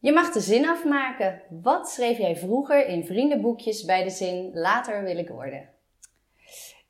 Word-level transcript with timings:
Je 0.00 0.12
mag 0.12 0.32
de 0.32 0.40
zin 0.40 0.68
afmaken. 0.68 1.42
Wat 1.62 1.88
schreef 1.88 2.18
jij 2.18 2.36
vroeger 2.36 2.86
in 2.86 3.04
vriendenboekjes 3.04 3.84
bij 3.84 4.04
de 4.04 4.10
zin 4.10 4.50
later 4.52 5.02
wil 5.02 5.16
ik 5.16 5.28
worden? 5.28 5.68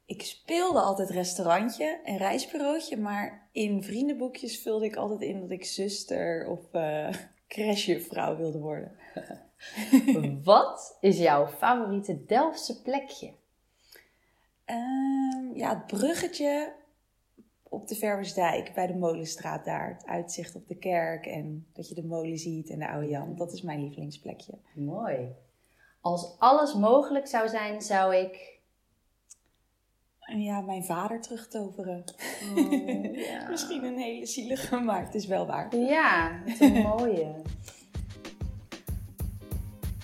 Ik 0.07 0.23
speelde 0.23 0.81
altijd 0.81 1.11
restaurantje 1.11 2.01
en 2.05 2.17
reisbureautje, 2.17 2.97
maar 2.97 3.49
in 3.53 3.83
vriendenboekjes 3.83 4.63
vulde 4.63 4.85
ik 4.85 4.97
altijd 4.97 5.21
in 5.21 5.41
dat 5.41 5.51
ik 5.51 5.65
zuster 5.65 6.47
of 6.47 6.61
uh, 6.75 7.09
crashjuffrouw 7.49 8.37
wilde 8.37 8.59
worden. 8.59 8.93
Wat 10.45 10.97
is 11.01 11.19
jouw 11.19 11.47
favoriete 11.47 12.25
Delftse 12.25 12.83
plekje? 12.83 13.33
Ehm, 14.65 15.53
ja, 15.55 15.69
het 15.69 15.87
bruggetje 15.87 16.73
op 17.69 17.89
de 17.89 17.95
Verwersdijk 17.95 18.75
bij 18.75 18.87
de 18.87 18.97
Molenstraat 18.97 19.65
daar. 19.65 19.89
Het 19.89 20.07
uitzicht 20.07 20.55
op 20.55 20.69
de 20.69 20.77
kerk 20.77 21.27
en 21.27 21.67
dat 21.73 21.89
je 21.89 21.95
de 21.95 22.05
molen 22.05 22.39
ziet 22.39 22.71
en 22.71 22.79
de 22.79 22.89
oude 22.89 23.09
Jan. 23.09 23.37
Dat 23.37 23.53
is 23.53 23.63
mijn 23.63 23.81
lievelingsplekje. 23.81 24.53
Mooi. 24.75 25.29
Als 26.01 26.39
alles 26.39 26.75
mogelijk 26.75 27.27
zou 27.27 27.49
zijn, 27.49 27.83
zou 27.83 28.15
ik... 28.15 28.57
Ja, 30.37 30.61
mijn 30.61 30.85
vader 30.85 31.21
terugtoveren. 31.21 32.05
Oh, 32.57 33.17
ja. 33.29 33.49
Misschien 33.49 33.85
een 33.85 33.99
hele 33.99 34.27
zielige, 34.27 34.77
maar 34.77 35.05
het 35.05 35.15
is 35.15 35.27
wel 35.27 35.47
waar. 35.47 35.77
Ja, 35.77 36.41
het 36.45 36.61
is 36.61 36.61
een 36.61 36.83
mooie. 36.83 37.35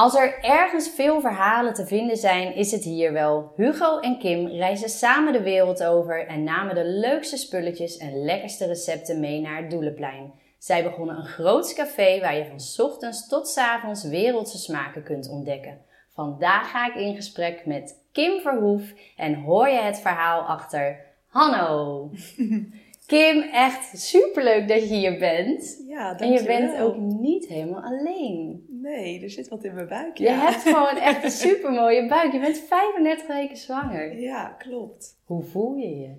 Als 0.00 0.14
er 0.14 0.38
ergens 0.42 0.88
veel 0.88 1.20
verhalen 1.20 1.74
te 1.74 1.86
vinden 1.86 2.16
zijn, 2.16 2.54
is 2.54 2.70
het 2.70 2.84
hier 2.84 3.12
wel. 3.12 3.52
Hugo 3.56 3.98
en 3.98 4.18
Kim 4.18 4.46
reizen 4.46 4.88
samen 4.88 5.32
de 5.32 5.42
wereld 5.42 5.84
over 5.84 6.26
en 6.26 6.42
namen 6.42 6.74
de 6.74 6.84
leukste 6.84 7.36
spulletjes 7.36 7.96
en 7.96 8.24
lekkerste 8.24 8.66
recepten 8.66 9.20
mee 9.20 9.40
naar 9.40 9.56
het 9.56 9.70
Doelenplein. 9.70 10.32
Zij 10.58 10.82
begonnen 10.82 11.16
een 11.16 11.24
groots 11.24 11.74
café 11.74 12.20
waar 12.20 12.36
je 12.36 12.44
van 12.44 12.86
ochtends 12.86 13.28
tot 13.28 13.48
s 13.48 13.56
avonds 13.56 14.04
wereldse 14.04 14.58
smaken 14.58 15.02
kunt 15.02 15.28
ontdekken. 15.28 15.78
Vandaag 16.14 16.70
ga 16.70 16.86
ik 16.86 16.94
in 16.94 17.14
gesprek 17.14 17.66
met 17.66 18.04
Kim 18.12 18.40
Verhoef 18.40 18.92
en 19.16 19.34
hoor 19.34 19.68
je 19.68 19.80
het 19.80 20.00
verhaal 20.00 20.40
achter 20.40 21.00
Hanno. 21.26 22.10
Kim, 23.06 23.42
echt 23.42 24.00
superleuk 24.00 24.68
dat 24.68 24.88
je 24.88 24.94
hier 24.94 25.18
bent. 25.18 25.82
Ja, 25.88 26.08
dank 26.08 26.20
En 26.20 26.30
je 26.30 26.44
bent 26.44 26.80
ook 26.80 26.96
niet 26.96 27.46
helemaal 27.46 27.82
alleen. 27.82 28.64
Nee, 28.82 29.22
er 29.22 29.30
zit 29.30 29.48
wat 29.48 29.64
in 29.64 29.74
mijn 29.74 29.88
buik. 29.88 30.18
Je 30.18 30.28
hebt 30.28 30.62
gewoon 30.62 30.96
echt 30.96 31.24
een 31.24 31.30
supermooie 31.48 32.08
buik. 32.08 32.32
Je 32.32 32.40
bent 32.40 32.58
35 32.58 33.26
weken 33.26 33.56
zwanger. 33.56 34.20
Ja, 34.20 34.48
klopt. 34.58 35.20
Hoe 35.24 35.42
voel 35.42 35.74
je 35.74 35.98
je? 35.98 36.14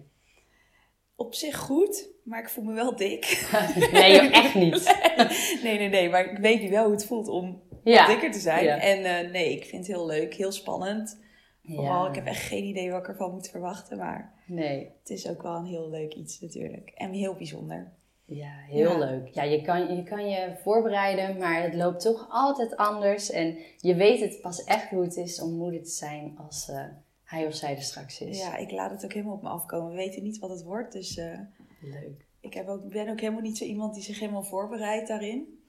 Op 1.16 1.34
zich 1.34 1.58
goed, 1.58 2.10
maar 2.24 2.40
ik 2.40 2.50
voel 2.50 2.64
me 2.64 2.74
wel 2.74 2.96
dik. 2.96 3.50
nee, 3.92 4.20
echt 4.20 4.56
niet. 4.56 5.00
Nee, 5.64 5.78
nee, 5.78 5.90
nee, 5.90 6.10
maar 6.10 6.32
ik 6.32 6.38
weet 6.38 6.62
nu 6.62 6.70
wel 6.70 6.84
hoe 6.84 6.94
het 6.94 7.06
voelt 7.06 7.28
om 7.28 7.62
dikker 7.84 8.32
te 8.32 8.40
zijn. 8.40 8.68
En 8.68 9.26
uh, 9.26 9.32
nee, 9.32 9.52
ik 9.56 9.66
vind 9.66 9.88
het 9.88 9.96
heel 9.96 10.06
leuk, 10.06 10.34
heel 10.34 10.52
spannend. 10.52 11.20
Vooral, 11.64 12.08
ik 12.08 12.16
heb 12.16 12.26
echt 12.26 12.42
geen 12.42 12.64
idee 12.64 12.92
wat 12.92 13.00
ik 13.00 13.08
ervan 13.08 13.32
moet 13.32 13.50
verwachten, 13.50 13.98
maar 13.98 14.34
nee. 14.46 14.92
het 15.00 15.10
is 15.10 15.30
ook 15.30 15.42
wel 15.42 15.56
een 15.56 15.66
heel 15.66 15.90
leuk 15.90 16.14
iets 16.14 16.40
natuurlijk. 16.40 16.90
En 16.90 17.12
heel 17.12 17.36
bijzonder. 17.36 17.94
Ja, 18.34 18.54
heel 18.68 18.98
leuk. 18.98 19.28
Ja, 19.28 19.44
je 19.44 19.62
kan, 19.62 19.96
je 19.96 20.04
kan 20.04 20.30
je 20.30 20.56
voorbereiden, 20.62 21.38
maar 21.38 21.64
het 21.64 21.74
loopt 21.74 22.02
toch 22.02 22.28
altijd 22.30 22.76
anders. 22.76 23.30
En 23.32 23.58
je 23.78 23.96
weet 23.96 24.20
het 24.20 24.42
pas 24.42 24.64
echt 24.64 24.90
hoe 24.90 25.04
het 25.04 25.18
is 25.18 25.42
om 25.42 25.54
moeder 25.54 25.84
te 25.84 25.90
zijn 25.90 26.38
als 26.38 26.70
uh, 26.70 26.84
hij 27.24 27.48
of 27.48 27.56
zij 27.56 27.76
er 27.76 27.82
straks 27.82 28.22
is. 28.22 28.40
Ja, 28.40 28.58
ik 28.58 28.72
laat 28.72 28.92
het 28.92 29.06
ook 29.06 29.14
helemaal 29.14 29.36
op 29.36 29.42
me 29.42 29.50
afkomen. 29.50 29.90
We 29.90 29.96
weten 29.96 30.24
niet 30.24 30.40
wat 30.40 30.50
het 30.50 30.64
wordt, 30.64 30.92
dus... 30.94 31.18
Uh, 31.18 31.40
leuk. 31.82 32.26
Ik 32.40 32.54
heb 32.54 32.68
ook, 32.68 32.90
ben 32.90 33.10
ook 33.10 33.20
helemaal 33.20 33.42
niet 33.42 33.58
zo 33.58 33.64
iemand 33.64 33.94
die 33.94 34.04
zich 34.04 34.20
helemaal 34.20 34.44
voorbereidt 34.44 35.08
daarin. 35.08 35.60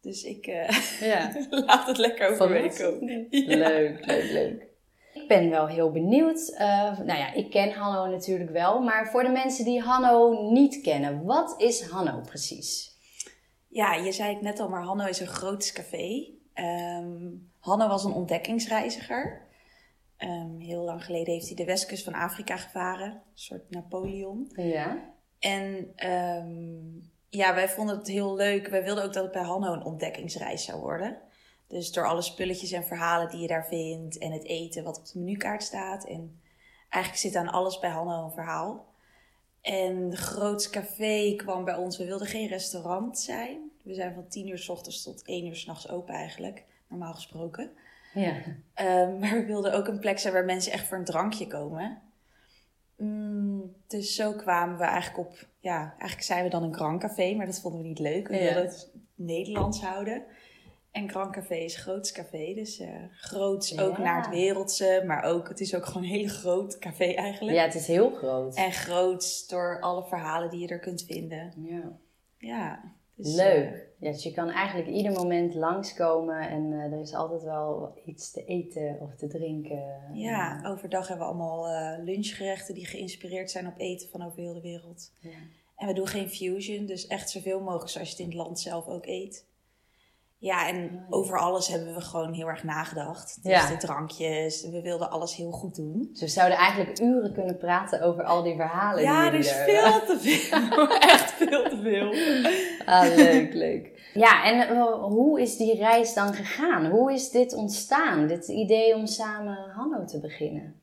Dus 0.00 0.24
ik 0.24 0.46
uh, 0.46 0.68
ja. 1.00 1.32
laat 1.66 1.86
het 1.86 1.98
lekker 1.98 2.28
over 2.28 2.50
me 2.50 2.76
komen. 2.78 3.26
Leuk, 3.30 4.06
leuk, 4.06 4.30
leuk. 4.30 4.65
Ik 5.16 5.28
ben 5.28 5.50
wel 5.50 5.66
heel 5.66 5.90
benieuwd. 5.90 6.50
Uh, 6.52 6.58
nou 6.98 7.18
ja, 7.18 7.32
ik 7.32 7.50
ken 7.50 7.72
Hanno 7.72 8.06
natuurlijk 8.06 8.50
wel. 8.50 8.80
Maar 8.80 9.10
voor 9.10 9.22
de 9.22 9.28
mensen 9.28 9.64
die 9.64 9.80
Hanno 9.80 10.50
niet 10.50 10.80
kennen, 10.80 11.24
wat 11.24 11.54
is 11.60 11.88
Hanno 11.88 12.20
precies? 12.20 12.94
Ja, 13.68 13.94
je 13.94 14.12
zei 14.12 14.32
het 14.32 14.42
net 14.42 14.60
al, 14.60 14.68
maar 14.68 14.82
Hanno 14.82 15.06
is 15.06 15.20
een 15.20 15.26
groot 15.26 15.72
café. 15.72 16.34
Um, 16.54 17.50
Hanno 17.58 17.88
was 17.88 18.04
een 18.04 18.12
ontdekkingsreiziger. 18.12 19.46
Um, 20.18 20.58
heel 20.58 20.82
lang 20.82 21.04
geleden 21.04 21.32
heeft 21.32 21.46
hij 21.46 21.56
de 21.56 21.64
westkust 21.64 22.04
van 22.04 22.14
Afrika 22.14 22.56
gevaren. 22.56 23.10
Een 23.10 23.20
soort 23.34 23.70
Napoleon. 23.70 24.50
Ja. 24.54 25.14
En 25.38 25.92
um, 26.10 27.10
ja, 27.28 27.54
wij 27.54 27.68
vonden 27.68 27.98
het 27.98 28.08
heel 28.08 28.34
leuk. 28.34 28.68
Wij 28.68 28.82
wilden 28.82 29.04
ook 29.04 29.12
dat 29.12 29.22
het 29.22 29.32
bij 29.32 29.42
Hanno 29.42 29.72
een 29.72 29.84
ontdekkingsreis 29.84 30.64
zou 30.64 30.80
worden. 30.80 31.18
Dus 31.66 31.92
door 31.92 32.06
alle 32.06 32.22
spulletjes 32.22 32.72
en 32.72 32.84
verhalen 32.84 33.28
die 33.28 33.40
je 33.40 33.46
daar 33.46 33.66
vindt 33.66 34.18
en 34.18 34.32
het 34.32 34.44
eten 34.44 34.84
wat 34.84 34.98
op 34.98 35.06
de 35.06 35.18
menukaart 35.18 35.62
staat. 35.62 36.06
En 36.06 36.40
eigenlijk 36.88 37.22
zit 37.22 37.36
aan 37.36 37.52
alles 37.52 37.78
bij 37.78 37.90
Hanno 37.90 38.24
een 38.24 38.32
verhaal. 38.32 38.94
En 39.60 40.10
de 40.10 40.16
grootste 40.16 40.70
café 40.70 41.34
kwam 41.36 41.64
bij 41.64 41.76
ons. 41.76 41.98
We 41.98 42.04
wilden 42.04 42.26
geen 42.26 42.48
restaurant 42.48 43.18
zijn. 43.18 43.70
We 43.82 43.94
zijn 43.94 44.14
van 44.14 44.28
10 44.28 44.48
uur 44.48 44.58
s 44.58 44.68
ochtends 44.68 45.02
tot 45.02 45.22
1 45.24 45.46
uur 45.46 45.56
s'nachts 45.56 45.88
open 45.88 46.14
eigenlijk, 46.14 46.64
normaal 46.88 47.14
gesproken. 47.14 47.70
Ja. 48.14 48.34
Um, 48.34 49.18
maar 49.18 49.32
we 49.32 49.44
wilden 49.46 49.74
ook 49.74 49.86
een 49.86 49.98
plek 49.98 50.18
zijn 50.18 50.32
waar 50.32 50.44
mensen 50.44 50.72
echt 50.72 50.86
voor 50.86 50.98
een 50.98 51.04
drankje 51.04 51.46
komen. 51.46 52.02
Mm, 52.96 53.74
dus 53.86 54.14
zo 54.14 54.32
kwamen 54.32 54.78
we 54.78 54.84
eigenlijk 54.84 55.28
op, 55.28 55.48
ja, 55.60 55.90
eigenlijk 55.90 56.22
zijn 56.22 56.44
we 56.44 56.50
dan 56.50 56.62
een 56.62 56.74
Grand 56.74 57.00
Café, 57.00 57.34
maar 57.34 57.46
dat 57.46 57.60
vonden 57.60 57.80
we 57.80 57.86
niet 57.86 57.98
leuk. 57.98 58.28
We 58.28 58.38
wilden 58.38 58.62
het 58.62 58.90
Nederlands 59.14 59.80
houden. 59.80 60.22
En 60.96 61.08
Grand 61.08 61.32
Café 61.32 61.54
is 61.54 61.76
groots 61.76 62.12
café, 62.12 62.54
dus 62.54 62.80
uh, 62.80 62.88
groots 63.12 63.78
ook 63.78 63.98
naar 63.98 64.16
het 64.16 64.28
wereldse, 64.28 65.02
maar 65.06 65.22
ook, 65.22 65.48
het 65.48 65.60
is 65.60 65.74
ook 65.74 65.86
gewoon 65.86 66.02
een 66.02 66.08
hele 66.08 66.28
groot 66.28 66.78
café 66.78 67.04
eigenlijk. 67.04 67.56
Ja, 67.56 67.64
het 67.64 67.74
is 67.74 67.86
heel 67.86 68.10
groot. 68.10 68.54
En 68.54 68.72
groots 68.72 69.46
door 69.46 69.80
alle 69.80 70.04
verhalen 70.04 70.50
die 70.50 70.60
je 70.60 70.68
er 70.68 70.78
kunt 70.78 71.02
vinden. 71.02 71.52
Ja. 71.56 71.98
Ja. 72.38 72.94
Dus, 73.14 73.34
Leuk. 73.34 73.72
Uh, 73.72 73.78
ja, 73.98 74.10
dus 74.10 74.22
je 74.22 74.32
kan 74.32 74.48
eigenlijk 74.48 74.88
ieder 74.88 75.12
moment 75.12 75.54
langskomen 75.54 76.48
en 76.48 76.72
uh, 76.72 76.92
er 76.92 77.00
is 77.00 77.14
altijd 77.14 77.42
wel 77.42 77.98
iets 78.04 78.30
te 78.30 78.44
eten 78.44 78.98
of 79.00 79.14
te 79.14 79.26
drinken. 79.26 79.84
Ja, 80.12 80.62
overdag 80.66 81.08
hebben 81.08 81.26
we 81.26 81.32
allemaal 81.32 81.66
lunchgerechten 82.04 82.74
die 82.74 82.86
geïnspireerd 82.86 83.50
zijn 83.50 83.66
op 83.66 83.78
eten 83.78 84.08
van 84.08 84.22
over 84.22 84.38
heel 84.38 84.54
de 84.54 84.60
wereld. 84.60 85.12
Ja. 85.20 85.30
En 85.76 85.86
we 85.86 85.92
doen 85.92 86.06
geen 86.06 86.28
fusion, 86.28 86.86
dus 86.86 87.06
echt 87.06 87.30
zoveel 87.30 87.60
mogelijk 87.60 87.90
zoals 87.90 88.08
je 88.08 88.14
het 88.14 88.22
in 88.22 88.28
het 88.28 88.46
land 88.46 88.60
zelf 88.60 88.86
ook 88.86 89.06
eet. 89.06 89.44
Ja, 90.46 90.68
en 90.68 91.06
over 91.10 91.38
alles 91.38 91.68
hebben 91.68 91.94
we 91.94 92.00
gewoon 92.00 92.32
heel 92.32 92.46
erg 92.46 92.64
nagedacht. 92.64 93.38
Dus 93.42 93.52
ja. 93.52 93.68
de 93.68 93.76
drankjes, 93.76 94.68
we 94.70 94.80
wilden 94.80 95.10
alles 95.10 95.36
heel 95.36 95.50
goed 95.50 95.74
doen. 95.74 96.08
Dus 96.10 96.20
we 96.20 96.28
zouden 96.28 96.58
eigenlijk 96.58 97.00
uren 97.00 97.32
kunnen 97.32 97.56
praten 97.56 98.02
over 98.02 98.24
al 98.24 98.42
die 98.42 98.54
verhalen. 98.54 99.02
Ja, 99.02 99.30
die 99.30 99.32
er 99.32 99.38
is 99.38 99.52
veel 99.52 100.04
te 100.06 100.18
veel. 100.20 100.88
Echt 101.14 101.32
veel 101.32 101.62
te 101.68 101.80
veel. 101.82 102.14
Ah, 102.84 103.16
leuk, 103.16 103.54
leuk. 103.54 104.10
Ja, 104.14 104.44
en 104.44 104.74
uh, 104.74 105.04
hoe 105.04 105.40
is 105.40 105.56
die 105.56 105.76
reis 105.76 106.14
dan 106.14 106.34
gegaan? 106.34 106.86
Hoe 106.86 107.12
is 107.12 107.30
dit 107.30 107.54
ontstaan, 107.54 108.26
dit 108.26 108.48
idee 108.48 108.94
om 108.94 109.06
samen 109.06 109.70
Hanno 109.70 110.04
te 110.04 110.20
beginnen? 110.20 110.80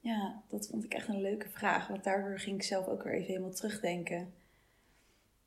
Ja, 0.00 0.42
dat 0.48 0.68
vond 0.70 0.84
ik 0.84 0.94
echt 0.94 1.08
een 1.08 1.20
leuke 1.20 1.48
vraag. 1.48 1.88
Want 1.88 2.04
daarvoor 2.04 2.38
ging 2.38 2.56
ik 2.56 2.62
zelf 2.62 2.86
ook 2.86 3.02
weer 3.02 3.12
even 3.12 3.26
helemaal 3.26 3.50
terugdenken. 3.50 4.32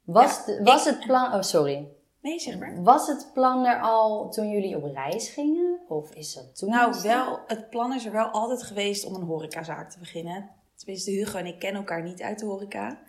Was, 0.03 0.37
ja, 0.45 0.45
de, 0.45 0.63
was 0.63 0.87
ik, 0.87 0.93
het 0.93 1.05
plan... 1.05 1.33
Oh, 1.33 1.41
sorry. 1.41 1.87
Nee, 2.21 2.39
zeg 2.39 2.59
maar. 2.59 2.83
Was 2.83 3.07
het 3.07 3.29
plan 3.33 3.65
er 3.65 3.81
al 3.81 4.31
toen 4.31 4.49
jullie 4.49 4.75
op 4.75 4.83
reis 4.83 5.29
gingen? 5.29 5.79
Of 5.87 6.13
is 6.13 6.33
dat 6.33 6.55
toen? 6.57 6.69
Nou, 6.69 7.01
wel, 7.01 7.39
het 7.47 7.69
plan 7.69 7.93
is 7.93 8.05
er 8.05 8.11
wel 8.11 8.27
altijd 8.27 8.63
geweest 8.63 9.05
om 9.05 9.15
een 9.15 9.21
horecazaak 9.21 9.89
te 9.89 9.99
beginnen. 9.99 10.49
Tenminste, 10.75 11.11
Hugo 11.11 11.37
en 11.37 11.45
ik 11.45 11.59
kennen 11.59 11.81
elkaar 11.81 12.03
niet 12.03 12.21
uit 12.21 12.39
de 12.39 12.45
horeca. 12.45 12.99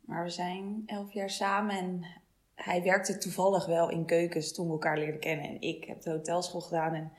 Maar 0.00 0.24
we 0.24 0.30
zijn 0.30 0.82
elf 0.86 1.12
jaar 1.12 1.30
samen 1.30 1.76
en 1.76 2.04
hij 2.54 2.82
werkte 2.82 3.18
toevallig 3.18 3.66
wel 3.66 3.90
in 3.90 4.04
keukens 4.04 4.52
toen 4.52 4.66
we 4.66 4.72
elkaar 4.72 4.98
leerden 4.98 5.20
kennen. 5.20 5.48
En 5.48 5.60
ik 5.60 5.84
heb 5.84 6.00
de 6.00 6.10
hotelschool 6.10 6.60
gedaan 6.60 6.94
en 6.94 7.12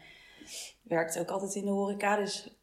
werkte 0.81 1.19
ook 1.19 1.29
altijd 1.29 1.55
in 1.55 1.65
de 1.65 1.71
horeca. 1.71 2.15
Dus 2.15 2.59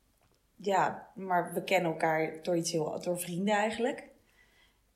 ja, 0.57 1.11
maar 1.15 1.53
we 1.55 1.65
kennen 1.65 1.91
elkaar 1.91 2.43
door 2.43 2.57
iets 2.57 2.73
heel, 2.73 3.01
door 3.01 3.21
vrienden 3.21 3.55
eigenlijk. 3.55 4.09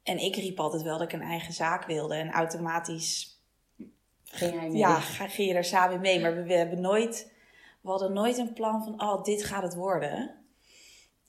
En 0.03 0.19
ik 0.19 0.37
riep 0.37 0.61
altijd 0.61 0.83
wel 0.83 0.99
dat 0.99 1.13
ik 1.13 1.21
een 1.21 1.27
eigen 1.27 1.53
zaak 1.53 1.85
wilde. 1.85 2.15
En 2.15 2.31
automatisch 2.31 3.36
ging 4.31 4.61
mee? 4.61 4.73
ja, 4.73 5.01
ga, 5.01 5.29
ging 5.29 5.49
je 5.49 5.55
daar 5.55 5.65
samen 5.65 6.01
mee. 6.01 6.21
Maar 6.21 6.35
we, 6.35 6.43
we 6.43 6.55
hebben 6.55 6.81
nooit, 6.81 7.33
we 7.81 7.89
hadden 7.89 8.13
nooit 8.13 8.39
een 8.39 8.53
plan 8.53 8.85
van, 8.85 9.03
oh, 9.03 9.25
dit 9.25 9.45
gaat 9.45 9.63
het 9.63 9.75
worden. 9.75 10.35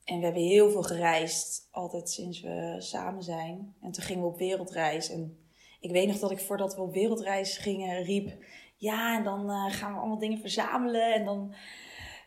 En 0.04 0.18
we 0.18 0.24
hebben 0.24 0.44
heel 0.44 0.72
veel 0.72 0.84
gereisd, 0.84 1.68
altijd 1.72 2.10
sinds 2.10 2.42
we 2.42 2.76
samen 2.80 3.24
zijn. 3.24 3.76
En 3.82 3.92
toen 3.92 4.04
gingen 4.04 4.24
we 4.24 4.30
op 4.30 4.38
wereldreis. 4.38 5.10
En 5.10 5.38
ik 5.80 5.92
weet 5.92 6.08
nog 6.08 6.20
dat 6.20 6.32
ik 6.32 6.40
voordat 6.40 6.76
we 6.76 6.82
op 6.82 6.94
wereldreis 6.94 7.58
gingen 7.58 8.04
riep... 8.04 8.32
Ja, 8.80 9.18
en 9.18 9.24
dan 9.24 9.50
eh, 9.50 9.66
gaan 9.74 9.94
we 9.94 10.00
allemaal 10.00 10.18
dingen 10.18 10.40
verzamelen. 10.40 11.14
En 11.14 11.26
dan 11.26 11.54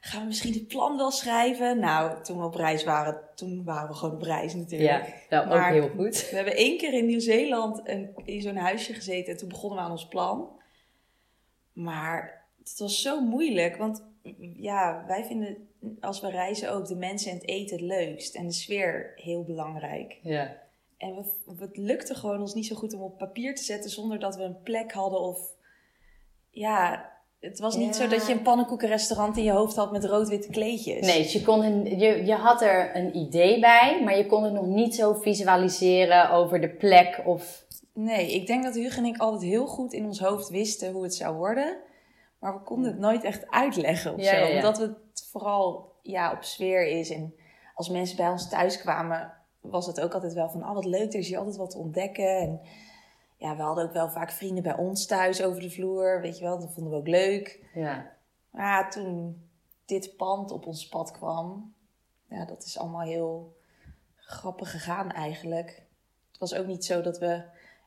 gaan 0.00 0.20
we 0.20 0.26
misschien 0.26 0.52
het 0.52 0.68
plan 0.68 0.96
wel 0.96 1.10
schrijven. 1.10 1.78
Nou, 1.78 2.22
toen 2.22 2.38
we 2.38 2.44
op 2.44 2.54
reis 2.54 2.84
waren, 2.84 3.20
toen 3.34 3.64
waren 3.64 3.88
we 3.88 3.94
gewoon 3.94 4.14
op 4.14 4.22
reis 4.22 4.54
natuurlijk. 4.54 5.24
Ja, 5.28 5.44
nou, 5.44 5.58
ook 5.58 5.72
heel 5.72 5.88
goed. 5.88 6.30
We 6.30 6.36
hebben 6.36 6.56
één 6.56 6.78
keer 6.78 6.92
in 6.92 7.06
Nieuw-Zeeland 7.06 7.88
in 8.24 8.40
zo'n 8.42 8.56
huisje 8.56 8.94
gezeten 8.94 9.32
en 9.32 9.38
toen 9.38 9.48
begonnen 9.48 9.78
we 9.78 9.84
aan 9.84 9.90
ons 9.90 10.08
plan. 10.08 10.59
Maar 11.72 12.44
het 12.58 12.78
was 12.78 13.02
zo 13.02 13.20
moeilijk, 13.20 13.76
want 13.76 14.04
ja, 14.56 15.04
wij 15.06 15.24
vinden 15.24 15.68
als 16.00 16.20
we 16.20 16.30
reizen 16.30 16.72
ook 16.72 16.86
de 16.86 16.96
mensen 16.96 17.30
en 17.30 17.36
het 17.36 17.48
eten 17.48 17.76
het 17.76 17.84
leukst 17.86 18.34
en 18.34 18.46
de 18.46 18.52
sfeer 18.52 19.12
heel 19.16 19.44
belangrijk. 19.44 20.18
Ja. 20.22 20.56
En 20.98 21.14
we, 21.14 21.54
het 21.58 21.76
lukte 21.76 22.14
gewoon 22.14 22.40
ons 22.40 22.54
niet 22.54 22.66
zo 22.66 22.76
goed 22.76 22.94
om 22.94 23.00
op 23.02 23.18
papier 23.18 23.54
te 23.54 23.62
zetten 23.62 23.90
zonder 23.90 24.18
dat 24.18 24.36
we 24.36 24.42
een 24.42 24.62
plek 24.62 24.92
hadden 24.92 25.20
of 25.20 25.38
ja, 26.50 27.08
het 27.40 27.58
was 27.58 27.76
niet 27.76 27.96
Ja. 27.96 28.02
zo 28.02 28.08
dat 28.08 28.26
je 28.26 28.32
een 28.32 28.42
pannenkoekenrestaurant 28.42 29.36
in 29.36 29.44
je 29.44 29.50
hoofd 29.50 29.76
had 29.76 29.92
met 29.92 30.04
rood-witte 30.04 30.48
kleedjes. 30.50 31.06
Nee, 31.06 31.22
dus 31.22 31.32
je, 31.32 31.42
kon 31.42 31.62
een- 31.64 31.98
je, 31.98 32.24
je 32.24 32.34
had 32.34 32.62
er 32.62 32.96
een 32.96 33.16
idee 33.16 33.60
bij, 33.60 34.00
maar 34.04 34.16
je 34.16 34.26
kon 34.26 34.44
het 34.44 34.52
nog 34.52 34.66
niet 34.66 34.94
zo 34.94 35.12
visualiseren 35.12 36.30
over 36.30 36.60
de 36.60 36.68
plek 36.70 37.20
of... 37.24 37.64
Nee, 38.02 38.34
ik 38.34 38.46
denk 38.46 38.64
dat 38.64 38.74
Hugo 38.74 38.98
en 38.98 39.04
ik 39.04 39.18
altijd 39.18 39.42
heel 39.42 39.66
goed 39.66 39.92
in 39.92 40.04
ons 40.04 40.20
hoofd 40.20 40.48
wisten 40.48 40.92
hoe 40.92 41.02
het 41.02 41.14
zou 41.14 41.36
worden. 41.36 41.78
Maar 42.38 42.54
we 42.54 42.60
konden 42.60 42.90
het 42.90 43.00
nooit 43.00 43.24
echt 43.24 43.50
uitleggen 43.50 44.14
of 44.14 44.20
Ja, 44.20 44.30
zo. 44.30 44.36
ja, 44.36 44.46
ja. 44.46 44.56
Omdat 44.56 44.78
het 44.78 45.26
vooral 45.30 45.92
ja, 46.02 46.32
op 46.32 46.42
sfeer 46.42 46.86
is. 46.86 47.10
En 47.10 47.34
als 47.74 47.88
mensen 47.88 48.16
bij 48.16 48.28
ons 48.28 48.48
thuis 48.48 48.78
kwamen, 48.78 49.32
was 49.60 49.86
het 49.86 50.00
ook 50.00 50.14
altijd 50.14 50.32
wel 50.32 50.48
van... 50.50 50.62
Oh, 50.62 50.74
wat 50.74 50.84
leuk, 50.84 51.12
er 51.12 51.18
is 51.18 51.28
hier 51.28 51.38
altijd 51.38 51.56
wat 51.56 51.70
te 51.70 51.78
ontdekken. 51.78 52.38
En 52.38 52.60
ja, 53.36 53.56
we 53.56 53.62
hadden 53.62 53.84
ook 53.84 53.92
wel 53.92 54.10
vaak 54.10 54.30
vrienden 54.30 54.62
bij 54.62 54.76
ons 54.76 55.06
thuis 55.06 55.42
over 55.42 55.60
de 55.60 55.70
vloer. 55.70 56.20
Weet 56.20 56.38
je 56.38 56.44
wel, 56.44 56.58
dat 56.58 56.72
vonden 56.72 56.92
we 56.92 56.98
ook 56.98 57.08
leuk. 57.08 57.64
Ja. 57.74 58.12
Maar 58.50 58.90
toen 58.90 59.42
dit 59.84 60.16
pand 60.16 60.50
op 60.50 60.66
ons 60.66 60.88
pad 60.88 61.10
kwam... 61.10 61.74
Ja, 62.28 62.44
dat 62.44 62.64
is 62.64 62.78
allemaal 62.78 63.06
heel 63.06 63.56
grappig 64.16 64.70
gegaan 64.70 65.10
eigenlijk. 65.10 65.82
Het 66.30 66.38
was 66.38 66.54
ook 66.54 66.66
niet 66.66 66.84
zo 66.84 67.00
dat 67.00 67.18
we 67.18 67.42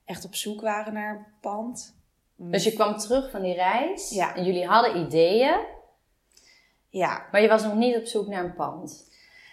echt 0.06 0.26
op 0.26 0.36
zoek 0.36 0.62
waren 0.62 0.94
naar 0.94 1.16
een 1.16 1.26
pand. 1.42 1.96
Dus 2.36 2.64
je 2.64 2.74
kwam 2.74 2.98
terug 2.98 3.32
van 3.32 3.42
die 3.42 3.54
reis 3.54 4.10
Ja. 4.10 4.36
en 4.36 4.44
jullie 4.44 4.66
hadden 4.66 4.98
ideeën, 5.06 5.60
Ja, 6.90 7.28
maar 7.32 7.42
je 7.42 7.48
was 7.48 7.64
nog 7.64 7.76
niet 7.76 7.96
op 7.96 8.06
zoek 8.06 8.28
naar 8.28 8.44
een 8.44 8.54
pand. 8.56 9.10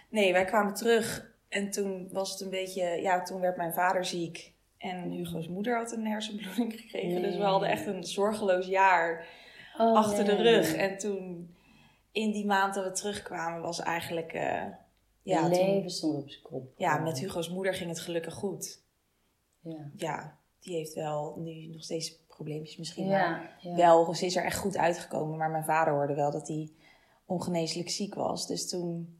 nee, 0.08 0.32
wij 0.32 0.44
kwamen 0.44 0.74
terug 0.74 1.32
en 1.48 1.70
toen 1.70 2.08
was 2.12 2.30
het 2.32 2.40
een 2.40 2.50
beetje... 2.50 2.82
Ja, 2.84 3.22
toen 3.22 3.40
werd 3.40 3.56
mijn 3.56 3.72
vader 3.72 4.04
ziek 4.04 4.52
en 4.78 5.10
Hugo's 5.10 5.48
moeder 5.48 5.76
had 5.76 5.92
een 5.92 6.06
hersenbloeding 6.06 6.72
gekregen. 6.80 7.22
Dus 7.22 7.36
we 7.36 7.42
hadden 7.42 7.68
echt 7.68 7.86
een 7.86 8.04
zorgeloos 8.04 8.66
jaar 8.66 9.26
Oh, 9.78 9.96
achter 9.96 10.24
de 10.24 10.32
nee. 10.32 10.42
rug. 10.42 10.74
En 10.74 10.98
toen, 10.98 11.54
in 12.12 12.30
die 12.32 12.46
maand 12.46 12.74
dat 12.74 12.84
we 12.84 12.92
terugkwamen, 12.92 13.60
was 13.62 13.80
eigenlijk... 13.80 14.32
eh, 14.32 14.62
ja, 15.22 15.40
toen- 15.40 15.50
leven 15.50 15.90
stond 15.90 16.22
op 16.22 16.30
zijn 16.30 16.42
kop. 16.42 16.72
ja, 16.76 16.98
met 16.98 17.18
Hugo's 17.18 17.48
moeder 17.50 17.74
ging 17.74 17.88
het 17.90 18.00
gelukkig 18.00 18.34
goed. 18.34 18.82
Ja. 19.60 19.90
Ja, 19.96 20.38
die 20.60 20.76
heeft 20.76 20.94
wel 20.94 21.34
nu 21.38 21.66
nog 21.66 21.82
steeds 21.82 22.18
probleempjes 22.28 22.76
misschien. 22.76 23.08
Maar 23.08 23.18
Ja, 23.60 23.70
ja. 23.70 23.76
wel, 23.76 24.14
ze 24.14 24.26
is 24.26 24.36
er 24.36 24.44
echt 24.44 24.58
goed 24.58 24.76
uitgekomen. 24.76 25.38
Maar 25.38 25.50
mijn 25.50 25.64
vader 25.64 25.92
hoorde 25.92 26.14
wel 26.14 26.30
dat 26.30 26.48
hij 26.48 26.70
ongeneeslijk 27.24 27.90
ziek 27.90 28.14
was. 28.14 28.46
Dus 28.46 28.68
toen 28.68 29.18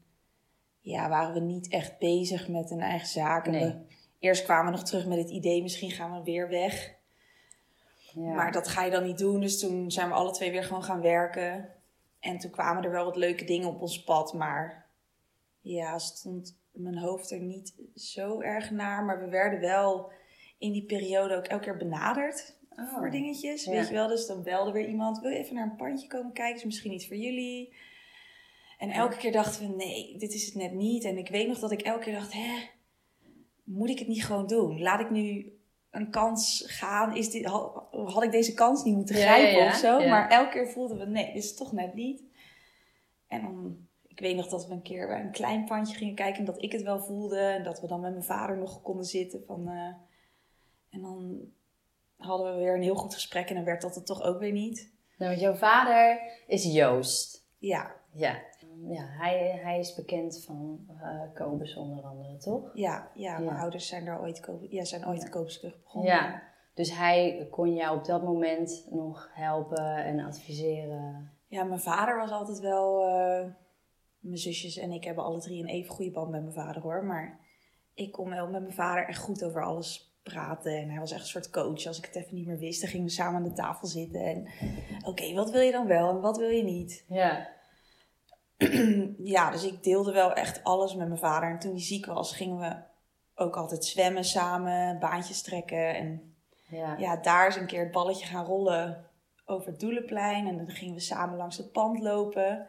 ja, 0.79 1.09
waren 1.09 1.33
we 1.33 1.39
niet 1.39 1.67
echt 1.67 1.97
bezig 1.99 2.47
met 2.47 2.71
een 2.71 2.81
eigen 2.81 3.07
zaak. 3.07 3.45
En 3.45 3.51
Nee. 3.51 3.63
we- 3.65 3.79
eerst 4.19 4.43
kwamen 4.43 4.71
we 4.71 4.77
nog 4.77 4.87
terug 4.87 5.05
met 5.07 5.17
het 5.17 5.29
idee, 5.29 5.61
misschien 5.61 5.91
gaan 5.91 6.13
we 6.17 6.23
weer 6.23 6.49
weg. 6.49 6.93
Ja. 8.13 8.33
Maar 8.33 8.51
dat 8.51 8.67
ga 8.67 8.83
je 8.83 8.91
dan 8.91 9.03
niet 9.03 9.17
doen. 9.17 9.39
Dus 9.41 9.59
toen 9.59 9.91
zijn 9.91 10.07
we 10.07 10.13
alle 10.13 10.31
twee 10.31 10.51
weer 10.51 10.63
gewoon 10.63 10.83
gaan 10.83 11.01
werken. 11.01 11.69
En 12.19 12.37
toen 12.37 12.51
kwamen 12.51 12.83
er 12.83 12.91
wel 12.91 13.05
wat 13.05 13.15
leuke 13.15 13.45
dingen 13.45 13.67
op 13.69 13.81
ons 13.81 14.03
pad. 14.03 14.33
Maar 14.33 14.85
ja, 15.61 15.97
stond 15.99 16.57
mijn 16.71 16.97
hoofd 16.97 17.31
er 17.31 17.39
niet 17.39 17.73
zo 17.95 18.41
erg 18.41 18.71
naar. 18.71 19.03
Maar 19.03 19.19
we 19.19 19.29
werden 19.29 19.59
wel 19.59 20.11
in 20.61 20.71
die 20.71 20.85
periode 20.85 21.35
ook 21.35 21.45
elke 21.45 21.63
keer 21.63 21.77
benaderd 21.77 22.59
Oh. 22.75 22.97
voor 22.97 23.11
dingetjes. 23.11 23.63
Ja. 23.63 23.71
Weet 23.71 23.87
je 23.87 23.93
wel, 23.93 24.07
dus 24.07 24.27
dan 24.27 24.43
belde 24.43 24.71
weer 24.71 24.87
iemand. 24.87 25.19
Wil 25.19 25.31
je 25.31 25.37
even 25.37 25.55
naar 25.55 25.69
een 25.69 25.75
pandje 25.75 26.07
komen 26.07 26.31
kijken? 26.31 26.55
Is 26.55 26.63
misschien 26.63 26.93
iets 26.93 27.07
voor 27.07 27.17
jullie. 27.17 27.73
En 28.77 28.89
elke 28.89 29.17
keer 29.17 29.31
dachten 29.31 29.67
we, 29.67 29.75
nee, 29.75 30.17
dit 30.17 30.33
is 30.33 30.45
het 30.45 30.55
net 30.55 30.73
niet. 30.73 31.03
En 31.03 31.17
ik 31.17 31.29
weet 31.29 31.47
nog 31.47 31.59
dat 31.59 31.71
ik 31.71 31.81
elke 31.81 32.03
keer 32.03 32.13
dacht, 32.13 32.33
hè, 32.33 32.69
moet 33.63 33.89
ik 33.89 33.99
het 33.99 34.07
niet 34.07 34.25
gewoon 34.25 34.47
doen? 34.47 34.81
Laat 34.81 34.99
ik 34.99 35.09
nu 35.09 35.53
een 35.89 36.09
kans 36.09 36.63
gaan? 36.67 37.15
Is 37.15 37.29
dit, 37.29 37.45
had, 37.45 38.23
ik 38.23 38.31
deze 38.31 38.53
kans 38.53 38.83
niet 38.83 38.95
moeten 38.95 39.15
grijpen 39.15 39.51
ja, 39.51 39.63
ja. 39.63 39.69
of 39.69 39.75
zo? 39.75 40.07
Maar 40.07 40.29
elke 40.29 40.51
keer 40.51 40.67
voelden 40.67 40.97
we, 40.97 41.05
nee, 41.05 41.33
dit 41.33 41.43
is 41.43 41.55
toch 41.55 41.71
net 41.71 41.93
niet. 41.93 42.23
En 43.27 43.41
dan, 43.41 43.87
ik 44.07 44.19
weet 44.19 44.35
nog 44.35 44.47
dat 44.47 44.67
we 44.67 44.73
een 44.73 44.81
keer 44.81 45.07
bij 45.07 45.21
een 45.21 45.31
klein 45.31 45.65
pandje 45.65 45.95
gingen 45.95 46.15
kijken 46.15 46.39
en 46.39 46.45
dat 46.45 46.63
ik 46.63 46.71
het 46.71 46.81
wel 46.81 46.99
voelde. 46.99 47.39
En 47.39 47.63
dat 47.63 47.81
we 47.81 47.87
dan 47.87 48.01
met 48.01 48.11
mijn 48.11 48.23
vader 48.23 48.57
nog 48.57 48.81
konden 48.81 49.05
zitten. 49.05 49.43
Van, 49.45 49.67
eh, 49.67 49.93
en 50.91 51.01
dan 51.01 51.39
hadden 52.17 52.53
we 52.53 52.59
weer 52.63 52.73
een 52.75 52.81
heel 52.81 52.95
goed 52.95 53.13
gesprek 53.13 53.49
en 53.49 53.55
dan 53.55 53.63
werd 53.63 53.81
dat 53.81 53.95
het 53.95 54.05
toch 54.05 54.21
ook 54.23 54.39
weer 54.39 54.51
niet. 54.51 54.93
Nou, 55.17 55.29
want 55.31 55.41
jouw 55.43 55.53
vader 55.55 56.19
is 56.47 56.63
Joost. 56.73 57.47
Ja, 57.57 57.91
Ja. 58.13 58.49
Ja, 58.87 59.03
hij, 59.07 59.59
hij 59.63 59.79
is 59.79 59.95
bekend 59.95 60.43
van 60.45 60.85
eh 61.01 61.21
Kobus 61.33 61.75
onder 61.75 62.03
andere, 62.03 62.37
toch? 62.37 62.71
ja, 62.73 63.11
ja, 63.13 63.37
mijn 63.39 63.55
Ja. 63.55 63.61
ouders 63.61 63.87
zijn 63.87 64.05
daar 64.05 64.21
ooit, 64.21 64.49
ja, 64.69 64.83
zijn 64.83 65.07
ooit 65.07 65.29
koopskrug 65.29 65.81
begonnen. 65.83 66.11
Ja. 66.11 66.43
Dus 66.73 66.97
hij 66.97 67.47
kon 67.51 67.73
jou 67.73 67.97
op 67.97 68.05
dat 68.05 68.23
moment 68.23 68.87
nog 68.89 69.29
helpen 69.33 69.95
en 70.03 70.19
adviseren. 70.19 71.31
Ja, 71.47 71.63
mijn 71.63 71.79
vader 71.79 72.17
was 72.17 72.31
altijd 72.31 72.59
wel. 72.59 73.07
eh, 73.07 73.45
mijn 74.19 74.37
zusjes 74.37 74.77
en 74.77 74.91
ik 74.91 75.03
hebben 75.03 75.23
alle 75.23 75.39
drie 75.39 75.61
een 75.63 75.69
even 75.69 75.93
goede 75.93 76.11
band 76.11 76.29
met 76.29 76.41
mijn 76.41 76.53
vader 76.53 76.81
hoor. 76.81 77.03
Maar 77.05 77.39
ik 77.93 78.11
kon 78.11 78.29
wel 78.29 78.47
met 78.49 78.61
mijn 78.61 78.73
vader 78.73 79.07
echt 79.07 79.19
goed 79.19 79.43
over 79.43 79.63
alles 79.63 80.10
praten. 80.23 80.77
En 80.77 80.89
hij 80.89 80.99
was 80.99 81.11
echt 81.11 81.21
een 81.21 81.27
soort 81.27 81.49
coach. 81.49 81.85
Als 81.85 81.97
ik 81.97 82.05
het 82.05 82.15
even 82.15 82.35
niet 82.35 82.45
meer 82.47 82.57
wist, 82.57 82.81
dan 82.81 82.89
gingen 82.89 83.05
we 83.05 83.11
samen 83.11 83.35
aan 83.35 83.49
de 83.49 83.53
tafel 83.53 83.87
zitten. 83.87 84.21
En 84.25 84.47
oké, 85.05 85.33
wat 85.33 85.51
wil 85.51 85.61
je 85.61 85.71
dan 85.71 85.87
wel 85.87 86.09
en 86.09 86.21
wat 86.21 86.37
wil 86.37 86.49
je 86.49 86.63
niet? 86.63 87.05
Ja. 87.07 87.49
ja, 89.35 89.51
dus 89.51 89.63
ik 89.65 89.83
deelde 89.83 90.11
wel 90.11 90.33
echt 90.33 90.63
alles 90.63 90.95
met 90.95 91.07
mijn 91.07 91.19
vader. 91.19 91.49
En 91.49 91.59
toen 91.59 91.71
hij 91.71 91.81
ziek 91.81 92.05
was, 92.05 92.35
gingen 92.35 92.57
we 92.57 92.75
ook 93.35 93.55
altijd 93.55 93.85
zwemmen 93.85 94.23
samen, 94.23 94.99
baantjes 94.99 95.41
trekken. 95.41 95.95
En 95.95 96.35
Ja. 96.67 96.95
ja, 96.97 97.15
daar 97.15 97.47
is 97.47 97.55
een 97.55 97.65
keer 97.65 97.83
het 97.83 97.91
balletje 97.91 98.25
gaan 98.25 98.45
rollen 98.45 99.05
over 99.45 99.67
het 99.67 99.79
Doelenplein. 99.79 100.47
En 100.47 100.57
dan 100.57 100.69
gingen 100.69 100.93
we 100.93 100.99
samen 100.99 101.37
langs 101.37 101.57
het 101.57 101.71
pand 101.71 101.99
lopen. 101.99 102.67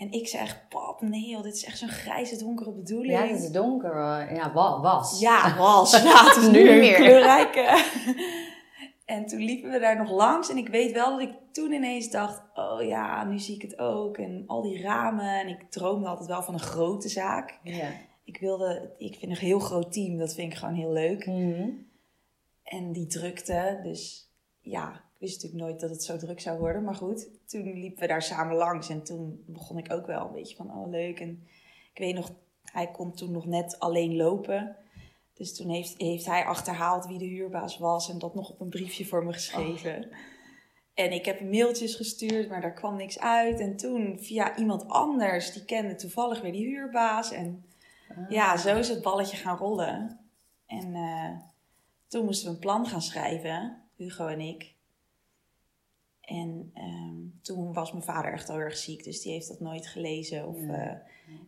En 0.00 0.12
ik 0.12 0.28
zei 0.28 0.42
echt, 0.42 0.68
pap, 0.68 1.00
nee 1.00 1.28
joh, 1.28 1.42
dit 1.42 1.54
is 1.54 1.64
echt 1.64 1.78
zo'n 1.78 1.88
grijze, 1.88 2.38
donkere 2.38 2.72
bedoeling. 2.72 3.12
Ja, 3.12 3.26
het 3.26 3.42
is 3.42 3.50
donker. 3.50 3.90
hoor. 3.92 4.36
Ja, 4.36 4.52
wa- 4.52 4.80
was. 4.80 5.20
Ja, 5.20 5.56
was. 5.58 6.02
Ja, 6.02 6.24
het 6.26 6.36
is 6.36 6.48
Nu 6.50 6.62
nu 6.62 6.78
meer. 6.78 6.94
kleurrijke. 6.94 7.84
en 9.04 9.26
toen 9.26 9.38
liepen 9.40 9.70
we 9.70 9.78
daar 9.78 9.96
nog 9.96 10.10
langs. 10.10 10.50
En 10.50 10.56
ik 10.56 10.68
weet 10.68 10.92
wel 10.92 11.10
dat 11.10 11.20
ik 11.28 11.34
toen 11.52 11.72
ineens 11.72 12.10
dacht, 12.10 12.42
oh 12.54 12.82
ja, 12.82 13.24
nu 13.24 13.38
zie 13.38 13.54
ik 13.54 13.62
het 13.62 13.78
ook. 13.78 14.16
En 14.18 14.44
al 14.46 14.62
die 14.62 14.82
ramen. 14.82 15.40
En 15.40 15.48
ik 15.48 15.70
droomde 15.70 16.08
altijd 16.08 16.28
wel 16.28 16.42
van 16.42 16.54
een 16.54 16.60
grote 16.60 17.08
zaak. 17.08 17.58
Ja. 17.62 17.88
Ik 18.24 18.40
wilde, 18.40 18.94
ik 18.98 19.16
vind 19.18 19.32
een 19.32 19.38
heel 19.38 19.58
groot 19.58 19.92
team, 19.92 20.18
dat 20.18 20.34
vind 20.34 20.52
ik 20.52 20.58
gewoon 20.58 20.74
heel 20.74 20.92
leuk. 20.92 21.26
Mhm. 21.26 21.68
En 22.62 22.92
die 22.92 23.06
drukte, 23.06 23.80
dus 23.82 24.30
ja, 24.60 25.00
wist 25.20 25.42
natuurlijk 25.42 25.62
nooit 25.62 25.80
dat 25.80 25.90
het 25.90 26.04
zo 26.04 26.16
druk 26.16 26.40
zou 26.40 26.58
worden. 26.58 26.84
Maar 26.84 26.94
goed, 26.94 27.28
toen 27.46 27.62
liepen 27.62 28.00
we 28.00 28.06
daar 28.06 28.22
samen 28.22 28.56
langs 28.56 28.88
en 28.88 29.02
toen 29.02 29.44
begon 29.46 29.78
ik 29.78 29.92
ook 29.92 30.06
wel 30.06 30.26
een 30.26 30.32
beetje 30.32 30.56
van, 30.56 30.74
oh 30.74 30.90
leuk. 30.90 31.20
En 31.20 31.46
ik 31.92 31.98
weet 31.98 32.14
nog, 32.14 32.32
hij 32.62 32.90
kon 32.90 33.12
toen 33.12 33.32
nog 33.32 33.46
net 33.46 33.78
alleen 33.78 34.16
lopen. 34.16 34.76
Dus 35.34 35.56
toen 35.56 35.68
heeft, 35.68 35.94
heeft 35.96 36.26
hij 36.26 36.44
achterhaald 36.44 37.06
wie 37.06 37.18
de 37.18 37.24
huurbaas 37.24 37.78
was 37.78 38.10
en 38.10 38.18
dat 38.18 38.34
nog 38.34 38.50
op 38.50 38.60
een 38.60 38.70
briefje 38.70 39.06
voor 39.06 39.24
me 39.24 39.32
geschreven. 39.32 40.08
En 40.94 41.12
ik 41.12 41.24
heb 41.24 41.40
mailtjes 41.40 41.94
gestuurd, 41.94 42.48
maar 42.48 42.60
daar 42.60 42.74
kwam 42.74 42.96
niks 42.96 43.18
uit. 43.18 43.60
En 43.60 43.76
toen 43.76 44.18
via 44.20 44.56
iemand 44.56 44.88
anders, 44.88 45.52
die 45.52 45.64
kende 45.64 45.94
toevallig 45.94 46.40
weer 46.40 46.52
die 46.52 46.66
huurbaas. 46.66 47.32
En 47.32 47.64
Ah. 48.16 48.30
ja, 48.30 48.56
zo 48.56 48.76
is 48.76 48.88
het 48.88 49.02
balletje 49.02 49.36
gaan 49.36 49.56
rollen. 49.56 50.20
En 50.66 50.94
eh, 50.94 51.38
toen 52.08 52.24
moesten 52.24 52.48
we 52.48 52.54
een 52.54 52.60
plan 52.60 52.86
gaan 52.86 53.02
schrijven, 53.02 53.82
Hugo 53.96 54.26
en 54.26 54.40
ik. 54.40 54.74
En 56.30 56.70
ehm, 56.74 57.42
toen 57.42 57.72
was 57.72 57.92
mijn 57.92 58.04
vader 58.04 58.32
echt 58.32 58.48
al 58.48 58.56
erg 58.58 58.76
ziek, 58.76 59.04
dus 59.04 59.22
die 59.22 59.32
heeft 59.32 59.48
dat 59.48 59.60
nooit 59.60 59.86
gelezen 59.86 60.46
of 60.48 60.56
Nee. 60.56 60.76
eh, 60.76 60.96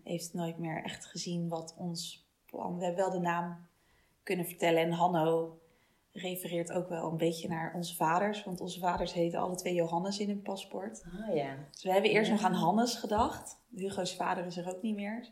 heeft 0.04 0.34
nooit 0.34 0.58
meer 0.58 0.82
echt 0.84 1.04
gezien 1.06 1.48
wat 1.48 1.74
ons 1.78 2.26
plan. 2.46 2.78
We 2.78 2.84
hebben 2.84 3.04
wel 3.04 3.12
de 3.12 3.18
naam 3.26 3.56
kunnen 4.22 4.46
vertellen 4.46 4.82
en 4.82 4.90
Hanno 4.92 5.58
refereert 6.12 6.72
ook 6.72 6.88
wel 6.88 7.10
een 7.10 7.16
beetje 7.16 7.48
naar 7.48 7.72
onze 7.74 7.94
vaders. 7.96 8.44
Want 8.44 8.60
onze 8.60 8.78
vaders 8.80 9.12
heten 9.12 9.40
alle 9.40 9.54
twee 9.56 9.74
Johannes 9.74 10.18
in 10.18 10.28
hun 10.28 10.42
paspoort. 10.42 11.04
Oh 11.28 11.34
ja. 11.34 11.54
Dus 11.70 11.82
we 11.82 11.92
hebben 11.92 12.10
eerst 12.10 12.26
Ja. 12.30 12.34
nog 12.34 12.44
aan 12.44 12.52
Hannes 12.54 12.94
gedacht. 12.94 13.58
Hugo's 13.74 14.16
vader 14.16 14.46
is 14.46 14.56
er 14.56 14.68
ook 14.76 14.82
niet 14.82 14.94
meer. 14.96 15.28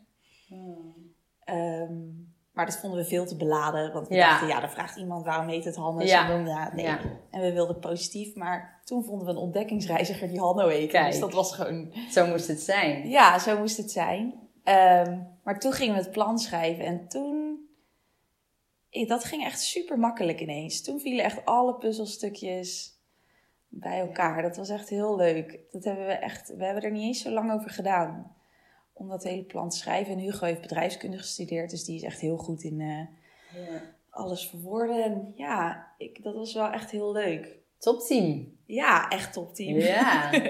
Hmm. 0.47 1.13
Ehm, 1.43 1.97
maar 2.51 2.65
dat 2.65 2.77
vonden 2.79 2.99
we 2.99 3.05
veel 3.05 3.25
te 3.25 3.37
beladen. 3.37 3.93
Want 3.93 4.07
we 4.07 4.15
Ja. 4.15 4.29
dachten, 4.29 4.47
ja, 4.47 4.59
dan 4.59 4.69
vraagt 4.69 4.97
iemand 4.97 5.25
waarom 5.25 5.47
heet 5.47 5.65
het 5.65 5.75
Hannes. 5.75 6.09
Ja. 6.09 6.29
En, 6.29 6.45
dan, 6.45 6.53
ja, 6.55 6.73
nee. 6.73 6.85
Ja. 6.85 6.99
en 7.31 7.41
we 7.41 7.53
wilden 7.53 7.79
positief. 7.79 8.35
Maar 8.35 8.80
toen 8.91 9.03
vonden 9.03 9.25
we 9.25 9.31
een 9.33 9.37
ontdekkingsreiziger 9.37 10.27
die 10.27 10.39
Hanno 10.39 10.67
heette. 10.67 11.03
Dus 11.05 11.19
dat 11.19 11.33
was 11.33 11.53
gewoon... 11.55 11.93
Zo 12.09 12.27
moest 12.27 12.47
het 12.47 12.59
zijn. 12.59 13.09
Ja, 13.09 13.39
zo 13.39 13.57
moest 13.57 13.77
het 13.77 13.91
zijn. 13.91 14.33
Ehm, 14.63 15.19
maar 15.43 15.59
toen 15.59 15.71
gingen 15.71 15.95
we 15.95 16.01
het 16.01 16.11
plan 16.11 16.39
schrijven. 16.39 16.85
En 16.85 17.07
toen... 17.07 17.59
Dat 19.07 19.23
ging 19.23 19.43
echt 19.43 19.61
super 19.61 19.99
makkelijk 19.99 20.39
ineens. 20.39 20.81
Toen 20.81 20.99
vielen 20.99 21.23
echt 21.23 21.45
alle 21.45 21.75
puzzelstukjes 21.75 22.97
bij 23.67 23.99
elkaar. 23.99 24.41
Dat 24.41 24.57
was 24.57 24.69
echt 24.69 24.89
heel 24.89 25.15
leuk. 25.15 25.59
Dat 25.71 25.83
hebben 25.83 26.05
we 26.05 26.13
echt... 26.13 26.55
We 26.55 26.63
hebben 26.65 26.83
er 26.83 26.91
niet 26.91 27.03
eens 27.03 27.21
zo 27.21 27.29
lang 27.29 27.51
over 27.51 27.69
gedaan. 27.69 28.35
Om 28.93 29.07
dat 29.09 29.23
hele 29.23 29.43
plan 29.43 29.69
te 29.69 29.77
schrijven. 29.77 30.13
En 30.13 30.19
Hugo 30.19 30.45
heeft 30.45 30.61
bedrijfskunde 30.61 31.17
gestudeerd. 31.17 31.69
Dus 31.69 31.83
die 31.83 31.95
is 31.95 32.03
echt 32.03 32.19
heel 32.19 32.37
goed 32.37 32.63
in 32.63 32.81
eh, 32.81 32.97
Ja. 33.67 33.81
alles 34.09 34.49
verwoorden. 34.49 35.03
En 35.03 35.33
ja, 35.35 35.87
ik, 35.97 36.23
dat 36.23 36.35
was 36.35 36.53
wel 36.53 36.69
echt 36.69 36.91
heel 36.91 37.11
leuk. 37.11 37.59
Topteam. 37.81 38.57
Ja, 38.65 39.09
echt 39.09 39.33
topteam. 39.33 39.77
Ja. 39.79 40.29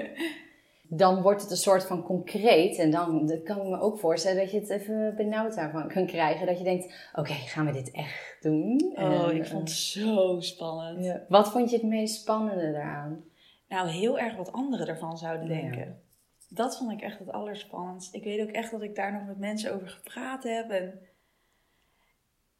Dan 0.94 1.22
wordt 1.22 1.42
het 1.42 1.50
een 1.50 1.56
soort 1.56 1.84
van 1.84 2.02
concreet. 2.02 2.78
En 2.78 2.90
dan 2.90 3.40
kan 3.44 3.56
ik 3.56 3.68
me 3.68 3.80
ook 3.80 3.98
voorstellen 3.98 4.42
dat 4.42 4.50
je 4.50 4.60
het 4.60 4.70
even 4.70 5.14
benauwd 5.16 5.54
daarvan 5.54 5.88
kan 5.88 6.06
krijgen. 6.06 6.46
Dat 6.46 6.58
je 6.58 6.64
denkt, 6.64 7.08
oké, 7.14 7.32
gaan 7.32 7.66
we 7.66 7.72
dit 7.72 7.90
echt 7.90 8.36
doen? 8.40 8.92
Oh, 8.94 9.28
En, 9.28 9.36
ik 9.36 9.46
vond 9.46 9.68
het 9.68 9.78
zo 9.78 10.36
spannend. 10.40 10.98
eh, 10.98 11.04
ja. 11.04 11.24
Wat 11.28 11.50
vond 11.50 11.70
je 11.70 11.76
het 11.76 11.86
meest 11.86 12.20
spannende 12.20 12.72
daaraan? 12.72 13.24
Nou, 13.68 13.88
heel 13.88 14.18
erg 14.18 14.36
wat 14.36 14.52
anderen 14.52 14.86
ervan 14.88 15.18
zouden 15.18 15.48
Ja. 15.48 15.60
denken. 15.60 16.00
Dat 16.48 16.76
vond 16.78 16.92
ik 16.92 17.00
echt 17.00 17.18
het 17.18 17.32
allerspannendst. 17.32 18.14
Ik 18.14 18.24
weet 18.24 18.40
ook 18.40 18.50
echt 18.54 18.70
dat 18.70 18.82
ik 18.82 18.94
daar 18.94 19.12
nog 19.12 19.26
met 19.26 19.38
mensen 19.38 19.74
over 19.74 19.88
gepraat 19.88 20.42
heb. 20.42 20.70
En 20.70 21.00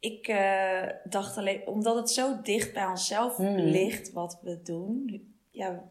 ik 0.03 0.27
eh, 0.27 0.87
dacht 1.03 1.37
alleen, 1.37 1.67
omdat 1.67 1.95
het 1.95 2.09
zo 2.09 2.41
dicht 2.41 2.73
bij 2.73 2.85
onszelf 2.85 3.35
Hmm. 3.35 3.55
ligt 3.55 4.11
wat 4.11 4.39
we 4.41 4.61
doen. 4.61 5.21
Ja, 5.49 5.83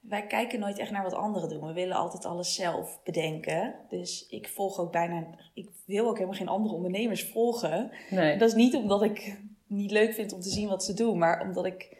wij 0.00 0.26
kijken 0.26 0.60
nooit 0.60 0.78
echt 0.78 0.90
naar 0.90 1.02
wat 1.02 1.14
anderen 1.14 1.48
doen. 1.48 1.66
We 1.66 1.72
willen 1.72 1.96
altijd 1.96 2.24
alles 2.24 2.54
zelf 2.54 3.00
bedenken. 3.04 3.74
Dus 3.88 4.26
ik 4.28 4.48
volg 4.48 4.78
ook 4.78 4.92
bijna, 4.92 5.26
ik 5.54 5.68
wil 5.86 6.06
ook 6.08 6.14
helemaal 6.14 6.38
geen 6.38 6.48
andere 6.48 6.74
ondernemers 6.74 7.24
volgen. 7.24 7.90
Nee. 8.10 8.38
Dat 8.38 8.48
is 8.48 8.54
niet 8.54 8.74
omdat 8.74 9.02
ik 9.02 9.40
niet 9.66 9.90
leuk 9.90 10.14
vind 10.14 10.32
om 10.32 10.40
te 10.40 10.48
zien 10.50 10.68
wat 10.68 10.84
ze 10.84 10.94
doen, 10.94 11.18
maar 11.18 11.40
omdat 11.40 11.64
ik, 11.66 11.96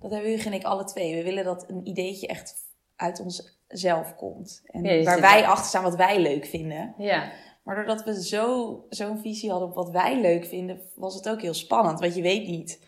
dat 0.00 0.10
hebben 0.10 0.30
Hugo 0.30 0.46
en 0.46 0.52
ik 0.56 0.64
alle 0.64 0.84
twee. 0.84 1.14
We 1.14 1.22
willen 1.22 1.44
dat 1.44 1.64
een 1.68 1.86
ideetje 1.86 2.26
echt 2.26 2.54
uit 2.96 3.20
onszelf 3.20 4.14
komt. 4.16 4.62
En 4.66 4.84
Ja, 4.84 5.02
waar 5.02 5.20
wij 5.20 5.44
achter 5.44 5.66
staan 5.66 5.82
wat 5.82 5.96
wij 5.96 6.20
leuk 6.20 6.46
vinden. 6.46 6.94
Ja. 6.98 7.30
Maar 7.64 7.74
doordat 7.76 8.04
we 8.04 8.22
zo, 8.24 8.84
zo'n 8.88 9.18
visie 9.18 9.50
hadden 9.50 9.68
op 9.68 9.74
wat 9.74 9.90
wij 9.90 10.20
leuk 10.20 10.44
vinden, 10.44 10.80
was 10.94 11.14
het 11.14 11.28
ook 11.28 11.42
heel 11.42 11.54
spannend. 11.54 12.00
Want 12.00 12.14
je 12.14 12.22
weet 12.22 12.46
niet 12.46 12.80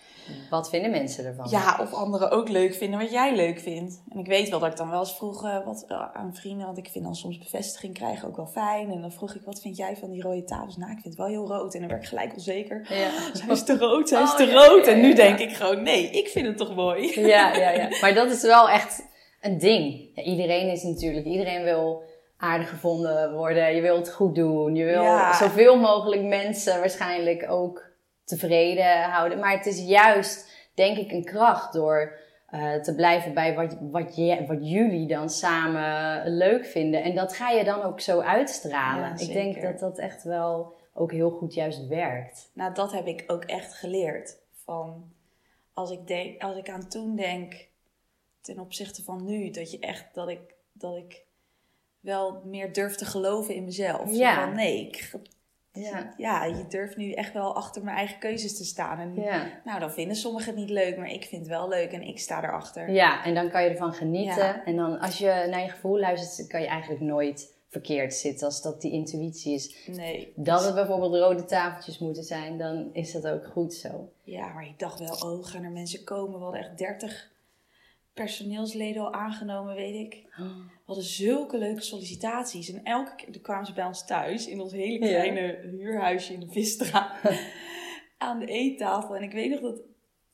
Wat 0.51 0.69
vinden 0.69 0.91
mensen 0.91 1.25
ervan? 1.25 1.47
ja, 1.51 1.79
of 1.81 1.93
anderen 1.93 2.31
ook 2.31 2.49
leuk 2.49 2.75
vinden 2.75 3.01
wat 3.01 3.11
jij 3.11 3.37
leuk 3.37 3.59
vindt. 3.61 4.03
En 4.09 4.19
ik 4.19 4.27
weet 4.27 4.49
wel 4.49 4.59
dat 4.59 4.71
ik 4.71 4.77
dan 4.77 4.91
wel 4.91 4.99
eens 5.01 5.17
vroeg 5.17 5.45
eh, 5.45 5.65
wat, 5.65 5.85
eh, 5.89 6.13
aan 6.13 6.35
vrienden, 6.35 6.67
want 6.67 6.79
ik 6.79 6.89
vind 6.89 7.05
dan 7.05 7.15
soms 7.15 7.39
bevestiging 7.39 7.95
krijgen 7.95 8.29
ook 8.29 8.37
wel 8.37 8.47
fijn. 8.47 8.91
En 8.91 9.01
dan 9.01 9.13
vroeg 9.13 9.35
ik, 9.35 9.43
wat 9.45 9.61
vind 9.61 9.77
jij 9.77 9.97
van 9.97 10.11
die 10.11 10.23
rode 10.23 10.45
tafels? 10.45 10.77
Nou, 10.77 10.91
ik 10.93 10.99
vind 11.01 11.15
het 11.15 11.17
wel 11.17 11.27
heel 11.27 11.47
rood. 11.47 11.75
En 11.75 11.81
dan 11.81 11.89
werd 11.89 12.03
ik 12.03 12.09
gelijk 12.09 12.33
onzeker. 12.33 12.87
Ja. 12.95 13.11
Zij 13.39 13.49
is 13.49 13.65
te 13.65 13.79
rood, 13.79 14.09
zij 14.09 14.23
is 14.23 14.31
Oh, 14.31 14.37
te 14.37 14.45
ja, 14.47 14.67
rood. 14.67 14.87
ja, 14.87 14.93
en 14.93 15.01
nu 15.01 15.15
denk 15.15 15.39
ik 15.39 15.53
gewoon, 15.53 15.83
nee, 15.83 16.11
ik 16.11 16.29
vind 16.29 16.47
het 16.47 16.57
toch 16.57 16.75
mooi. 16.75 17.21
Ja, 17.21 17.57
ja, 17.57 17.71
ja. 17.71 17.89
Maar 18.01 18.15
dat 18.15 18.31
is 18.31 18.43
wel 18.43 18.69
echt 18.69 19.07
een 19.41 19.59
ding. 19.59 20.11
Ja, 20.15 20.23
iedereen 20.23 20.69
is 20.71 20.83
natuurlijk, 20.83 21.27
iedereen 21.27 21.63
wil 21.63 22.03
aardig 22.39 22.69
gevonden 22.69 23.35
worden. 23.35 23.75
Je 23.75 23.81
wil 23.81 23.97
het 23.97 24.13
goed 24.13 24.35
doen. 24.35 24.75
Je 24.75 24.85
wil 24.85 25.03
Ja. 25.03 25.33
zoveel 25.35 25.79
mogelijk 25.81 26.23
mensen 26.23 26.79
waarschijnlijk 26.81 27.51
ook 27.51 27.85
tevreden 28.25 29.03
houden. 29.03 29.39
Maar 29.39 29.53
het 29.57 29.67
is 29.67 29.81
juist, 29.81 30.51
denk 30.75 30.97
ik, 30.97 31.11
een 31.13 31.25
kracht 31.25 31.73
door 31.73 32.19
eh, 32.47 32.75
te 32.75 32.95
blijven 32.95 33.35
bij 33.35 33.55
wat, 33.55 33.77
wat, 33.81 34.17
je, 34.17 34.45
wat 34.47 34.69
jullie 34.69 35.07
dan 35.07 35.31
samen 35.31 36.23
leuk 36.37 36.67
vinden. 36.67 37.03
En 37.03 37.15
dat 37.15 37.37
ga 37.37 37.51
je 37.51 37.65
dan 37.65 37.83
ook 37.83 38.01
zo 38.01 38.21
uitstralen. 38.21 39.13
Ja, 39.17 39.25
ik 39.27 39.33
denk 39.33 39.63
dat 39.63 39.79
dat 39.79 39.99
echt 39.99 40.23
wel 40.23 40.75
ook 40.95 41.13
heel 41.13 41.31
goed 41.31 41.55
juist 41.55 41.87
werkt. 41.87 42.51
Nou, 42.55 42.75
dat 42.75 42.93
heb 42.93 43.07
ik 43.07 43.25
ook 43.27 43.45
echt 43.45 43.75
geleerd. 43.75 44.37
Van, 44.65 45.13
als 45.75 45.91
ik, 45.91 46.07
denk, 46.07 46.43
als 46.43 46.57
ik 46.57 46.69
aan 46.71 46.89
toen 46.89 47.17
denk, 47.17 47.69
ten 48.41 48.59
opzichte 48.59 49.03
van 49.03 49.25
nu, 49.25 49.51
dat 49.51 49.71
je 49.71 49.79
echt, 49.79 50.05
dat 50.15 50.29
ik, 50.29 50.41
dat 50.73 50.97
ik 50.97 51.25
wel 52.07 52.43
meer 52.45 52.73
durf 52.73 52.95
te 52.95 53.05
geloven 53.05 53.55
in 53.55 53.65
mezelf. 53.65 54.13
Ja. 54.17 54.45
Van, 54.45 54.55
nee, 54.55 54.87
ik, 54.87 55.11
Ja. 55.73 56.15
ja, 56.17 56.45
je 56.45 56.67
durft 56.69 56.97
nu 56.97 57.13
echt 57.13 57.33
wel 57.33 57.55
achter 57.55 57.85
mijn 57.85 57.97
eigen 57.97 58.19
keuzes 58.19 58.57
te 58.57 58.65
staan. 58.65 58.99
En 58.99 59.15
Ja. 59.15 59.47
nou, 59.65 59.81
dan 59.81 59.91
vinden 59.93 60.17
sommigen 60.17 60.47
het 60.51 60.57
niet 60.61 60.71
leuk, 60.71 60.97
maar 60.97 61.11
ik 61.11 61.25
vind 61.25 61.41
het 61.43 61.51
wel 61.51 61.69
leuk 61.69 61.93
en 61.93 62.03
ik 62.03 62.19
sta 62.19 62.43
erachter. 62.45 62.91
Ja, 62.91 63.25
en 63.25 63.35
dan 63.35 63.51
kan 63.51 63.63
je 63.65 63.71
ervan 63.71 63.93
genieten. 63.95 64.45
Ja. 64.45 64.65
En 64.65 64.77
dan 64.77 64.99
als 64.99 65.19
je 65.19 65.47
naar 65.51 65.63
je 65.63 65.69
gevoel 65.69 65.99
luistert, 65.99 66.49
kan 66.49 66.61
je 66.61 66.67
eigenlijk 66.67 67.01
nooit 67.01 67.55
verkeerd 67.69 68.15
zitten. 68.15 68.47
Als 68.47 68.63
dat 68.63 68.81
die 68.81 68.93
intuïtie 68.93 69.55
is. 69.55 69.87
Nee. 69.87 70.33
Dat 70.37 70.65
het 70.65 70.75
bijvoorbeeld 70.75 71.15
rode 71.15 71.45
tafeltjes 71.45 71.99
moeten 71.99 72.25
zijn, 72.25 72.59
dan 72.59 72.91
is 72.93 73.13
dat 73.13 73.27
ook 73.27 73.47
goed 73.47 73.75
zo. 73.75 74.09
Ja, 74.23 74.53
maar 74.53 74.67
ik 74.67 74.79
dacht 74.79 74.99
wel, 74.99 75.33
oh, 75.33 75.45
gaan 75.47 75.65
er 75.65 75.71
mensen 75.71 76.05
komen? 76.05 76.39
We 76.39 76.45
hadden 76.45 76.61
echt 76.61 76.79
30 76.79 77.31
personeelsleden 78.17 79.03
al 79.03 79.13
aangenomen, 79.13 79.75
weet 79.75 79.95
ik. 79.95 80.25
We 80.37 80.83
hadden 80.85 81.05
zulke 81.05 81.59
leuke 81.59 81.81
sollicitaties. 81.83 82.73
En 82.73 82.85
elke 82.85 83.15
keer 83.15 83.41
kwamen 83.41 83.67
ze 83.67 83.73
bij 83.73 83.85
ons 83.85 84.07
thuis, 84.07 84.47
in 84.49 84.61
ons 84.61 84.73
hele 84.73 85.07
Ja. 85.07 85.21
kleine 85.21 85.59
huurhuisje 85.79 86.33
in 86.33 86.41
de 86.41 86.49
Visstraat, 86.51 87.21
aan 88.19 88.39
de 88.39 88.47
eettafel. 88.47 89.17
En 89.17 89.23
ik 89.23 89.33
weet 89.33 89.51
nog 89.51 89.61
dat, 89.61 89.81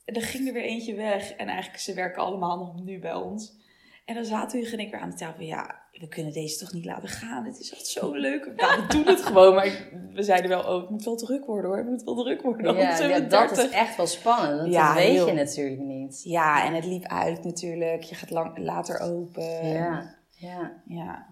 er 0.04 0.22
ging 0.22 0.46
er 0.46 0.52
weer 0.52 0.62
eentje 0.62 0.94
weg. 0.94 1.32
En 1.32 1.48
eigenlijk, 1.48 1.80
ze 1.82 1.94
werken 1.94 2.22
allemaal 2.22 2.58
nog 2.58 2.84
nu 2.84 2.98
bij 2.98 3.14
ons. 3.14 3.60
En 4.04 4.14
dan 4.14 4.24
zaten 4.24 4.58
Hugo 4.58 4.72
en 4.72 4.80
ik 4.80 4.90
weer 4.90 5.00
aan 5.00 5.10
de 5.10 5.16
tafel. 5.16 5.44
Ja, 5.44 5.81
we 6.02 6.08
kunnen 6.08 6.32
deze 6.32 6.58
toch 6.58 6.72
niet 6.72 6.84
laten 6.84 7.08
gaan. 7.08 7.44
Het 7.44 7.60
is 7.60 7.72
echt 7.72 7.86
zo 7.86 8.12
leuk. 8.26 8.44
We 8.44 8.84
doen 8.88 9.06
het 9.06 9.22
gewoon. 9.22 9.54
Maar 9.54 9.66
ik- 9.66 9.92
we 10.12 10.22
zeiden 10.22 10.50
wel, 10.50 10.60
oh, 10.62 10.80
het 10.80 10.90
moet 10.90 11.04
wel 11.04 11.16
druk 11.16 11.44
worden 11.46 11.70
hoor. 11.70 11.78
Het 11.78 11.86
moet 11.88 12.02
wel 12.02 12.14
druk 12.24 12.42
worden. 12.42 12.76
Ja, 12.76 12.98
dat 13.20 13.30
30. 13.30 13.58
is 13.64 13.70
echt 13.70 13.96
wel 13.96 14.06
spannend. 14.06 14.60
Want 14.60 14.72
Ja, 14.72 14.86
dat 14.94 15.02
weet 15.02 15.12
heel. 15.12 15.26
je 15.26 15.32
natuurlijk 15.32 15.80
niet. 15.80 16.20
Ja, 16.24 16.64
en 16.66 16.74
het 16.74 16.84
liep 16.86 17.04
uit 17.06 17.44
natuurlijk. 17.44 18.02
Je 18.02 18.14
gaat 18.14 18.30
lang, 18.30 18.58
later 18.58 19.00
open. 19.00 19.66
Ja, 19.68 20.14
ja. 20.30 20.82
Ja. 20.86 21.26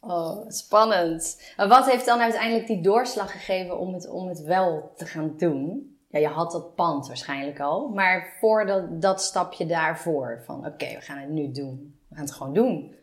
Oh, 0.00 0.48
spannend. 0.48 1.52
Maar 1.56 1.68
wat 1.68 1.90
heeft 1.90 2.06
dan 2.06 2.20
uiteindelijk 2.20 2.66
die 2.66 2.80
doorslag 2.80 3.32
gegeven 3.32 3.78
om 3.78 3.94
het, 3.94 4.08
om 4.08 4.28
het 4.28 4.40
wel 4.40 4.92
te 4.96 5.06
gaan 5.06 5.34
doen? 5.36 5.96
Ja, 6.08 6.18
je 6.18 6.26
had 6.26 6.50
dat 6.52 6.74
pand 6.74 7.06
waarschijnlijk 7.06 7.60
al. 7.60 7.88
Maar 7.88 8.36
voor 8.40 8.66
dat, 8.66 9.02
dat 9.02 9.22
stapje 9.22 9.66
daarvoor. 9.66 10.42
Van 10.46 10.66
oké, 10.66 10.94
we 10.94 11.00
gaan 11.00 11.18
het 11.18 11.30
nu 11.30 11.50
doen. 11.52 11.98
We 12.08 12.14
gaan 12.14 12.24
het 12.24 12.34
gewoon 12.34 12.54
doen. 12.54 12.94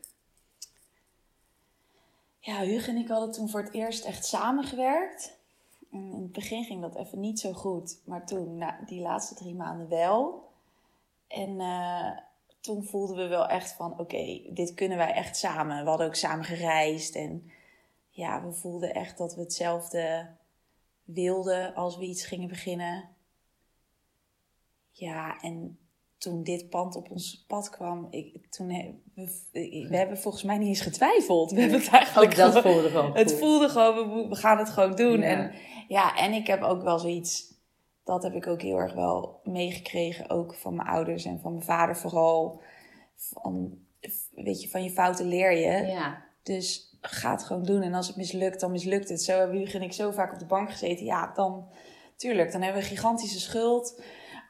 Ja, 2.45 2.59
Hugo 2.61 2.89
en 2.89 2.97
ik 2.97 3.07
hadden 3.07 3.31
toen 3.31 3.49
voor 3.49 3.61
het 3.61 3.73
eerst 3.73 4.05
echt 4.05 4.25
samengewerkt. 4.25 5.37
En 5.91 6.11
in 6.11 6.21
het 6.21 6.31
begin 6.31 6.63
ging 6.63 6.81
dat 6.81 6.95
even 6.95 7.19
niet 7.19 7.39
zo 7.39 7.53
goed. 7.53 8.01
Maar 8.03 8.25
toen, 8.25 8.57
na 8.57 8.79
die 8.85 9.01
laatste 9.01 9.35
drie 9.35 9.55
maanden 9.55 9.89
wel. 9.89 10.49
En 11.27 11.59
eh, 11.59 12.11
toen 12.59 12.83
voelden 12.83 13.15
we 13.15 13.27
wel 13.27 13.47
echt 13.47 13.71
van, 13.71 13.99
oké, 13.99 14.41
dit 14.49 14.73
kunnen 14.73 14.97
wij 14.97 15.13
echt 15.13 15.37
samen. 15.37 15.83
We 15.83 15.89
hadden 15.89 16.07
ook 16.07 16.15
samen 16.15 16.45
gereisd. 16.45 17.15
En 17.15 17.51
ja, 18.09 18.43
we 18.43 18.51
voelden 18.51 18.93
echt 18.93 19.17
dat 19.17 19.35
we 19.35 19.41
hetzelfde 19.41 20.27
wilden 21.03 21.75
als 21.75 21.97
we 21.97 22.05
iets 22.05 22.25
gingen 22.25 22.47
beginnen. 22.47 23.09
Ja, 24.91 25.41
en 25.41 25.79
toen 26.17 26.43
dit 26.43 26.69
pand 26.69 26.95
op 26.95 27.11
ons 27.11 27.43
pad 27.47 27.69
kwam, 27.69 28.07
ik, 28.09 28.47
toen, 28.49 28.69
he- 28.69 28.93
we, 29.15 29.87
we 29.89 29.97
hebben 29.97 30.17
volgens 30.17 30.43
mij 30.43 30.57
niet 30.57 30.67
eens 30.67 30.81
getwijfeld. 30.81 31.51
We 31.51 31.59
hebben 31.61 31.79
het 31.79 31.89
eigenlijk 31.89 32.31
Ook 32.31 32.37
dat 32.37 32.55
gewoon- 32.55 32.73
voelde 32.73 32.89
gewoon 32.89 33.15
het 33.15 33.31
goed. 33.31 33.39
voelde 33.39 33.69
gewoon, 33.69 34.29
we, 34.29 34.35
gaan 34.35 34.57
het 34.57 34.69
gewoon 34.69 34.95
doen. 34.95 35.19
Ja. 35.19 35.23
En, 35.25 35.51
ja, 35.87 36.15
en 36.17 36.33
ik 36.33 36.47
heb 36.47 36.61
ook 36.61 36.81
wel 36.81 36.99
zoiets, 36.99 37.53
dat 38.03 38.23
heb 38.23 38.33
ik 38.33 38.47
ook 38.47 38.61
heel 38.61 38.77
erg 38.77 38.93
wel 38.93 39.39
meegekregen, 39.43 40.29
ook 40.29 40.55
van 40.55 40.75
mijn 40.75 40.87
ouders 40.87 41.25
en 41.25 41.39
van 41.39 41.51
mijn 41.51 41.63
vader 41.65 41.97
vooral. 41.97 42.61
Van, 43.15 43.77
weet 44.31 44.61
je, 44.61 44.69
van 44.69 44.83
je 44.83 44.89
fouten 44.89 45.27
leer 45.27 45.51
je. 45.51 45.85
Ja, 45.87 46.23
Dus 46.43 46.97
ga 47.01 47.31
het 47.31 47.43
gewoon 47.43 47.63
doen. 47.63 47.81
En 47.81 47.93
als 47.93 48.07
het 48.07 48.15
mislukt, 48.15 48.59
dan 48.59 48.71
mislukt 48.71 49.09
het. 49.09 49.21
Zo 49.23 49.37
hebben 49.37 49.57
Hugo 49.57 49.77
en 49.77 49.83
ik 49.83 49.93
zo 49.93 50.11
vaak 50.11 50.33
op 50.33 50.39
de 50.39 50.45
bank 50.45 50.71
gezeten. 50.71 51.05
Ja, 51.05 51.31
dan, 51.33 51.67
tuurlijk, 52.15 52.51
dan 52.51 52.61
hebben 52.61 52.81
we 52.81 52.87
een 52.89 52.95
gigantische 52.95 53.39
schuld. 53.39 54.01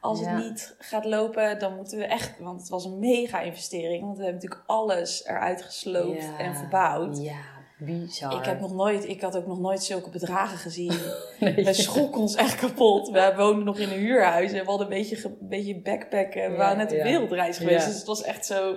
Als 0.06 0.20
Ja. 0.20 0.26
het 0.34 0.44
niet 0.44 0.74
gaat 0.78 1.04
lopen, 1.04 1.58
dan 1.58 1.76
moeten 1.76 1.98
we 1.98 2.04
echt... 2.04 2.38
Want 2.38 2.60
het 2.60 2.68
was 2.68 2.84
een 2.84 2.98
mega 2.98 3.40
investering. 3.40 4.02
Want 4.04 4.16
we 4.18 4.22
hebben 4.24 4.40
natuurlijk 4.42 4.70
alles 4.70 5.24
eruit 5.24 5.62
gesloopt 5.62 6.22
Ja. 6.22 6.38
en 6.38 6.54
verbouwd. 6.56 7.22
Ja. 7.22 7.54
Bizar. 7.78 8.38
Ik, 8.38 8.44
heb 8.44 8.60
nog 8.60 8.72
nooit, 8.74 9.08
ik 9.08 9.20
had 9.20 9.36
ook 9.36 9.46
nog 9.46 9.58
nooit 9.60 9.82
zulke 9.82 10.10
bedragen 10.10 10.58
gezien. 10.58 10.92
Nee. 11.40 11.64
We 11.64 11.72
schrokken 11.72 12.20
ons 12.20 12.34
echt 12.34 12.54
kapot. 12.56 13.08
We 13.08 13.32
woonden 13.36 13.64
nog 13.64 13.78
in 13.78 13.88
een 13.90 13.98
huurhuis 13.98 14.52
en 14.52 14.58
we 14.64 14.68
hadden 14.70 14.86
een 14.86 14.92
beetje, 14.92 15.24
een 15.24 15.36
beetje 15.40 15.80
backpacken. 15.80 16.42
We 16.44 16.50
Ja, 16.50 16.56
waren 16.56 16.76
net 16.76 16.92
op 16.92 17.02
wereldreis 17.02 17.56
geweest, 17.58 17.86
dus 17.86 17.94
het 17.96 18.06
was 18.06 18.22
echt 18.22 18.46
zo... 18.46 18.76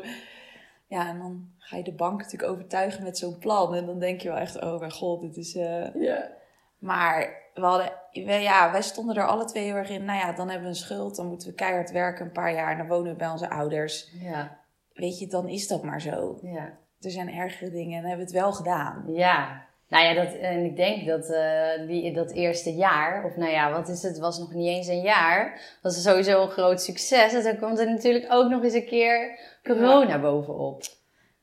Ja, 0.88 1.08
en 1.10 1.20
dan 1.20 1.50
ga 1.58 1.78
je 1.78 1.84
de 1.84 1.94
bank 1.94 2.22
natuurlijk 2.22 2.52
overtuigen 2.52 3.04
met 3.04 3.18
zo'n 3.18 3.38
plan. 3.38 3.76
En 3.76 3.86
dan 3.86 4.00
denk 4.00 4.22
je 4.22 4.28
wel 4.30 4.38
echt, 4.38 4.62
oh 4.64 4.80
mijn 4.80 4.92
god, 4.92 5.22
dit 5.22 5.38
is... 5.38 5.56
eh, 5.56 5.96
Ja. 5.96 6.32
Maar 6.80 7.34
we 7.54 7.62
hadden, 7.62 7.92
wij, 8.12 8.42
ja, 8.42 8.72
wij 8.72 8.82
stonden 8.82 9.16
er 9.16 9.28
alle 9.28 9.46
twee 9.46 9.64
heel 9.64 9.76
erg 9.76 9.90
in. 9.90 10.06
Nou 10.06 10.20
ja, 10.20 10.34
dan 10.34 10.48
hebben 10.50 10.64
we 10.64 10.76
een 10.76 10.80
schuld, 10.80 11.16
dan 11.16 11.28
moeten 11.28 11.48
we 11.48 11.54
keihard 11.54 11.92
werken 11.92 12.26
een 12.26 12.32
paar 12.32 12.54
jaar. 12.54 12.78
Dan 12.78 12.88
wonen 12.88 13.12
we 13.12 13.18
bij 13.18 13.30
onze 13.30 13.50
ouders. 13.50 14.12
Ja. 14.22 14.58
Weet 14.94 15.20
je, 15.20 15.28
dan 15.28 15.48
is 15.48 15.68
dat 15.68 15.84
maar 15.84 16.02
zo. 16.02 16.40
Ja. 16.42 16.78
Er 17.00 17.12
zijn 17.12 17.34
ergere 17.34 17.72
dingen 17.72 17.98
en 17.98 18.08
hebben 18.08 18.26
we 18.26 18.32
het 18.32 18.42
wel 18.42 18.54
gedaan. 18.54 19.04
Ja, 19.08 19.68
nou 19.90 20.06
ja, 20.06 20.14
dat, 20.14 20.34
en 20.34 20.66
ik 20.66 20.76
denk 20.76 21.08
dat 21.08 21.30
eh, 21.30 21.88
die, 21.88 22.14
dat 22.14 22.32
eerste 22.32 22.76
jaar, 22.76 23.26
of 23.26 23.36
nou 23.36 23.52
ja, 23.52 23.72
wat 23.72 23.88
is 23.88 24.04
het, 24.04 24.18
was 24.18 24.40
nog 24.40 24.54
niet 24.54 24.68
eens 24.68 24.88
een 24.88 25.02
jaar, 25.02 25.62
was 25.82 26.02
sowieso 26.02 26.42
een 26.42 26.50
groot 26.50 26.82
succes. 26.82 27.34
En 27.34 27.44
dan 27.44 27.58
komt 27.58 27.80
er 27.80 27.90
natuurlijk 27.90 28.26
ook 28.30 28.50
nog 28.50 28.64
eens 28.64 28.74
een 28.74 28.86
keer 28.86 29.40
corona 29.64 30.20
bovenop. 30.20 30.82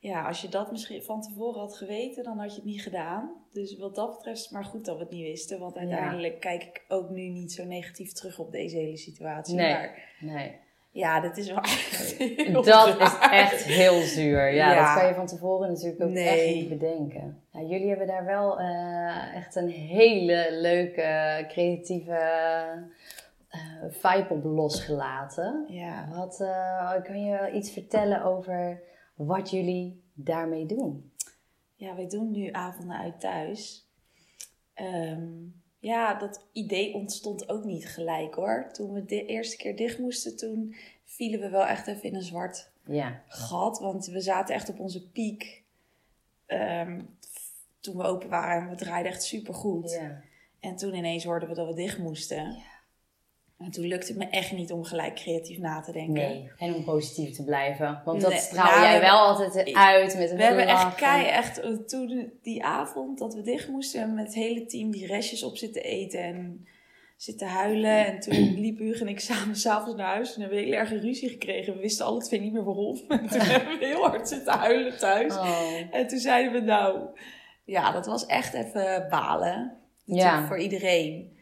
Ja, 0.06 0.26
als 0.26 0.40
je 0.40 0.48
dat 0.48 0.70
misschien 0.70 1.02
van 1.02 1.22
tevoren 1.22 1.60
had 1.60 1.76
geweten, 1.76 2.24
dan 2.24 2.38
had 2.38 2.50
je 2.50 2.56
het 2.56 2.64
niet 2.64 2.82
gedaan. 2.82 3.30
Dus 3.52 3.78
wat 3.78 3.94
dat 3.94 4.16
betreft 4.16 4.50
maar 4.50 4.64
goed 4.64 4.84
dat 4.84 4.96
we 4.96 5.02
het 5.02 5.12
niet 5.12 5.26
wisten. 5.26 5.58
Want 5.58 5.76
uiteindelijk 5.76 6.40
kijk 6.40 6.62
ik 6.62 6.84
ook 6.88 7.10
nu 7.10 7.28
niet 7.28 7.52
zo 7.52 7.64
negatief 7.64 8.12
terug 8.12 8.38
op 8.38 8.52
deze 8.52 8.76
hele 8.76 8.96
situatie. 8.96 9.54
Nee. 9.54 9.72
Maar 9.72 9.90
Nee, 10.20 10.58
ja, 10.90 11.20
dit 11.20 11.36
is 11.36 11.48
wel 11.48 11.60
echt 11.60 12.12
heel 12.12 12.62
dat 12.86 13.00
is 13.00 13.18
echt 13.30 13.62
heel 13.62 14.00
zuur. 14.00 14.52
Ja, 14.52 14.72
Ja. 14.72 14.84
dat 14.84 15.00
kan 15.00 15.08
je 15.08 15.14
van 15.14 15.26
tevoren 15.26 15.68
natuurlijk 15.68 16.02
ook 16.02 16.14
echt 16.14 16.54
niet 16.54 16.68
bedenken. 16.68 17.42
Ja, 17.50 17.60
jullie 17.60 17.88
hebben 17.88 18.06
daar 18.06 18.24
wel 18.24 18.58
eh, 18.60 19.36
echt 19.36 19.54
een 19.56 19.68
hele 19.70 20.48
leuke, 20.50 21.44
creatieve 21.48 22.18
eh, 23.48 23.60
vibe 23.88 24.34
op 24.34 24.44
losgelaten. 24.44 25.64
Ja. 25.68 26.08
Wat 26.14 26.40
eh, 26.40 27.02
kan 27.02 27.24
je 27.24 27.50
iets 27.52 27.70
vertellen 27.70 28.24
over 28.24 28.80
wat 29.16 29.50
jullie 29.50 30.02
daarmee 30.14 30.66
doen? 30.66 31.12
Ja, 31.74 31.94
wij 31.96 32.06
doen 32.08 32.30
nu 32.30 32.48
avonden 32.52 32.96
uit 32.96 33.20
thuis. 33.20 33.88
Ehm, 34.74 35.28
ja, 35.78 36.14
dat 36.14 36.46
idee 36.52 36.94
ontstond 36.94 37.48
ook 37.48 37.64
niet 37.64 37.88
gelijk 37.88 38.34
hoor. 38.34 38.68
Toen 38.72 38.92
we 38.92 39.04
de 39.04 39.26
eerste 39.26 39.56
keer 39.56 39.76
dicht 39.76 39.98
moesten, 39.98 40.36
toen 40.36 40.74
vielen 41.04 41.40
we 41.40 41.48
wel 41.48 41.66
echt 41.66 41.86
even 41.86 42.02
in 42.02 42.14
een 42.14 42.22
zwart 42.22 42.70
Ja, 42.86 43.22
gat. 43.28 43.78
Want 43.78 44.06
we 44.06 44.20
zaten 44.20 44.54
echt 44.54 44.68
op 44.68 44.80
onze 44.80 45.08
piek 45.10 45.62
ehm, 46.46 47.02
toen 47.80 47.96
we 47.96 48.02
open 48.02 48.28
waren. 48.28 48.62
En 48.62 48.68
we 48.70 48.76
draaiden 48.76 49.12
echt 49.12 49.22
super 49.22 49.54
goed. 49.54 49.90
ja. 49.90 50.22
En 50.60 50.76
toen 50.76 50.94
ineens 50.94 51.24
hoorden 51.24 51.48
we 51.48 51.54
dat 51.54 51.68
we 51.68 51.74
dicht 51.74 51.98
moesten. 51.98 52.56
En 53.58 53.70
toen 53.70 53.86
lukte 53.86 54.06
het 54.06 54.16
me 54.16 54.28
echt 54.28 54.52
niet 54.52 54.72
om 54.72 54.84
gelijk 54.84 55.14
creatief 55.14 55.58
na 55.58 55.80
te 55.80 55.92
denken. 55.92 56.14
Nee, 56.14 56.50
en 56.58 56.74
om 56.74 56.84
positief 56.84 57.36
te 57.36 57.44
blijven. 57.44 58.02
Want 58.04 58.20
dat 58.20 58.30
Nee, 58.30 58.40
straal 58.40 58.70
nou, 58.70 58.80
jij 58.80 58.94
we 58.94 59.06
wel 59.06 59.18
altijd 59.18 59.74
uit 59.74 60.16
met 60.18 60.30
een 60.30 60.36
We 60.36 60.42
hebben 60.42 60.66
echt 60.66 60.94
kei, 60.94 61.26
echt 61.26 61.88
toen 61.88 62.32
die 62.42 62.64
avond 62.64 63.18
dat 63.18 63.34
we 63.34 63.42
dicht 63.42 63.68
moesten, 63.68 63.98
hebben 63.98 64.16
met 64.16 64.26
het 64.26 64.34
hele 64.34 64.66
team 64.66 64.90
die 64.90 65.06
restjes 65.06 65.42
op 65.42 65.56
zitten 65.56 65.82
eten 65.82 66.20
en 66.20 66.66
zitten 67.16 67.48
huilen. 67.48 68.06
En 68.06 68.20
toen 68.20 68.54
liepen 68.64 68.84
Hugo 68.84 69.00
en 69.00 69.08
ik 69.08 69.20
samen 69.20 69.56
s'avonds 69.56 69.96
naar 69.96 70.14
huis 70.14 70.34
en 70.34 70.40
hebben 70.40 70.58
we 70.58 70.64
heel 70.64 70.74
erg 70.74 70.90
een 70.90 71.00
ruzie 71.00 71.28
gekregen. 71.28 71.74
We 71.74 71.80
wisten 71.80 72.06
alle 72.06 72.20
twee 72.20 72.40
niet 72.40 72.52
meer 72.52 72.64
waarom. 72.64 73.00
En 73.08 73.28
toen 73.28 73.40
hebben 73.52 73.78
we 73.78 73.86
heel 73.86 74.06
hard 74.06 74.28
zitten 74.28 74.52
huilen 74.52 74.98
thuis. 74.98 75.34
Oh. 75.36 75.72
En 75.90 76.06
toen 76.06 76.18
zeiden 76.18 76.52
we 76.52 76.60
nou, 76.60 77.00
ja, 77.64 77.92
dat 77.92 78.06
was 78.06 78.26
echt 78.26 78.54
even 78.54 79.06
balen. 79.10 79.76
Ja. 80.04 80.46
Voor 80.46 80.58
iedereen. 80.58 81.38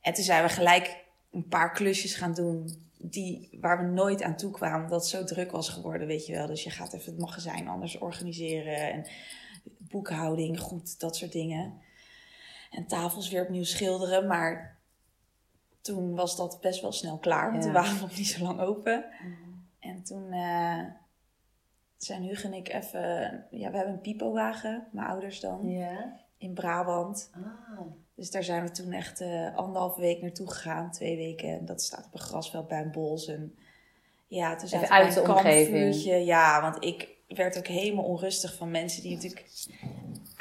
En 0.00 0.14
toen 0.14 0.24
zijn 0.24 0.42
we 0.42 0.48
gelijk 0.48 1.03
een 1.34 1.48
paar 1.48 1.72
klusjes 1.72 2.14
gaan 2.14 2.34
doen 2.34 2.82
die, 2.98 3.58
waar 3.60 3.78
we 3.78 3.92
nooit 3.92 4.22
aan 4.22 4.36
toe 4.36 4.50
kwamen. 4.50 4.82
Omdat 4.82 5.00
het 5.00 5.10
zo 5.10 5.24
druk 5.24 5.50
was 5.50 5.68
geworden, 5.68 6.06
weet 6.06 6.26
je 6.26 6.32
wel. 6.32 6.46
Dus 6.46 6.64
je 6.64 6.70
gaat 6.70 6.92
even 6.92 7.12
het 7.12 7.20
magazijn 7.20 7.68
anders 7.68 7.98
organiseren. 7.98 8.92
En 8.92 9.06
boekhouding, 9.78 10.60
goed, 10.60 11.00
dat 11.00 11.16
soort 11.16 11.32
dingen. 11.32 11.80
En 12.70 12.86
tafels 12.86 13.30
weer 13.30 13.42
opnieuw 13.42 13.64
schilderen. 13.64 14.26
Maar 14.26 14.78
toen 15.80 16.14
was 16.14 16.36
dat 16.36 16.60
best 16.60 16.80
wel 16.80 16.92
snel 16.92 17.18
klaar. 17.18 17.50
Want 17.50 17.64
Ja. 17.64 17.70
we 17.72 17.78
waren 17.78 18.00
nog 18.00 18.16
niet 18.16 18.26
zo 18.26 18.42
lang 18.42 18.60
open. 18.60 19.04
En 19.78 20.02
toen 20.02 20.32
eh, 20.32 20.84
zijn 21.96 22.22
Hugo 22.22 22.46
en 22.46 22.54
ik 22.54 22.72
even... 22.72 23.00
Ja, 23.50 23.70
we 23.70 23.76
hebben 23.76 23.94
een 23.94 24.00
pipowagen, 24.00 24.86
mijn 24.92 25.06
ouders 25.06 25.40
dan, 25.40 25.68
in 26.38 26.54
Brabant. 26.54 27.30
Ah. 27.32 27.80
Dus 28.16 28.30
daar 28.30 28.44
zijn 28.44 28.62
we 28.62 28.70
toen 28.70 28.92
echt 28.92 29.20
eh 29.20 29.56
anderhalve 29.56 30.00
week 30.00 30.22
naartoe 30.22 30.50
gegaan, 30.50 30.90
twee 30.90 31.16
weken. 31.16 31.48
En 31.48 31.64
dat 31.64 31.82
staat 31.82 32.06
op 32.06 32.14
een 32.14 32.20
grasveld 32.20 32.68
bij 32.68 32.82
een. 32.92 33.28
En 33.28 33.54
ja, 34.26 34.56
toen 34.56 34.68
zaten 34.68 34.88
we 34.88 34.94
bij 34.94 35.06
een 35.06 35.14
de 35.14 35.20
omgeving. 35.20 35.68
kampvuurtje. 35.68 36.24
Ja, 36.24 36.60
want 36.60 36.84
ik 36.84 37.08
werd 37.28 37.58
ook 37.58 37.66
helemaal 37.66 38.04
onrustig 38.04 38.54
van 38.54 38.70
mensen 38.70 39.02
die 39.02 39.14
natuurlijk 39.14 39.44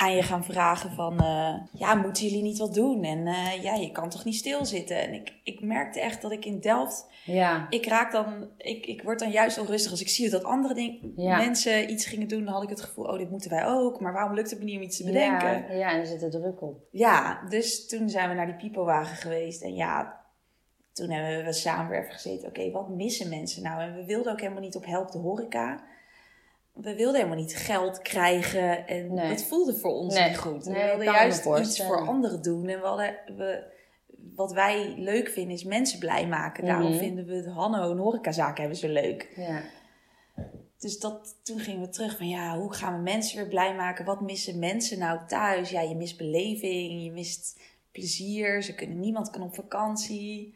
aan 0.04 0.16
je 0.16 0.24
gaan 0.24 0.44
vragen 0.44 0.92
van... 0.92 1.20
eh, 1.20 1.54
ja, 1.72 1.94
moeten 1.96 2.24
jullie 2.24 2.42
niet 2.44 2.58
wat 2.58 2.74
doen? 2.74 3.04
En 3.04 3.28
eh, 3.28 3.64
ja, 3.64 3.74
je 3.76 3.92
kan 3.92 4.10
toch 4.10 4.24
niet 4.26 4.36
stilzitten? 4.36 5.02
En 5.02 5.14
ik, 5.14 5.34
ik 5.44 5.62
merkte 5.62 6.00
echt 6.00 6.22
dat 6.22 6.32
ik 6.32 6.46
in 6.46 6.60
Delft... 6.60 7.12
Ja. 7.26 7.68
Ik 7.70 7.86
raak 7.86 8.12
dan... 8.12 8.48
Ik, 8.58 8.86
ik 8.86 9.04
word 9.04 9.20
dan 9.20 9.32
juist 9.32 9.60
onrustig 9.60 9.92
als 9.92 10.02
ik 10.02 10.10
zie 10.10 10.30
dat 10.30 10.44
andere 10.44 10.74
ding, 10.74 11.14
Ja. 11.16 11.38
mensen 11.38 11.92
iets 11.92 12.06
gingen 12.06 12.28
doen. 12.28 12.44
Dan 12.46 12.54
had 12.54 12.64
ik 12.64 12.70
het 12.70 12.82
gevoel, 12.82 13.06
oh, 13.06 13.18
dit 13.18 13.30
moeten 13.30 13.50
wij 13.50 13.66
ook. 13.66 14.00
Maar 14.00 14.14
waarom 14.14 14.34
lukt 14.34 14.50
het 14.50 14.60
me 14.60 14.66
niet 14.66 14.76
om 14.78 14.82
iets 14.82 14.98
te 14.98 15.04
bedenken? 15.04 15.50
Ja, 15.70 15.74
ja, 15.74 15.92
en 15.92 16.00
er 16.00 16.06
zit 16.06 16.22
er 16.24 16.30
druk 16.32 16.62
op. 16.62 16.78
Ja, 16.92 17.42
dus 17.50 17.88
toen 17.88 18.10
zijn 18.10 18.30
we 18.30 18.36
naar 18.36 18.46
die 18.46 18.56
pipowagen 18.56 19.16
geweest. 19.16 19.62
En 19.62 19.74
ja, 19.76 20.22
toen 20.94 21.10
hebben 21.10 21.46
we 21.46 21.54
samen 21.54 21.90
weer 21.90 22.00
even 22.00 22.14
gezeten. 22.14 22.48
Oké, 22.48 22.72
wat 22.72 22.90
missen 22.90 23.30
mensen 23.30 23.64
nou? 23.64 23.82
En 23.82 23.96
we 23.96 24.06
wilden 24.06 24.32
ook 24.32 24.42
helemaal 24.42 24.62
niet 24.62 24.76
op 24.76 24.86
help 24.86 25.12
de 25.12 25.18
horeca. 25.18 25.84
We 26.74 26.96
wilden 26.96 27.16
helemaal 27.16 27.38
niet 27.40 27.56
geld 27.56 28.02
krijgen. 28.02 28.88
En 28.88 29.14
Nee. 29.14 29.30
dat 29.30 29.44
voelde 29.44 29.74
voor 29.78 29.92
ons 29.94 30.14
Nee. 30.16 30.28
niet 30.30 30.38
goed. 30.38 30.66
Nee, 30.66 30.82
we 30.82 30.88
wilden 30.88 31.06
juist 31.06 31.46
iets 31.46 31.84
voor 31.84 32.08
anderen 32.08 32.42
doen. 32.42 32.68
En 32.68 32.80
we 32.80 32.86
hadden, 32.88 33.16
we, 33.38 33.64
wat 34.36 34.52
wij 34.54 34.94
leuk 34.98 35.30
vinden 35.30 35.54
is 35.54 35.64
mensen 35.64 36.00
blij 36.00 36.28
maken. 36.28 36.66
Daarom 36.66 36.90
Mhm. 36.90 37.00
vinden 37.00 37.26
we 37.26 37.34
het 37.36 37.46
Hanno 37.48 37.92
en 37.92 37.98
horecazaken 37.98 38.62
hebben 38.62 38.80
zo 38.80 38.88
leuk. 38.88 39.34
Ja. 39.36 39.62
Dus 40.80 41.00
dat, 41.00 41.40
toen 41.44 41.60
gingen 41.60 41.82
we 41.82 41.90
terug 41.90 42.18
van 42.18 42.28
ja, 42.28 42.58
hoe 42.58 42.74
gaan 42.74 42.96
we 42.96 43.02
mensen 43.02 43.38
weer 43.38 43.48
blij 43.48 43.76
maken? 43.76 44.06
Wat 44.06 44.22
missen 44.22 44.60
mensen 44.60 45.00
nou 45.00 45.20
thuis? 45.28 45.70
Ja, 45.70 45.82
je 45.82 45.96
mist 45.96 46.18
beleving, 46.18 47.04
je 47.04 47.12
mist 47.12 47.60
plezier. 47.92 48.64
Ze 48.64 48.76
kunnen, 48.76 49.00
niemand 49.00 49.30
kan 49.30 49.42
op 49.42 49.56
vakantie. 49.56 50.56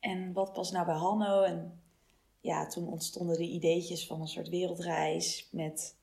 En 0.00 0.32
wat 0.32 0.52
past 0.52 0.72
nou 0.72 0.86
bij 0.86 0.94
Hanno? 0.94 1.42
En 1.42 1.80
ja, 2.46 2.66
toen 2.66 2.88
ontstonden 2.88 3.36
de 3.36 3.48
ideetjes 3.48 4.06
van 4.06 4.20
een 4.20 4.28
soort 4.28 4.48
wereldreis 4.48 5.48
met 5.52 5.96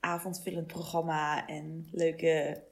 avondvullend 0.00 0.66
programma 0.66 1.46
en 1.46 1.88
leuke 1.92 2.62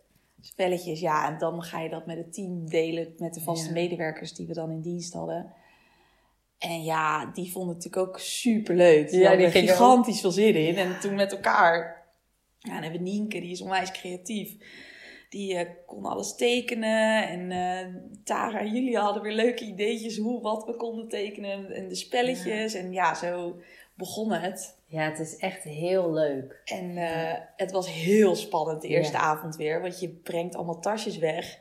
spelletjes. 0.40 1.00
Ja, 1.00 1.32
en 1.32 1.38
dan 1.38 1.62
ga 1.62 1.80
je 1.80 1.88
dat 1.88 2.06
met 2.06 2.16
het 2.16 2.32
team 2.32 2.68
delen 2.68 3.14
met 3.18 3.34
de 3.34 3.40
vaste 3.40 3.66
Ja. 3.66 3.72
medewerkers 3.72 4.34
die 4.34 4.46
we 4.46 4.52
dan 4.54 4.70
in 4.70 4.80
dienst 4.80 5.12
hadden. 5.12 5.52
En 6.58 6.82
ja, 6.84 7.26
die 7.26 7.50
vonden 7.52 7.74
het 7.74 7.84
natuurlijk 7.84 8.08
ook 8.14 8.18
super 8.20 8.74
leuk. 8.74 9.10
Die 9.10 9.20
Ja, 9.20 9.28
hadden 9.28 9.50
die 9.52 9.60
er 9.62 9.68
gigantisch 9.68 10.20
veel 10.20 10.30
zin 10.30 10.54
in. 10.54 10.76
En 10.76 11.00
toen 11.00 11.14
met 11.14 11.32
elkaar. 11.32 12.06
Ja, 12.58 12.72
dan 12.72 12.82
hebben 12.82 13.02
we 13.02 13.08
Nienke, 13.10 13.40
die 13.40 13.50
is 13.50 13.60
onwijs 13.60 13.90
creatief. 13.90 14.56
Die 15.32 15.56
eh, 15.56 15.66
kon 15.86 16.04
alles 16.04 16.34
tekenen. 16.34 17.28
En 17.28 17.50
eh, 17.50 17.94
Tara 18.24 18.58
en 18.60 18.72
Julia 18.72 19.00
hadden 19.02 19.22
weer 19.22 19.32
leuke 19.32 19.64
ideetjes 19.64 20.16
hoe, 20.16 20.40
wat 20.42 20.64
we 20.64 20.76
konden 20.76 21.08
tekenen. 21.08 21.70
En 21.72 21.88
de 21.88 21.94
spelletjes. 21.94 22.74
En 22.74 22.92
ja, 22.92 23.14
zo 23.14 23.56
begon 23.94 24.32
het. 24.32 24.76
ja, 24.86 25.02
het 25.10 25.18
is 25.18 25.36
echt 25.36 25.62
heel 25.62 26.12
leuk. 26.12 26.62
En 26.64 26.96
eh, 26.96 27.38
het 27.56 27.70
was 27.70 27.90
heel 27.92 28.34
spannend 28.36 28.82
de 28.82 28.88
eerste 28.88 29.16
Ja. 29.16 29.22
avond 29.22 29.56
weer. 29.56 29.80
Want 29.80 30.00
je 30.00 30.08
brengt 30.08 30.54
allemaal 30.54 30.80
tasjes 30.80 31.18
weg. 31.18 31.58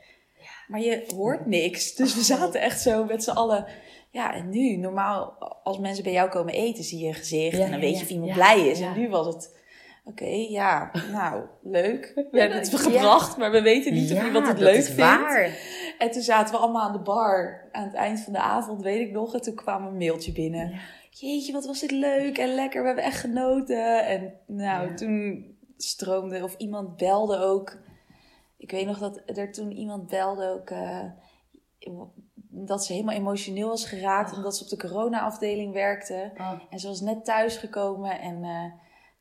Maar 0.68 0.80
je 0.80 1.04
hoort 1.16 1.46
niks. 1.46 1.94
Dus 1.94 2.14
we 2.14 2.22
zaten 2.22 2.60
echt 2.60 2.80
zo 2.80 3.04
met 3.04 3.24
z'n 3.24 3.30
allen. 3.30 3.66
Ja, 4.10 4.34
en 4.34 4.48
nu, 4.50 4.76
normaal 4.76 5.36
als 5.64 5.78
mensen 5.78 6.04
bij 6.04 6.12
jou 6.12 6.30
komen 6.30 6.54
eten, 6.54 6.84
zie 6.84 6.98
je 6.98 7.06
een 7.08 7.14
gezicht. 7.14 7.56
Ja, 7.56 7.64
en 7.64 7.70
dan 7.70 7.80
ja, 7.80 7.84
weet 7.86 7.94
je 7.94 7.96
ja. 7.98 8.02
of 8.04 8.10
iemand 8.10 8.28
Ja, 8.28 8.34
blij 8.34 8.68
is. 8.68 8.78
ja. 8.78 8.94
En 8.94 9.00
nu 9.00 9.08
was 9.08 9.26
het... 9.26 9.60
Oké, 10.04 10.24
ja, 10.48 10.90
nou, 11.12 11.44
leuk. 11.62 12.12
We 12.30 12.40
hebben 12.40 12.58
het 12.58 12.70
Ja. 12.70 12.78
gebracht, 12.78 13.36
maar 13.36 13.50
we 13.50 13.62
weten 13.62 13.92
niet 13.92 14.10
of 14.12 14.16
Ja, 14.18 14.24
iemand 14.26 14.46
het 14.46 14.58
leuk 14.58 14.74
is 14.76 14.84
vindt. 14.86 14.96
waar. 15.00 15.56
En 15.98 16.10
toen 16.10 16.22
zaten 16.22 16.54
we 16.54 16.60
allemaal 16.60 16.82
aan 16.88 16.92
de 16.92 16.98
bar 17.02 17.68
aan 17.72 17.84
het 17.84 17.94
eind 17.94 18.20
van 18.20 18.32
de 18.32 18.38
avond, 18.38 18.82
weet 18.82 19.00
ik 19.08 19.12
nog. 19.12 19.34
En 19.34 19.40
toen 19.42 19.54
kwam 19.54 19.86
een 19.86 19.96
mailtje 19.96 20.32
binnen. 20.32 20.70
Ja. 20.70 20.78
Jeetje, 21.10 21.52
wat 21.52 21.66
was 21.66 21.80
dit 21.80 21.90
leuk 21.90 22.38
en 22.38 22.54
lekker. 22.54 22.80
We 22.80 22.86
hebben 22.86 23.04
echt 23.04 23.20
genoten. 23.20 24.06
En 24.06 24.32
nou, 24.46 24.94
toen 24.94 25.46
stroomde, 25.76 26.42
of 26.42 26.54
iemand 26.56 26.96
belde 26.96 27.36
ook. 27.38 27.78
Ik 28.56 28.70
weet 28.70 28.86
nog 28.86 28.98
dat 28.98 29.22
er 29.26 29.52
toen 29.52 29.70
iemand 29.72 30.06
belde 30.06 30.48
ook. 30.48 30.70
eh, 30.70 31.04
dat 32.54 32.84
ze 32.84 32.92
helemaal 32.92 33.14
emotioneel 33.14 33.68
was 33.68 33.84
geraakt. 33.84 34.30
Oh. 34.30 34.36
Omdat 34.36 34.56
ze 34.56 34.62
op 34.64 34.70
de 34.70 34.76
corona-afdeling 34.88 35.72
werkte. 35.72 36.30
Oh, 36.38 36.52
En 36.70 36.78
ze 36.78 36.86
was 36.88 37.00
net 37.00 37.24
thuisgekomen 37.24 38.20
en 38.20 38.44
eh, 38.44 38.72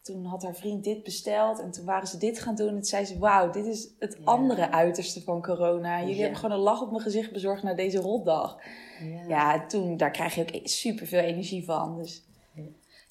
toen 0.01 0.25
had 0.25 0.43
haar 0.43 0.55
vriend 0.55 0.83
dit 0.83 1.03
besteld 1.03 1.61
en 1.61 1.71
toen 1.71 1.85
waren 1.85 2.07
ze 2.07 2.17
dit 2.17 2.39
gaan 2.39 2.55
doen. 2.55 2.67
En 2.67 2.73
toen 2.73 2.83
zei 2.83 3.05
ze, 3.05 3.19
wauw, 3.19 3.51
dit 3.51 3.65
is 3.65 3.87
het 3.99 4.17
andere 4.23 4.71
uiterste 4.71 5.21
van 5.21 5.41
corona. 5.41 5.99
Jullie 5.99 6.21
hebben 6.21 6.39
gewoon 6.39 6.55
een 6.55 6.63
lach 6.63 6.81
op 6.81 6.91
mijn 6.91 7.03
gezicht 7.03 7.31
bezorgd 7.31 7.63
na 7.63 7.73
deze 7.73 7.99
rotdag. 7.99 8.57
Ja, 8.99 9.23
ja 9.27 9.65
toen, 9.65 9.97
daar 9.97 10.11
krijg 10.11 10.35
je 10.35 10.41
ook 10.41 10.59
super 10.63 11.07
veel 11.07 11.19
energie 11.19 11.65
van. 11.65 11.97
Dus, 11.97 12.23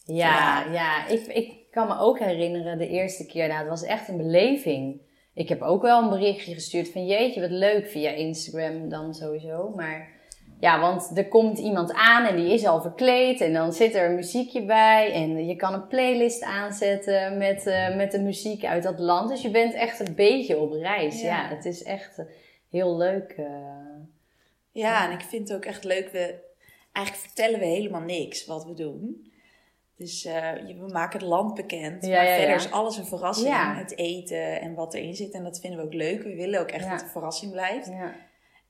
ja, 0.05 0.64
ja, 0.72 1.07
Ik, 1.07 1.26
ik 1.26 1.53
kan 1.70 1.87
me 1.87 1.98
ook 1.98 2.18
herinneren 2.18 2.79
de 2.79 2.88
eerste 2.88 3.26
keer, 3.26 3.48
nou, 3.48 3.61
het 3.61 3.68
was 3.68 3.83
echt 3.83 4.09
een 4.09 4.16
beleving. 4.16 5.00
Ik 5.35 5.48
heb 5.48 5.62
ook 5.62 5.83
wel 5.83 6.03
een 6.03 6.09
berichtje 6.09 6.55
gestuurd 6.55 6.88
van 6.88 7.07
jeetje, 7.07 7.40
wat 7.40 7.50
leuk 7.50 7.87
via 7.87 8.11
Instagram 8.11 8.88
dan 8.88 9.14
sowieso. 9.14 9.72
Maar 9.76 10.19
ja, 10.61 10.81
want 10.81 11.11
er 11.14 11.29
komt 11.29 11.59
iemand 11.59 11.92
aan 11.92 12.27
en 12.27 12.37
die 12.37 12.53
is 12.53 12.66
al 12.66 12.81
verkleed 12.81 13.40
en 13.40 13.53
dan 13.53 13.73
zit 13.73 13.94
er 13.94 14.09
een 14.09 14.14
muziekje 14.14 14.64
bij. 14.64 15.12
En 15.12 15.46
je 15.46 15.57
kan 15.57 15.75
een 15.75 15.87
playlist 15.87 16.42
aanzetten 16.42 17.38
met, 17.38 17.66
uh, 17.66 17.96
met 17.96 18.12
de 18.12 18.20
muziek 18.20 18.64
uit 18.64 18.83
dat 18.83 18.99
land. 18.99 19.29
Dus 19.29 19.42
je 19.42 19.51
bent 19.51 19.75
echt 19.75 20.09
een 20.09 20.14
beetje 20.14 20.59
op 20.59 20.73
reis. 20.73 21.20
Ja, 21.20 21.49
het 21.49 21.64
is 21.64 21.83
echt 21.83 22.18
eh, 22.18 22.25
heel 22.70 22.96
leuk. 22.96 23.35
Uh, 23.38 23.46
ja, 24.70 25.07
en 25.07 25.12
ik 25.12 25.25
vind 25.25 25.49
het 25.49 25.57
ook 25.57 25.64
echt 25.64 25.85
leuk. 25.85 26.09
We, 26.12 26.40
eigenlijk 26.92 27.27
vertellen 27.27 27.59
we 27.59 27.66
helemaal 27.66 28.01
niks 28.01 28.46
wat 28.46 28.64
we 28.64 28.75
doen. 28.75 29.33
Dus 29.96 30.25
we 30.25 30.88
maken 30.92 31.18
het 31.18 31.29
land 31.29 31.55
bekend. 31.55 32.03
maar 32.03 32.27
verder 32.27 32.55
is 32.55 32.70
alles 32.70 32.96
een 32.96 33.07
verrassing. 33.07 33.55
Het 33.55 33.99
eten 33.99 34.61
en 34.61 34.75
wat 34.75 34.94
erin 34.94 35.14
zit. 35.14 35.33
En 35.33 35.42
dat 35.42 35.61
vinden 35.61 35.79
we 35.79 35.85
ook 35.85 35.94
leuk. 35.94 36.23
We 36.23 36.35
willen 36.35 36.61
ook 36.61 36.70
echt 36.70 36.85
dat 36.85 36.92
het 36.92 37.03
een 37.03 37.09
verrassing 37.09 37.53
blijft. 37.53 37.90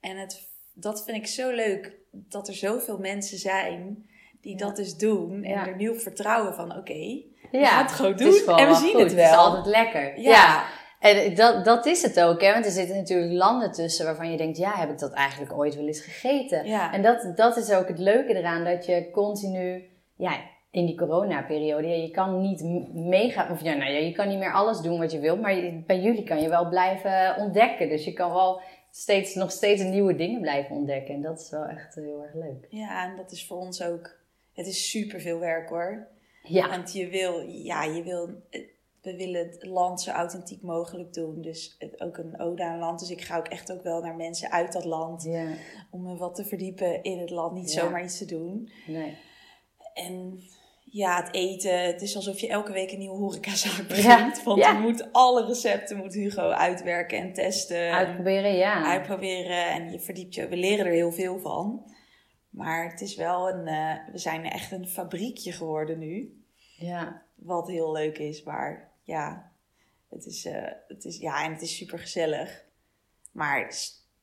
En 0.01 0.17
het 0.17 0.50
dat 0.75 1.05
vind 1.05 1.17
ik 1.17 1.27
zo 1.27 1.51
leuk 1.51 1.99
dat 2.11 2.49
er 2.49 2.55
zoveel 2.55 2.99
mensen 2.99 3.39
zijn 3.39 4.09
die 4.41 4.57
dat 4.57 4.77
dus 4.77 4.97
doen. 4.97 5.45
En 5.45 5.81
er 5.81 5.91
op 5.91 6.01
vertrouwen 6.01 6.55
van 6.55 6.71
oké, 6.71 6.79
okay, 6.79 7.27
we 7.51 7.65
gaan 7.65 7.83
het 7.83 7.93
gewoon 7.93 8.17
doen 8.17 8.57
en 8.57 8.69
we 8.69 8.75
zien 8.75 8.99
het 8.99 9.15
wel. 9.15 9.25
Het 9.25 9.33
is 9.33 9.37
altijd 9.37 9.67
lekker. 9.67 10.21
Ja. 10.21 10.65
En 11.01 11.35
dat, 11.35 11.65
dat 11.65 11.87
is 11.87 12.03
het 12.03 12.21
ook, 12.21 12.41
hè? 12.41 12.53
want 12.53 12.65
er 12.65 12.71
zitten 12.71 12.97
natuurlijk 12.97 13.33
landen 13.33 13.73
tussen 13.73 14.05
waarvan 14.05 14.31
je 14.31 14.37
denkt, 14.37 14.57
ja, 14.57 14.73
heb 14.75 14.91
ik 14.91 14.99
dat 14.99 15.13
eigenlijk 15.13 15.53
ooit 15.53 15.75
wel 15.75 15.87
eens 15.87 16.01
gegeten? 16.01 16.67
Ja. 16.67 16.93
En 16.93 17.03
dat, 17.03 17.33
dat 17.37 17.57
is 17.57 17.73
ook 17.73 17.89
het 17.89 17.99
leuke 17.99 18.35
eraan, 18.35 18.65
dat 18.65 18.87
je 18.87 19.11
continu, 19.11 19.85
ja, 20.17 20.41
in 20.71 20.87
die 20.87 20.97
coronaperiode, 20.97 21.89
ja, 21.89 21.95
je 21.95 22.11
kan 22.11 22.41
niet 22.41 22.63
meegaan, 22.95 23.51
of 23.51 23.63
ja, 23.63 23.75
nou 23.75 23.91
ja, 23.91 23.99
je 23.99 24.13
kan 24.13 24.29
niet 24.29 24.39
meer 24.39 24.53
alles 24.53 24.81
doen 24.81 24.99
wat 24.99 25.13
je 25.13 25.19
wilt, 25.19 25.41
maar 25.41 25.55
bij 25.87 26.01
jullie 26.01 26.25
kan 26.25 26.43
je 26.43 26.49
wel 26.49 26.69
blijven 26.69 27.37
ontdekken. 27.39 27.89
Dus 27.89 28.05
je 28.05 28.13
kan 28.13 28.33
wel 28.33 28.61
steeds, 28.91 29.35
nog 29.35 29.51
steeds 29.51 29.83
nieuwe 29.83 30.17
dingen 30.17 30.41
blijven 30.41 30.77
ontdekken. 30.77 31.15
En 31.15 31.23
dat 31.23 31.41
is 31.41 31.51
wel 31.51 31.65
echt 31.65 31.95
heel 31.95 32.23
erg 32.23 32.35
leuk. 32.35 32.67
Ja, 32.69 33.11
en 33.11 33.17
dat 33.17 33.33
is 33.33 33.47
voor 33.47 33.59
ons 33.59 33.83
ook. 33.83 34.19
Het 34.53 34.67
is 34.67 34.91
super 34.91 35.21
veel 35.21 35.39
werk 35.39 35.69
hoor. 35.69 36.09
Ja. 36.43 36.69
Want 36.69 36.93
je 36.93 37.09
wil, 37.09 37.41
ja, 37.41 37.85
je 37.85 38.03
wil. 38.03 38.29
We 39.03 39.17
willen 39.17 39.49
het 39.49 39.65
land 39.65 40.01
zo 40.01 40.11
authentiek 40.11 40.63
mogelijk 40.63 41.13
doen. 41.13 41.43
Dus 41.43 41.77
het, 41.79 42.01
ook 42.01 42.17
een 42.17 42.41
ode 42.41 42.65
aan 42.65 42.79
land. 42.79 43.01
Dus 43.01 43.11
ik 43.11 43.21
ga 43.21 43.39
ook 43.39 43.49
echt 43.49 43.73
ook 43.73 43.83
wel 43.83 44.01
naar 44.01 44.17
mensen 44.17 44.51
uit 44.51 44.73
dat 44.73 44.85
land. 44.85 45.23
Ja. 45.23 45.47
Om 45.91 46.03
me 46.03 46.17
wat 46.17 46.35
te 46.35 46.45
verdiepen 46.45 47.03
in 47.03 47.19
het 47.19 47.31
land. 47.31 47.55
Niet 47.55 47.71
zomaar 47.71 48.05
iets 48.05 48.19
te 48.19 48.25
doen. 48.25 48.71
Nee. 48.87 49.17
En 49.95 50.43
ja, 50.91 51.23
het 51.23 51.35
eten. 51.35 51.85
Het 51.85 52.03
is 52.03 52.17
alsof 52.17 52.39
je 52.39 52.49
elke 52.49 52.73
week 52.73 52.93
een 52.93 52.99
nieuwe 52.99 53.17
horecazaak 53.17 53.89
begint. 53.89 54.43
Want 54.43 54.65
je 54.65 54.79
moet 54.81 55.13
alle 55.13 55.47
recepten 55.47 55.97
moet 55.97 56.15
Hugo 56.15 56.49
uitwerken 56.51 57.19
en 57.19 57.33
testen. 57.33 57.93
Uitproberen, 57.93 58.57
ja. 58.57 58.85
Uitproberen 58.85 59.71
en 59.71 59.93
je 59.93 60.01
verdiept 60.01 60.35
je. 60.35 60.49
We 60.49 60.57
leren 60.57 60.87
er 60.87 60.93
heel 60.93 61.13
veel 61.13 61.39
van. 61.39 61.93
Maar 62.51 62.91
het 62.91 63.01
is 63.01 63.17
wel 63.17 63.49
een... 63.49 63.69
Uh, 63.69 64.13
we 64.13 64.19
zijn 64.19 64.45
echt 64.45 64.73
een 64.73 64.89
fabriekje 64.89 65.53
geworden 65.53 65.99
nu. 65.99 66.45
Ja. 66.77 67.23
Wat 67.35 67.69
heel 67.69 67.93
leuk 67.93 68.19
is, 68.19 68.43
maar 68.43 68.93
ja... 69.03 69.49
Het 70.09 70.27
is, 70.27 70.47
uh, 70.47 70.69
het 70.89 71.05
is, 71.05 71.19
ja, 71.19 71.45
en 71.45 71.53
het 71.53 71.63
is 71.63 71.77
super 71.77 71.99
gezellig. 71.99 72.65
Maar 73.33 73.67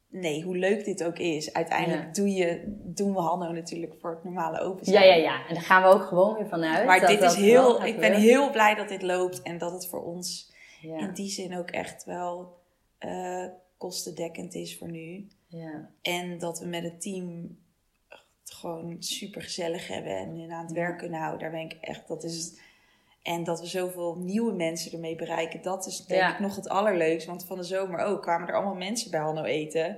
nee, 0.08 0.44
hoe 0.44 0.58
leuk 0.58 0.86
dit 0.86 1.04
ook 1.04 1.18
is, 1.18 1.54
uiteindelijk 1.54 2.16
doe 2.16 2.30
je, 2.30 2.62
doen 2.84 3.14
we 3.14 3.20
Hanno 3.20 3.52
natuurlijk 3.52 3.94
voor 4.00 4.10
het 4.10 4.24
normale 4.24 4.60
open 4.60 4.92
Ja, 4.92 5.04
ja, 5.04 5.16
ja. 5.16 5.48
En 5.48 5.54
daar 5.54 5.64
gaan 5.64 5.82
we 5.84 5.88
ook 5.88 6.04
gewoon 6.04 6.36
weer 6.36 6.48
vanuit. 6.48 6.86
Maar 6.86 7.08
dit 7.08 7.22
is 7.22 7.36
heel, 7.36 7.86
ik 7.86 8.00
ben 8.00 8.14
heel 8.14 8.52
blij 8.52 8.76
dat 8.76 8.90
dit 8.90 9.02
loopt 9.02 9.42
en 9.42 9.58
dat 9.58 9.72
het 9.72 9.88
voor 9.88 10.04
ons 10.04 10.56
in 10.82 11.14
die 11.14 11.30
zin 11.30 11.58
ook 11.58 11.70
echt 11.70 12.04
wel 12.04 12.58
uh, 13.00 13.46
kostendekkend 13.78 14.54
is 14.54 14.78
voor 14.78 14.92
nu. 14.92 15.28
Ja. 15.48 15.90
En 16.02 16.38
dat 16.38 16.60
we 16.60 16.66
met 16.66 16.84
het 16.84 17.02
team 17.02 17.58
het 18.08 18.54
gewoon 18.54 18.96
super 19.00 19.42
gezellig 19.42 19.88
hebben 19.88 20.16
en 20.16 20.52
aan 20.52 20.66
het 20.66 20.74
werk 20.74 20.98
kunnen 20.98 21.20
houden. 21.20 21.40
Daar 21.40 21.52
ben 21.52 21.70
ik 21.70 21.78
echt, 21.82 22.08
dat 22.08 22.24
is 22.24 22.60
en 23.28 23.44
dat 23.44 23.60
we 23.60 23.68
zoveel 23.68 24.16
nieuwe 24.20 24.54
mensen 24.54 24.92
ermee 24.92 25.16
bereiken, 25.16 25.62
dat 25.62 25.86
is 25.86 26.06
denk 26.06 26.30
ik 26.30 26.40
nog 26.40 26.56
het 26.56 26.70
allerleukste. 26.70 27.30
Want 27.30 27.46
van 27.46 27.58
de 27.58 27.64
zomer 27.64 28.00
ook 28.00 28.22
kwamen 28.22 28.48
er 28.48 28.56
allemaal 28.56 28.76
mensen 28.76 29.12
bij 29.12 29.20
Hanno 29.20 29.44
eten. 29.44 29.98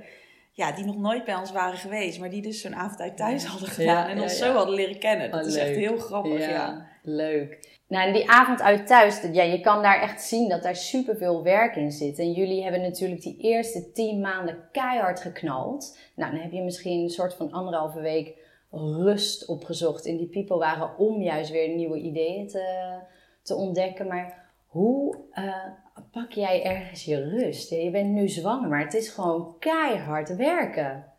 Ja, 0.52 0.72
die 0.72 0.86
nog 0.86 0.98
nooit 0.98 1.26
bij 1.26 1.36
ons 1.36 1.52
waren 1.52 1.78
geweest, 1.78 2.20
maar 2.20 2.30
die 2.30 2.42
dus 2.42 2.62
zo'n 2.62 2.76
avond 2.76 3.00
uit 3.00 3.18
thuis 3.18 3.46
hadden 3.46 3.70
gedaan 3.70 4.08
en 4.08 4.22
ons 4.22 4.38
zo 4.38 4.54
hadden 4.54 4.76
leren 4.76 5.00
kennen. 5.00 5.32
Dat 5.32 5.46
is 5.46 5.56
echt 5.56 5.76
heel 5.76 5.98
grappig, 5.98 6.40
ja. 6.40 6.88
Leuk. 7.04 7.78
Nou, 7.88 8.08
en 8.08 8.14
die 8.14 8.30
avond 8.30 8.62
uit 8.62 8.88
thuis, 8.88 9.22
ja, 9.32 9.44
je 9.44 9.60
kan 9.60 9.82
daar 9.82 10.02
echt 10.02 10.22
zien 10.22 10.50
dat 10.50 10.64
daar 10.64 10.76
superveel 10.76 11.44
werk 11.44 11.76
in 11.76 11.92
zit. 11.92 12.20
En 12.20 12.32
jullie 12.32 12.64
hebben 12.64 12.82
natuurlijk 12.82 13.22
die 13.22 13.38
eerste 13.38 13.92
tien 13.92 14.20
maanden 14.20 14.70
keihard 14.72 15.22
geknald. 15.22 15.98
Nou, 16.16 16.32
dan 16.32 16.42
heb 16.42 16.52
je 16.52 16.62
misschien 16.62 17.04
een 17.04 17.10
soort 17.10 17.34
van 17.34 17.52
anderhalve 17.52 18.02
week 18.02 18.39
rust 18.72 19.48
opgezocht 19.48 20.06
in 20.06 20.18
die 20.18 20.28
people 20.28 20.58
waren 20.58 20.98
om 20.98 21.22
juist 21.22 21.52
weer 21.52 21.76
nieuwe 21.76 22.00
ideeën 22.00 22.48
te, 22.48 22.98
te 23.42 23.56
ontdekken. 23.56 24.08
Maar 24.08 24.52
hoe 24.66 25.18
uh, 25.34 25.66
pak 26.12 26.32
jij 26.32 26.64
ergens 26.64 27.06
je 27.06 27.30
rust? 27.30 27.70
Je 27.70 27.92
bent 27.92 28.10
nu 28.10 28.28
zwanger, 28.28 28.70
maar 28.70 28.84
het 28.84 28.94
is 28.94 29.10
gewoon 29.10 29.56
keihard 29.60 30.36
werken. 30.36 31.14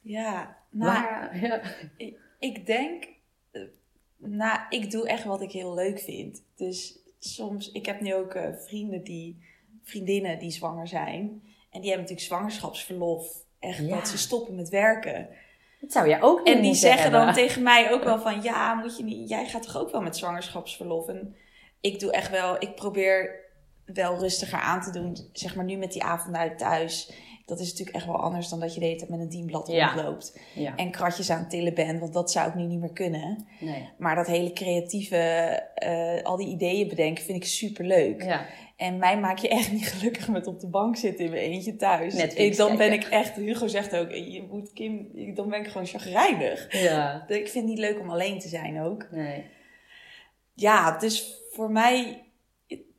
Ja, 0.00 0.56
nou, 0.70 1.38
ja. 1.46 1.60
Ik, 1.96 2.18
ik, 2.38 2.66
denk, 2.66 3.08
eh, 3.50 3.62
nou, 4.16 4.60
ik 4.68 4.90
doe 4.90 5.08
echt 5.08 5.24
wat 5.24 5.40
ik 5.40 5.52
heel 5.52 5.74
leuk 5.74 6.00
vind. 6.00 6.44
Dus 6.56 6.98
soms, 7.18 7.72
ik 7.72 7.86
heb 7.86 8.00
nu 8.00 8.14
ook 8.14 8.34
uh, 8.34 8.48
vrienden 8.56 9.04
die, 9.04 9.42
vriendinnen 9.82 10.38
die 10.38 10.50
zwanger 10.50 10.88
zijn. 10.88 11.42
En 11.70 11.80
die 11.80 11.90
hebben 11.90 12.00
natuurlijk 12.00 12.20
zwangerschapsverlof. 12.20 13.42
Echt 13.58 13.88
dat 13.88 14.08
ze 14.08 14.18
stoppen 14.18 14.54
met 14.54 14.68
werken. 14.68 15.28
Dat 15.84 15.92
zou 15.92 16.08
jij 16.08 16.22
ook 16.22 16.46
En 16.46 16.62
die 16.62 16.74
zeggen 16.74 17.12
dan 17.12 17.32
tegen 17.32 17.62
mij 17.62 17.92
ook 17.92 18.04
wel 18.04 18.18
van, 18.18 18.42
ja, 18.42 18.74
moet 18.74 18.96
je 18.96 19.04
niet, 19.04 19.28
jij 19.28 19.46
gaat 19.46 19.62
toch 19.62 19.78
ook 19.78 19.90
wel 19.90 20.00
met 20.00 20.16
zwangerschapsverlof? 20.16 21.08
En 21.08 21.36
ik 21.80 22.00
doe 22.00 22.12
echt 22.12 22.30
wel, 22.30 22.56
ik 22.58 22.74
probeer 22.74 23.42
wel 23.84 24.18
rustiger 24.18 24.58
aan 24.58 24.80
te 24.80 24.90
doen. 24.90 25.16
Zeg 25.32 25.56
maar 25.56 25.64
nu 25.64 25.76
met 25.76 25.92
die 25.92 26.02
avond 26.02 26.36
uit 26.36 26.58
thuis. 26.58 27.12
Dat 27.46 27.60
is 27.60 27.68
natuurlijk 27.70 27.96
echt 27.96 28.06
wel 28.06 28.20
anders 28.20 28.48
dan 28.48 28.60
dat 28.60 28.74
je 28.74 28.80
de 28.80 28.86
hele 28.86 28.98
tijd 28.98 29.10
met 29.10 29.20
een 29.20 29.28
dienblad 29.28 29.68
rondloopt. 29.68 30.40
Ja. 30.54 30.76
En 30.76 30.90
kratjes 30.90 31.30
aan 31.30 31.38
het 31.38 31.50
tillen 31.50 31.74
bent, 31.74 32.00
want 32.00 32.12
dat 32.12 32.30
zou 32.30 32.48
ik 32.48 32.54
nu 32.54 32.64
niet 32.64 32.80
meer 32.80 32.92
kunnen. 32.92 33.46
Nee. 33.60 33.88
Maar 33.98 34.14
dat 34.14 34.26
hele 34.26 34.52
creatieve, 34.52 35.62
uh, 35.86 36.22
al 36.22 36.36
die 36.36 36.48
ideeën 36.48 36.88
bedenken, 36.88 37.24
vind 37.24 37.42
ik 37.42 37.48
super 37.48 37.84
leuk. 37.84 38.22
Ja. 38.22 38.46
En 38.76 38.98
mij 38.98 39.18
maak 39.18 39.38
je 39.38 39.48
echt 39.48 39.72
niet 39.72 39.88
gelukkig 39.88 40.28
met 40.28 40.46
op 40.46 40.60
de 40.60 40.68
bank 40.68 40.96
zitten 40.96 41.24
in 41.24 41.30
mijn 41.30 41.42
eentje 41.42 41.76
thuis. 41.76 42.14
Netflix 42.14 42.56
dan 42.56 42.76
ben 42.76 42.92
ik 42.92 43.04
echt, 43.04 43.36
Hugo 43.36 43.66
zegt 43.66 43.96
ook, 43.96 44.10
je 44.10 44.46
moet 44.50 44.72
Kim, 44.72 45.10
dan 45.34 45.48
ben 45.48 45.60
ik 45.60 45.66
gewoon 45.66 45.86
chagrijnig. 45.86 46.82
Ja. 46.82 47.24
Ik 47.28 47.48
vind 47.48 47.54
het 47.54 47.64
niet 47.64 47.78
leuk 47.78 48.00
om 48.00 48.10
alleen 48.10 48.38
te 48.38 48.48
zijn 48.48 48.80
ook. 48.80 49.06
Nee. 49.10 49.44
Ja, 50.54 50.98
dus 50.98 51.42
voor 51.50 51.70
mij 51.70 52.23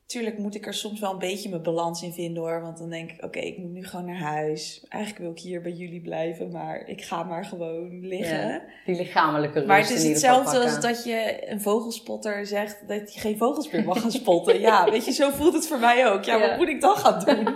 Tuurlijk 0.05 0.37
moet 0.37 0.55
ik 0.55 0.65
er 0.65 0.73
soms 0.73 0.99
wel 0.99 1.11
een 1.11 1.19
beetje 1.19 1.49
mijn 1.49 1.61
balans 1.61 2.01
in 2.01 2.13
vinden 2.13 2.43
hoor. 2.43 2.61
Want 2.61 2.77
dan 2.77 2.89
denk 2.89 3.11
ik, 3.11 3.23
oké, 3.23 3.39
ik 3.39 3.57
moet 3.57 3.71
nu 3.71 3.85
gewoon 3.85 4.05
naar 4.05 4.19
huis. 4.19 4.85
Eigenlijk 4.89 5.23
wil 5.23 5.31
ik 5.31 5.39
hier 5.39 5.61
bij 5.61 5.71
jullie 5.71 6.01
blijven, 6.01 6.51
maar 6.51 6.87
ik 6.87 7.03
ga 7.03 7.23
maar 7.23 7.45
gewoon 7.45 8.07
liggen. 8.07 8.47
Ja, 8.47 8.61
die 8.85 8.95
lichamelijke 8.95 9.53
rust 9.53 9.67
Maar 9.67 9.79
het 9.79 9.89
is 9.89 10.03
hetzelfde 10.03 10.59
als 10.59 10.79
dat 10.79 11.03
je 11.03 11.49
een 11.49 11.61
vogelspotter 11.61 12.45
zegt 12.45 12.87
dat 12.87 13.13
je 13.13 13.19
geen 13.19 13.37
vogels 13.37 13.71
meer 13.71 13.83
mag 13.83 14.01
gaan 14.01 14.11
spotten. 14.11 14.59
ja, 14.69 14.89
weet 14.91 15.05
je, 15.05 15.11
zo 15.11 15.29
voelt 15.29 15.53
het 15.53 15.67
voor 15.67 15.79
mij 15.79 16.11
ook. 16.11 16.23
Ja, 16.23 16.39
wat 16.39 16.57
moet 16.57 16.67
ik 16.67 16.81
dan 16.81 16.95
gaan 16.95 17.25
doen? 17.25 17.55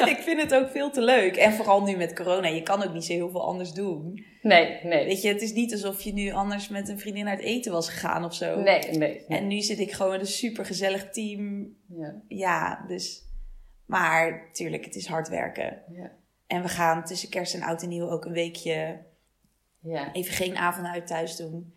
ik 0.14 0.18
vind 0.18 0.40
het 0.40 0.54
ook 0.54 0.70
veel 0.70 0.90
te 0.90 1.02
leuk. 1.02 1.36
En 1.36 1.52
vooral 1.52 1.82
nu 1.82 1.96
met 1.96 2.14
corona, 2.14 2.48
je 2.48 2.62
kan 2.62 2.82
ook 2.82 2.92
niet 2.92 3.04
zo 3.04 3.12
heel 3.12 3.30
veel 3.30 3.46
anders 3.46 3.72
doen. 3.72 4.24
Nee, 4.42 4.78
nee. 4.82 5.04
Weet 5.04 5.22
je, 5.22 5.28
het 5.28 5.42
is 5.42 5.52
niet 5.52 5.72
alsof 5.72 6.00
je 6.00 6.12
nu 6.12 6.30
anders 6.30 6.68
met 6.68 6.88
een 6.88 6.98
vriendin 6.98 7.28
uit 7.28 7.40
eten 7.40 7.72
was 7.72 7.88
gegaan 7.88 8.24
of 8.24 8.34
zo. 8.34 8.60
Nee, 8.60 8.90
nee. 8.90 9.24
En 9.26 9.46
nu 9.46 9.60
zit 9.60 9.78
ik 9.78 9.92
gewoon 9.92 10.12
met 10.12 10.20
een 10.20 10.26
super 10.26 10.64
gezellig 10.64 11.10
team. 11.10 11.74
Ja. 11.88 12.22
ja, 12.28 12.84
dus. 12.88 13.22
Maar 13.86 14.48
tuurlijk, 14.52 14.84
het 14.84 14.94
is 14.94 15.06
hard 15.06 15.28
werken. 15.28 15.82
Ja. 15.92 16.12
En 16.46 16.62
we 16.62 16.68
gaan 16.68 17.04
tussen 17.04 17.28
kerst 17.28 17.54
en 17.54 17.62
oud 17.62 17.82
en 17.82 17.88
nieuw 17.88 18.10
ook 18.10 18.24
een 18.24 18.32
weekje 18.32 19.04
ja. 19.80 20.12
even 20.12 20.34
geen 20.34 20.56
avond 20.56 20.86
uit 20.86 21.06
thuis 21.06 21.36
doen. 21.36 21.74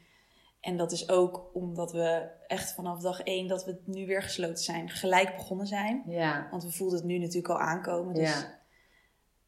En 0.68 0.78
dat 0.78 0.92
is 0.92 1.10
ook 1.10 1.50
omdat 1.54 1.92
we 1.92 2.30
echt 2.48 2.74
vanaf 2.74 3.02
dag 3.02 3.22
één 3.22 3.48
dat 3.48 3.66
we 3.66 3.82
nu 3.86 4.06
weer 4.06 4.22
gesloten 4.22 4.64
zijn, 4.64 4.90
gelijk 4.90 5.36
begonnen 5.36 5.68
zijn. 5.68 6.04
Ja. 6.08 6.48
Want 6.52 6.64
we 6.64 6.72
voelden 6.72 6.98
het 6.98 7.08
nu 7.08 7.18
natuurlijk 7.18 7.54
al 7.54 7.60
aankomen. 7.60 8.14
Dus 8.14 8.30
ja. 8.30 8.60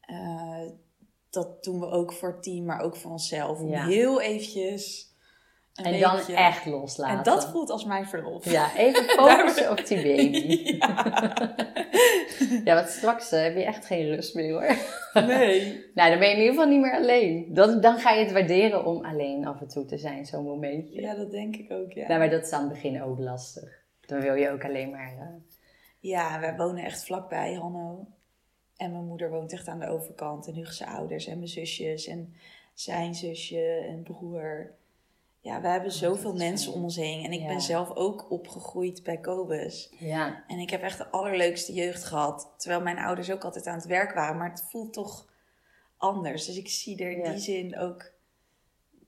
Uh, 0.06 0.70
dat 1.30 1.64
doen 1.64 1.80
we 1.80 1.86
ook 1.86 2.12
voor 2.12 2.32
het 2.32 2.42
team, 2.42 2.64
maar 2.64 2.80
ook 2.80 2.96
voor 2.96 3.10
onszelf. 3.10 3.60
Om 3.60 3.72
heel 3.72 4.20
eventjes 4.20 5.09
een 5.74 5.84
En 5.84 6.00
dan 6.00 6.18
echt 6.36 6.66
loslaten. 6.66 7.16
En 7.18 7.22
dat 7.22 7.50
voelt 7.50 7.70
als 7.70 7.84
mijn 7.84 8.06
verlof. 8.06 8.50
Ja, 8.50 8.76
even 8.76 9.04
focussen 9.18 9.70
op 9.70 9.86
die 9.86 10.02
baby. 10.02 10.56
Ja. 10.78 11.04
Ja, 12.64 12.74
want 12.74 12.88
straks 12.88 13.32
eh, 13.32 13.42
heb 13.42 13.56
je 13.56 13.64
echt 13.64 13.86
geen 13.86 14.06
rust 14.14 14.34
meer 14.34 14.52
hoor. 14.52 14.76
Nee. 15.26 15.84
Nou, 15.94 16.10
dan 16.10 16.18
ben 16.18 16.28
je 16.28 16.34
in 16.34 16.40
ieder 16.40 16.54
geval 16.54 16.68
niet 16.70 16.80
meer 16.80 16.94
alleen. 16.96 17.46
Dan, 17.54 17.80
dan 17.80 17.98
ga 17.98 18.10
je 18.10 18.22
het 18.24 18.32
waarderen 18.32 18.84
om 18.84 19.04
alleen 19.04 19.46
af 19.46 19.60
en 19.60 19.68
toe 19.68 19.84
te 19.84 19.98
zijn, 19.98 20.26
zo'n 20.26 20.44
momentje. 20.44 21.00
Ja, 21.00 21.14
dat 21.14 21.30
denk 21.30 21.56
ik 21.56 21.70
ook, 21.72 21.92
ja. 21.92 22.06
Nou, 22.06 22.18
maar 22.18 22.30
dat 22.30 22.44
is 22.44 22.52
aan 22.52 22.60
het 22.64 22.72
begin 22.72 23.02
ook 23.02 23.18
lastig. 23.18 23.82
Dan 24.06 24.20
wil 24.20 24.34
je 24.34 24.50
ook 24.50 24.64
alleen 24.64 24.90
maar... 24.90 25.12
eh, 25.18 25.26
Ja, 26.00 26.40
wij 26.40 26.56
wonen 26.56 26.84
echt 26.84 27.04
vlakbij 27.04 27.54
Hanno. 27.54 28.06
En 28.76 28.92
mijn 28.92 29.04
moeder 29.06 29.30
woont 29.30 29.52
echt 29.52 29.68
aan 29.68 29.78
de 29.80 29.88
overkant. 29.88 30.46
En 30.46 30.54
Hugo 30.54 30.70
zijn 30.72 30.90
ouders 30.90 31.26
en 31.26 31.36
mijn 31.36 31.48
zusjes 31.48 32.06
en 32.06 32.34
zijn 32.74 33.14
zusje 33.14 33.84
en 33.88 34.02
broer. 34.02 34.70
Ja, 35.42 35.60
we 35.60 35.68
hebben 35.68 35.88
Oh, 35.90 35.94
zoveel 35.96 36.34
mensen 36.34 36.72
om 36.72 36.82
ons 36.82 36.96
heen. 36.96 37.24
En 37.24 37.32
ik 37.32 37.40
Ja. 37.40 37.46
ben 37.46 37.60
zelf 37.60 37.90
ook 37.94 38.30
opgegroeid 38.30 39.02
bij 39.02 39.18
Kobus. 39.18 39.92
ja, 39.98 40.44
En 40.46 40.58
ik 40.58 40.70
heb 40.70 40.82
echt 40.82 40.98
de 40.98 41.08
allerleukste 41.10 41.72
jeugd 41.72 42.04
gehad. 42.04 42.54
Terwijl 42.56 42.82
mijn 42.82 42.98
ouders 42.98 43.30
ook 43.30 43.44
altijd 43.44 43.66
aan 43.66 43.76
het 43.76 43.86
werk 43.86 44.12
waren. 44.14 44.36
Maar 44.36 44.50
het 44.50 44.64
voelt 44.70 44.92
toch 44.92 45.28
anders. 45.96 46.46
Dus 46.46 46.56
ik 46.58 46.68
zie 46.68 46.98
er 47.04 47.10
in 47.10 47.18
Ja. 47.24 47.30
die 47.30 47.38
zin 47.40 47.78
ook... 47.78 48.12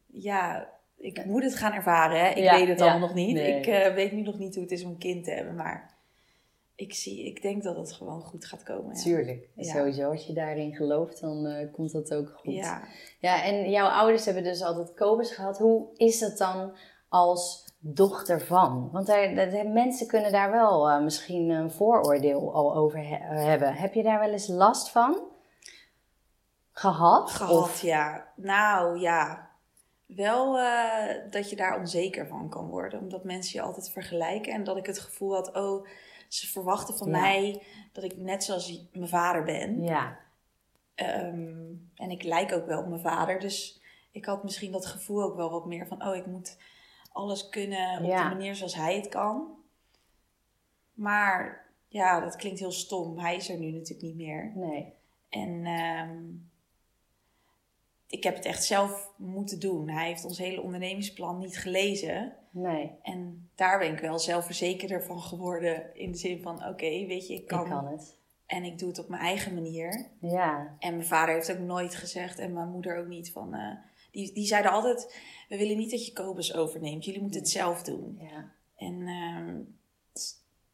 Ja, 0.07 0.69
ik 0.97 1.25
moet 1.25 1.43
het 1.43 1.55
gaan 1.57 1.73
ervaren. 1.73 2.21
Hè? 2.21 2.29
Ik 2.29 2.51
weet 2.51 2.69
het 2.69 2.81
allemaal 2.81 2.99
nog 2.99 3.15
niet. 3.15 3.35
Nee. 3.35 3.59
Ik 3.59 3.67
eh, 3.67 3.95
weet 3.95 4.13
nu 4.13 4.23
nog 4.23 4.39
niet 4.39 4.55
hoe 4.55 4.63
het 4.63 4.73
is 4.73 4.85
om 4.85 4.91
een 4.91 4.99
kind 4.99 5.25
te 5.25 5.31
hebben. 5.31 5.55
Maar 5.55 5.95
ik, 6.83 6.95
zie, 6.95 7.27
ik 7.27 7.43
denk 7.43 7.63
dat 7.63 7.77
het 7.77 7.93
gewoon 7.93 8.23
goed 8.23 8.45
gaat 8.45 8.63
komen. 8.63 8.97
Ja. 8.97 9.03
tuurlijk. 9.03 9.49
Ja. 9.55 9.73
Sowieso, 9.73 10.11
als 10.11 10.27
je 10.27 10.33
daarin 10.33 10.75
gelooft, 10.75 11.21
dan 11.21 11.47
eh, 11.47 11.73
komt 11.73 11.93
dat 11.93 12.15
ook 12.15 12.29
goed. 12.29 12.55
Ja. 12.55 12.83
Ja, 13.21 13.45
en 13.45 13.71
jouw 13.71 13.89
ouders 13.89 14.25
hebben 14.25 14.43
dus 14.45 14.63
altijd 14.63 14.95
Kobus 14.95 15.31
gehad. 15.31 15.59
Hoe 15.59 15.87
is 15.97 16.21
het 16.21 16.39
dan 16.39 16.73
als 17.09 17.75
dochter 17.79 18.41
van? 18.41 18.89
Want 18.93 19.07
daar, 19.07 19.67
mensen 19.69 20.07
kunnen 20.07 20.33
daar 20.33 20.51
wel 20.51 20.89
eh, 20.91 21.03
misschien 21.03 21.51
een 21.51 21.71
vooroordeel 21.71 22.55
al 22.55 22.75
over 22.77 22.99
he- 22.99 23.45
hebben. 23.45 23.75
Heb 23.75 23.95
je 23.95 24.03
daar 24.03 24.21
wel 24.21 24.31
eens 24.33 24.49
last 24.49 24.91
van? 24.91 25.31
Gehad? 26.73 27.31
Gehad, 27.31 27.63
Of- 27.63 27.83
ja. 27.83 28.27
Nou, 28.37 28.99
ja. 29.01 29.51
Wel 30.07 30.59
eh, 30.59 31.31
dat 31.31 31.51
je 31.51 31.57
daar 31.57 31.79
onzeker 31.79 32.27
van 32.27 32.49
kan 32.49 32.69
worden. 32.69 33.01
Omdat 33.01 33.25
mensen 33.25 33.61
je 33.61 33.67
altijd 33.67 33.91
vergelijken. 33.91 34.53
En 34.53 34.65
dat 34.65 34.77
ik 34.77 34.87
het 34.87 34.99
gevoel 34.99 35.35
had, 35.35 35.55
oh, 35.57 35.87
ze 36.35 36.47
verwachten 36.47 36.97
van 36.97 37.09
Ja. 37.11 37.21
mij 37.21 37.63
dat 37.93 38.05
ik 38.05 38.17
net 38.17 38.45
zoals 38.45 38.87
mijn 38.93 39.09
vader 39.09 39.43
ben. 39.43 39.83
Ja, 39.83 40.21
Ehm, 40.95 41.73
en 41.95 42.11
ik 42.11 42.23
lijk 42.23 42.53
ook 42.53 42.67
wel 42.67 42.81
op 42.81 42.87
mijn 42.89 43.01
vader. 43.01 43.41
Dus 43.41 43.81
ik 44.11 44.25
had 44.25 44.43
misschien 44.43 44.73
dat 44.73 44.87
gevoel 44.87 45.23
ook 45.23 45.37
wel 45.37 45.51
wat 45.51 45.67
meer 45.67 45.87
van... 45.87 46.07
oh, 46.07 46.17
ik 46.17 46.27
moet 46.27 46.59
alles 47.13 47.49
kunnen 47.49 47.99
op 47.99 48.05
Ja. 48.05 48.23
de 48.29 48.35
manier 48.35 48.55
zoals 48.57 48.75
hij 48.75 48.97
het 48.97 49.09
kan. 49.09 49.49
Maar 50.95 51.67
ja, 51.89 52.21
dat 52.21 52.37
klinkt 52.37 52.59
heel 52.59 52.73
stom. 52.73 53.19
Hij 53.19 53.37
is 53.37 53.49
er 53.51 53.59
nu 53.59 53.71
natuurlijk 53.71 54.01
niet 54.03 54.17
meer. 54.27 54.53
nee. 54.55 54.93
En 55.29 55.65
ehm, 55.67 56.19
ik 58.13 58.25
heb 58.25 58.35
het 58.35 58.45
echt 58.45 58.65
zelf 58.65 59.11
moeten 59.17 59.61
doen. 59.61 59.89
Hij 59.89 60.07
heeft 60.07 60.25
ons 60.25 60.39
hele 60.39 60.61
ondernemingsplan 60.63 61.39
niet 61.39 61.59
gelezen. 61.59 62.37
Nee, 62.51 62.91
En 63.03 63.49
daar 63.55 63.79
ben 63.79 63.93
ik 63.93 63.99
wel 63.99 64.19
zelfverzekerder 64.19 65.03
van 65.03 65.21
geworden. 65.21 65.95
In 65.95 66.11
de 66.13 66.19
zin 66.19 66.43
van, 66.43 66.67
oké, 66.67 67.07
weet 67.07 67.29
je, 67.29 67.35
ik 67.35 67.47
kan, 67.47 67.65
ik 67.65 67.71
kan 67.71 67.87
het. 67.87 68.19
En 68.47 68.65
ik 68.65 68.79
doe 68.79 68.89
het 68.89 68.99
op 68.99 69.09
mijn 69.09 69.23
eigen 69.23 69.55
manier. 69.55 70.09
Ja, 70.21 70.77
En 70.79 70.95
mijn 70.97 71.07
vader 71.07 71.35
heeft 71.35 71.53
ook 71.53 71.59
nooit 71.59 71.95
gezegd, 71.95 72.39
en 72.39 72.53
mijn 72.53 72.69
moeder 72.71 72.99
ook 72.99 73.07
niet, 73.07 73.33
van... 73.33 73.55
eh, 73.55 73.77
die, 74.11 74.33
die 74.33 74.47
zeiden 74.47 74.71
altijd, 74.73 75.17
we 75.49 75.57
willen 75.57 75.77
niet 75.77 75.91
dat 75.91 76.07
je 76.07 76.13
Kobus 76.13 76.55
overneemt. 76.55 77.05
Jullie 77.05 77.21
moeten 77.21 77.41
het 77.41 77.51
zelf 77.51 77.83
doen. 77.83 78.19
ja. 78.21 78.53
En 78.77 79.07
ehm, 79.07 79.61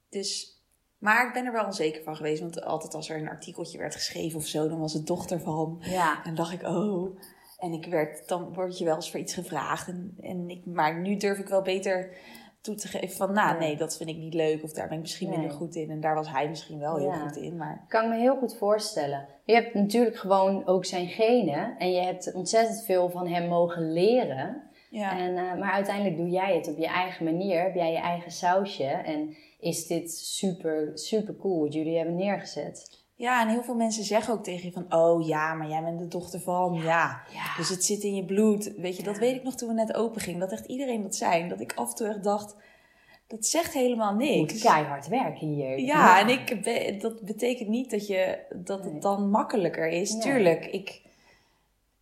dus... 0.08 0.57
Maar 0.98 1.26
ik 1.26 1.32
ben 1.32 1.46
er 1.46 1.52
wel 1.52 1.64
onzeker 1.64 2.02
van 2.02 2.16
geweest. 2.16 2.40
Want 2.40 2.64
altijd 2.64 2.94
als 2.94 3.08
er 3.10 3.20
een 3.20 3.28
artikeltje 3.28 3.78
werd 3.78 3.94
geschreven 3.94 4.38
of 4.38 4.46
zo, 4.46 4.68
dan 4.68 4.78
was 4.80 4.92
het 4.92 5.06
dochter 5.06 5.40
van. 5.40 5.76
Ja, 5.80 6.24
En 6.24 6.34
dacht 6.34 6.52
ik, 6.52 6.62
oh. 6.62 7.18
En 7.58 7.72
ik 7.72 7.86
werd, 7.86 8.28
dan 8.28 8.54
word 8.54 8.78
je 8.78 8.84
wel 8.84 8.94
eens 8.94 9.10
voor 9.10 9.20
iets 9.20 9.34
gevraagd. 9.34 9.88
En, 9.88 10.14
en 10.20 10.48
ik, 10.50 10.66
maar 10.66 11.00
nu 11.00 11.16
durf 11.16 11.38
ik 11.38 11.48
wel 11.48 11.62
beter 11.62 12.16
toe 12.60 12.74
te 12.74 12.88
geven 12.88 13.16
van, 13.16 13.32
nou 13.32 13.58
nee, 13.58 13.76
dat 13.76 13.96
vind 13.96 14.08
ik 14.08 14.16
niet 14.16 14.34
leuk. 14.34 14.62
Of 14.62 14.72
daar 14.72 14.86
ben 14.88 14.96
ik 14.96 15.02
misschien 15.02 15.28
minder 15.30 15.48
Nee. 15.48 15.56
goed 15.56 15.74
in. 15.74 15.90
En 15.90 16.00
daar 16.00 16.14
was 16.14 16.30
hij 16.30 16.48
misschien 16.48 16.78
wel 16.78 16.96
heel 16.96 17.08
Ja. 17.08 17.18
goed 17.28 17.36
in. 17.36 17.56
Maar 17.56 17.84
kan 17.88 18.04
ik 18.04 18.10
me 18.10 18.16
heel 18.18 18.36
goed 18.36 18.56
voorstellen. 18.56 19.26
Je 19.44 19.54
hebt 19.54 19.74
natuurlijk 19.74 20.16
gewoon 20.16 20.66
ook 20.66 20.84
zijn 20.84 21.06
genen. 21.08 21.78
En 21.78 21.90
je 21.92 22.00
hebt 22.00 22.32
ontzettend 22.34 22.84
veel 22.84 23.10
van 23.10 23.26
hem 23.28 23.48
mogen 23.48 23.92
leren. 23.92 24.62
Ja. 24.90 25.18
En, 25.18 25.36
eh, 25.36 25.58
maar 25.58 25.72
uiteindelijk 25.72 26.16
doe 26.16 26.28
jij 26.28 26.54
het 26.54 26.68
op 26.68 26.78
je 26.78 26.86
eigen 26.86 27.24
manier. 27.24 27.62
Heb 27.62 27.74
jij 27.74 27.92
je 27.92 27.98
eigen 27.98 28.30
sausje. 28.32 28.84
En 28.84 29.36
is 29.60 29.86
dit 29.86 30.10
super, 30.12 30.90
super 30.94 31.36
cool 31.36 31.60
wat 31.60 31.72
jullie 31.72 31.96
hebben 31.96 32.16
neergezet. 32.16 32.96
Ja, 33.14 33.42
en 33.42 33.48
heel 33.48 33.62
veel 33.62 33.74
mensen 33.74 34.04
zeggen 34.04 34.34
ook 34.34 34.44
tegen 34.44 34.66
je 34.66 34.72
van... 34.72 34.86
Oh 35.00 35.26
ja, 35.26 35.54
maar 35.54 35.68
jij 35.68 35.82
bent 35.82 35.98
de 35.98 36.08
dochter 36.08 36.40
van... 36.40 36.74
Ja, 36.74 37.22
Ja. 37.32 37.56
dus 37.56 37.68
het 37.68 37.84
zit 37.84 38.02
in 38.02 38.14
je 38.14 38.24
bloed. 38.24 38.72
Weet 38.76 38.96
je, 38.96 39.02
dat 39.02 39.18
weet 39.18 39.36
ik 39.36 39.42
nog 39.42 39.54
toen 39.54 39.68
we 39.68 39.74
net 39.74 39.94
open 39.94 40.20
gingen. 40.20 40.40
Dat 40.40 40.52
echt 40.52 40.66
iedereen 40.66 41.02
dat 41.02 41.16
zei. 41.16 41.48
Dat 41.48 41.60
ik 41.60 41.72
af 41.74 41.88
en 41.90 41.94
toe 41.94 42.06
echt 42.08 42.24
dacht... 42.24 42.56
Dat 43.26 43.46
zegt 43.46 43.72
helemaal 43.72 44.18
Je 44.20 44.38
moet 44.38 44.50
niks. 44.50 44.62
keihard 44.62 45.08
werken 45.08 45.46
hier. 45.46 45.78
Ja, 45.78 46.20
en 46.20 46.28
ik, 46.28 47.00
dat 47.00 47.20
betekent 47.20 47.68
niet 47.68 47.90
dat, 47.90 48.06
je, 48.06 48.38
dat 48.54 48.84
het 48.84 49.02
dan 49.02 49.30
makkelijker 49.30 49.88
is. 49.88 50.18
Tuurlijk, 50.18 50.66
ik, 50.66 51.02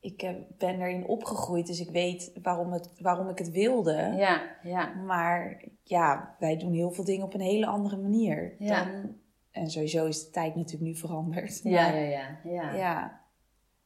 ik 0.07 0.23
eh, 0.23 0.35
ben 0.59 0.81
erin 0.81 1.07
opgegroeid. 1.07 1.67
Dus 1.67 1.81
ik 1.81 1.91
weet 1.91 2.33
waarom, 2.43 2.73
het, 2.73 2.91
waarom 3.01 3.29
ik 3.29 3.39
het 3.39 3.51
wilde. 3.51 3.93
Ja, 4.17 4.43
ja. 4.63 4.95
Maar 4.95 5.65
ja, 5.83 6.37
wij 6.39 6.57
doen 6.57 6.73
heel 6.73 6.91
veel 6.91 7.05
dingen 7.05 7.25
op 7.27 7.35
een 7.35 7.41
hele 7.41 7.67
andere 7.67 7.97
manier. 7.97 8.55
Ja. 8.59 8.85
Dan, 8.85 9.17
en 9.51 9.71
sowieso 9.71 10.07
is 10.07 10.25
de 10.25 10.31
tijd 10.31 10.55
natuurlijk 10.55 10.85
nu 10.91 10.97
veranderd. 10.97 11.61
Ja, 11.63 11.71
Maar- 11.89 12.01
ja, 12.01 12.09
ja. 12.09 12.39
ja. 12.45 12.75
ja, 12.75 13.21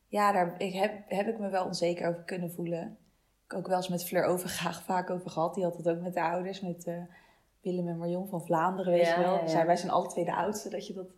ja 0.09 0.33
daar 0.33 0.55
ik 0.59 0.73
heb, 0.75 0.93
heb 1.09 1.27
ik 1.29 1.39
me 1.39 1.49
wel 1.49 1.65
onzeker 1.65 2.09
over 2.09 2.23
kunnen 2.23 2.53
voelen. 2.53 2.97
Ik 3.45 3.51
heb 3.51 3.59
ook 3.59 3.67
wel 3.67 3.77
eens 3.77 3.89
met 3.89 4.05
Fleur 4.05 4.25
Overgaag 4.25 4.83
vaak 4.93 5.11
over 5.11 5.31
gehad. 5.31 5.55
Die 5.55 5.65
had 5.65 5.77
het 5.77 5.89
ook 5.89 6.01
met 6.01 6.15
de 6.15 6.23
ouders, 6.23 6.61
met 6.61 6.85
eh, 6.87 6.95
Willem 7.61 7.89
en 7.89 7.99
Marion 7.99 8.29
van 8.29 8.45
Vlaanderen, 8.45 8.93
weet 8.93 9.07
Ja, 9.07 9.17
je 9.19 9.23
wel. 9.25 9.35
ja, 9.35 9.41
ja. 9.41 9.47
Zij, 9.49 9.67
wij 9.67 9.77
zijn 9.77 9.93
alle 9.93 10.09
twee 10.09 10.25
de 10.25 10.35
oudste, 10.35 10.69
dat, 10.69 10.87
je 10.87 10.93
dat, 10.95 11.09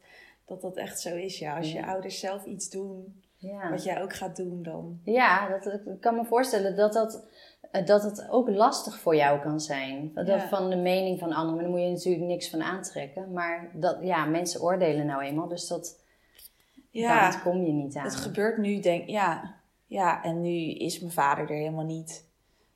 dat 0.44 0.60
dat 0.60 0.76
echt 0.76 1.00
zo 1.00 1.16
is. 1.16 1.38
Ja, 1.38 1.56
als 1.56 1.72
je 1.72 1.86
ouders 1.86 2.18
zelf 2.20 2.44
iets 2.44 2.70
doen, 2.70 3.22
Ja. 3.42 3.70
wat 3.70 3.84
jij 3.84 4.02
ook 4.02 4.14
gaat 4.14 4.36
doen, 4.36 4.62
dan... 4.62 5.00
Ja, 5.04 5.48
dat, 5.48 5.66
ik 5.66 6.00
kan 6.00 6.14
me 6.14 6.24
voorstellen 6.24 6.76
dat, 6.76 6.92
dat, 6.92 7.24
eh, 7.70 7.86
dat 7.86 8.02
het 8.02 8.26
ook 8.30 8.48
lastig 8.48 8.98
voor 8.98 9.16
jou 9.16 9.40
kan 9.40 9.60
zijn. 9.60 10.10
Dat 10.14 10.26
Ja. 10.26 10.48
van 10.48 10.70
de 10.70 10.76
mening 10.76 11.18
van 11.18 11.32
anderen, 11.32 11.60
daar 11.62 11.70
moet 11.70 11.80
je 11.80 11.90
natuurlijk 11.90 12.24
niks 12.24 12.50
van 12.50 12.62
aantrekken. 12.62 13.32
Maar 13.32 13.70
dat, 13.74 13.98
ja, 14.00 14.24
mensen 14.24 14.60
oordelen 14.62 15.06
nou 15.06 15.22
eenmaal, 15.22 15.48
dus 15.48 15.68
dat, 15.68 16.00
daar 16.74 17.02
Ja, 17.02 17.26
ontkom 17.26 17.64
je 17.64 17.72
niet 17.72 17.96
aan. 17.96 18.04
het 18.04 18.16
gebeurt 18.16 18.58
nu, 18.58 18.80
denk 18.80 19.08
ja. 19.08 19.54
Ja, 19.86 20.22
en 20.22 20.40
nu 20.40 20.70
is 20.74 21.00
mijn 21.00 21.12
vader 21.12 21.50
er 21.50 21.56
helemaal 21.56 21.84
niet. 21.84 22.30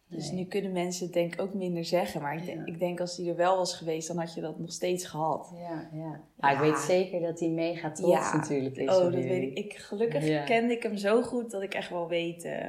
Dus 0.09 0.31
nu 0.31 0.45
kunnen 0.45 0.73
mensen 0.73 1.05
het 1.05 1.15
denk 1.15 1.33
ik 1.35 1.41
ook 1.41 1.55
minder 1.55 1.85
zeggen. 1.85 2.23
Maar 2.23 2.37
ik 2.37 2.47
denk, 2.47 2.59
Ja. 2.59 2.73
ik 2.73 2.79
denk 2.79 3.01
als 3.01 3.17
hij 3.17 3.27
er 3.29 3.37
wel 3.37 3.57
was 3.57 3.75
geweest, 3.77 4.09
dan 4.09 4.19
had 4.19 4.35
je 4.35 4.41
dat 4.41 4.59
nog 4.59 4.73
steeds 4.73 5.05
gehad. 5.07 5.53
Ja, 5.55 5.89
ja. 5.93 6.21
Maar 6.37 6.53
ik 6.53 6.59
Ja. 6.59 6.65
weet 6.65 6.79
zeker 6.79 7.21
dat 7.21 7.41
hij 7.41 7.49
mega 7.49 7.91
trots 7.93 8.13
Ja. 8.31 8.37
natuurlijk 8.37 8.77
is. 8.77 8.89
Oh, 8.97 9.03
dat 9.03 9.13
weet 9.13 9.43
ik. 9.43 9.59
ik. 9.65 9.77
Gelukkig 9.77 10.27
Ja. 10.27 10.45
kende 10.45 10.73
ik 10.75 10.83
hem 10.83 10.97
zo 10.97 11.23
goed 11.23 11.51
dat 11.51 11.63
ik 11.63 11.75
echt 11.75 11.91
wel 11.91 12.09
weet. 12.09 12.45
eh, 12.45 12.69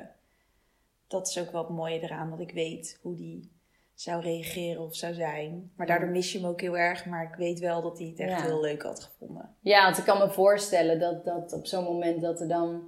dat 1.07 1.27
is 1.27 1.39
ook 1.39 1.51
wel 1.51 1.61
het 1.63 1.75
mooie 1.75 1.99
eraan, 1.99 2.29
dat 2.29 2.39
ik 2.39 2.51
weet 2.51 2.99
hoe 3.01 3.15
die 3.15 3.51
zou 3.93 4.21
reageren 4.21 4.81
of 4.83 4.95
zou 4.95 5.13
zijn. 5.13 5.71
Maar 5.75 5.87
daardoor 5.87 6.09
mis 6.09 6.31
je 6.31 6.39
hem 6.39 6.47
ook 6.47 6.61
heel 6.61 6.77
erg. 6.77 7.05
Maar 7.05 7.23
ik 7.23 7.35
weet 7.35 7.59
wel 7.59 7.81
dat 7.81 7.97
hij 7.97 8.07
het 8.07 8.19
echt 8.19 8.31
Ja. 8.31 8.41
heel 8.45 8.61
leuk 8.61 8.81
had 8.83 9.03
gevonden. 9.03 9.55
Ja, 9.59 9.83
want 9.83 9.97
ik 9.97 10.03
kan 10.03 10.17
me 10.17 10.29
voorstellen 10.29 10.99
dat, 10.99 11.25
dat 11.25 11.53
op 11.53 11.65
zo'n 11.65 11.83
moment 11.83 12.21
dat 12.21 12.41
er 12.41 12.47
dan 12.47 12.83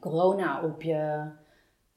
corona 0.00 0.64
op 0.64 0.82
je 0.82 1.30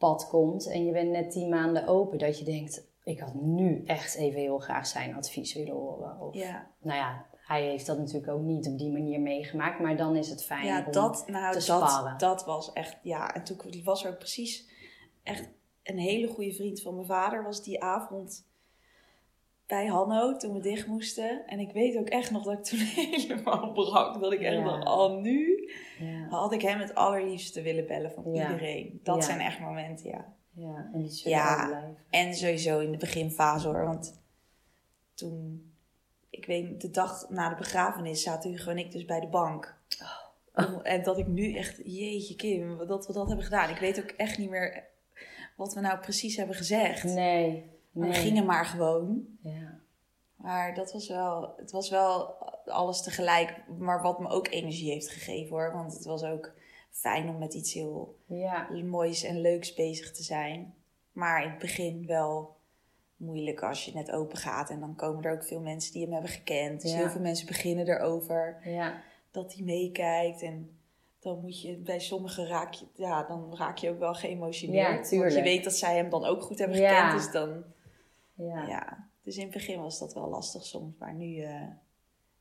pad 0.03 0.27
komt 0.27 0.67
en 0.67 0.85
je 0.85 0.91
bent 0.91 1.09
net 1.09 1.31
tien 1.31 1.49
maanden 1.49 1.87
open, 1.87 2.17
dat 2.17 2.39
je 2.39 2.45
denkt, 2.45 2.87
ik 3.03 3.19
had 3.19 3.33
nu 3.33 3.83
echt 3.85 4.15
even 4.15 4.39
heel 4.39 4.59
graag 4.59 4.87
zijn 4.87 5.15
advies 5.15 5.53
willen 5.53 5.73
horen. 5.73 6.19
Of, 6.19 6.33
Ja, 6.33 6.67
Nou 6.81 6.97
ja, 6.97 7.25
hij 7.45 7.63
heeft 7.63 7.85
dat 7.85 7.97
natuurlijk 7.97 8.31
ook 8.31 8.41
niet 8.41 8.67
op 8.67 8.77
die 8.77 8.91
manier 8.91 9.19
meegemaakt, 9.19 9.79
maar 9.79 9.97
dan 9.97 10.15
is 10.15 10.29
het 10.29 10.45
fijn 10.45 10.65
ja 10.65 10.83
om 10.85 10.91
dat, 10.91 11.23
nou, 11.27 11.59
te 11.59 11.65
dat, 11.67 11.89
sparren. 11.89 12.17
dat 12.17 12.45
was 12.45 12.73
echt... 12.73 12.97
Ja, 13.01 13.35
en 13.35 13.43
toen 13.43 13.57
was 13.83 14.03
er 14.03 14.11
ook 14.11 14.17
precies 14.17 14.67
echt 15.23 15.49
een 15.83 15.97
hele 15.97 16.27
goede 16.27 16.53
vriend 16.53 16.81
van 16.81 16.95
mijn 16.95 17.07
vader. 17.07 17.43
Was 17.43 17.63
die 17.63 17.83
avond 17.83 18.47
bij 19.67 19.85
Hanno 19.85 20.35
toen 20.35 20.53
we 20.53 20.59
dicht 20.59 20.87
moesten. 20.87 21.47
En 21.47 21.59
ik 21.59 21.71
weet 21.71 21.97
ook 21.97 22.09
echt 22.09 22.31
nog 22.31 22.43
dat 22.43 22.53
ik 22.53 22.63
toen 22.63 22.79
helemaal 23.11 23.71
brak. 23.71 24.21
Dat 24.21 24.31
ik 24.31 24.41
echt 24.41 24.55
Ja. 24.55 24.63
dacht, 24.63 24.87
oh 24.87 25.21
nu... 25.21 25.52
Had 26.29 26.53
ik 26.53 26.61
hem 26.61 26.79
het 26.79 26.95
allerliefste 26.95 27.61
willen 27.61 27.87
bellen 27.87 28.11
van 28.11 28.23
iedereen. 28.49 28.99
Dat 29.03 29.15
zijn 29.23 29.39
echt 29.39 29.59
momenten, 29.59 30.09
ja. 30.09 30.33
ja, 30.51 30.89
en 30.93 30.99
die 31.01 31.29
Ja. 31.29 31.91
En 32.09 32.33
sowieso 32.33 32.79
in 32.79 32.91
de 32.91 32.97
beginfase 32.97 33.67
hoor, 33.67 33.85
want 33.85 34.21
toen, 35.13 35.71
ik 36.29 36.45
weet 36.45 36.81
de 36.81 36.89
dag 36.91 37.29
na 37.29 37.49
de 37.49 37.55
begrafenis 37.55 38.23
zaten 38.23 38.49
Hugo 38.51 38.71
en 38.71 38.77
ik 38.77 38.91
dus 38.91 39.05
bij 39.05 39.19
de 39.19 39.27
bank. 39.27 39.75
Om- 40.55 40.79
En 40.81 41.03
dat 41.03 41.17
ik 41.17 41.27
nu 41.27 41.53
echt, 41.55 41.81
jeetje 41.85 42.35
Kim, 42.35 42.87
dat 42.87 43.07
we 43.07 43.13
dat 43.13 43.27
hebben 43.27 43.45
gedaan. 43.45 43.69
Ik 43.69 43.77
weet 43.79 43.99
ook 43.99 44.09
echt 44.09 44.37
niet 44.37 44.49
meer 44.49 44.83
wat 45.55 45.73
we 45.73 45.79
nou 45.79 45.99
precies 45.99 46.35
hebben 46.35 46.55
gezegd. 46.55 47.03
Nee, 47.03 47.69
Maar 47.91 48.07
we 48.07 48.13
gingen 48.13 48.45
maar 48.45 48.65
gewoon. 48.65 49.25
Ja. 49.41 49.79
Maar 50.43 50.73
dat 50.73 50.91
was 50.93 51.07
wel, 51.07 51.53
het 51.57 51.71
was 51.71 51.89
wel 51.89 52.35
alles 52.65 53.01
tegelijk. 53.01 53.63
Maar 53.77 54.01
wat 54.01 54.19
me 54.19 54.29
ook 54.29 54.47
energie 54.47 54.91
heeft 54.91 55.09
gegeven 55.09 55.49
hoor. 55.55 55.71
Want 55.73 55.93
het 55.93 56.05
was 56.05 56.23
ook 56.23 56.51
fijn 56.91 57.29
om 57.29 57.37
met 57.37 57.53
iets 57.53 57.73
heel 57.73 58.15
Ja. 58.25 58.67
moois 58.85 59.23
en 59.23 59.41
leuks 59.41 59.73
bezig 59.73 60.11
te 60.11 60.23
zijn. 60.23 60.73
Maar 61.11 61.43
in 61.43 61.49
het 61.49 61.59
begin 61.59 62.05
wel 62.07 62.55
moeilijk 63.15 63.63
als 63.63 63.85
je 63.85 63.93
net 63.93 64.11
open 64.11 64.37
gaat. 64.37 64.69
En 64.69 64.79
dan 64.79 64.95
komen 64.95 65.23
er 65.23 65.33
ook 65.33 65.43
veel 65.43 65.59
mensen 65.61 65.93
die 65.93 66.03
hem 66.03 66.11
hebben 66.11 66.31
gekend. 66.31 66.81
Dus 66.81 66.91
Ja. 66.91 66.97
heel 66.97 67.09
veel 67.09 67.21
mensen 67.21 67.47
beginnen 67.47 67.87
erover. 67.87 68.59
Ja. 68.63 69.01
Dat 69.31 69.53
hij 69.53 69.63
meekijkt. 69.63 70.41
En 70.41 70.77
dan 71.19 71.39
moet 71.41 71.61
je 71.61 71.75
bij 71.77 71.99
sommigen 71.99 72.47
raak 72.47 72.73
je, 72.73 72.85
ja, 72.95 73.23
dan 73.23 73.55
raak 73.57 73.77
je 73.77 73.89
ook 73.89 73.99
wel 73.99 74.13
geëmotioneerd. 74.13 75.09
Ja, 75.09 75.19
Want 75.19 75.33
je 75.33 75.41
weet 75.41 75.63
dat 75.63 75.73
zij 75.75 75.95
hem 75.95 76.09
dan 76.09 76.25
ook 76.25 76.41
goed 76.41 76.59
hebben 76.59 76.77
gekend. 76.77 77.11
Dus 77.11 77.31
dan, 77.31 77.63
Ja. 78.35 79.07
Dus 79.23 79.35
in 79.35 79.43
het 79.43 79.53
begin 79.53 79.81
was 79.81 79.99
dat 79.99 80.13
wel 80.13 80.27
lastig 80.29 80.65
soms. 80.65 80.97
Maar 80.97 81.13
nu 81.13 81.41
eh, 81.41 81.67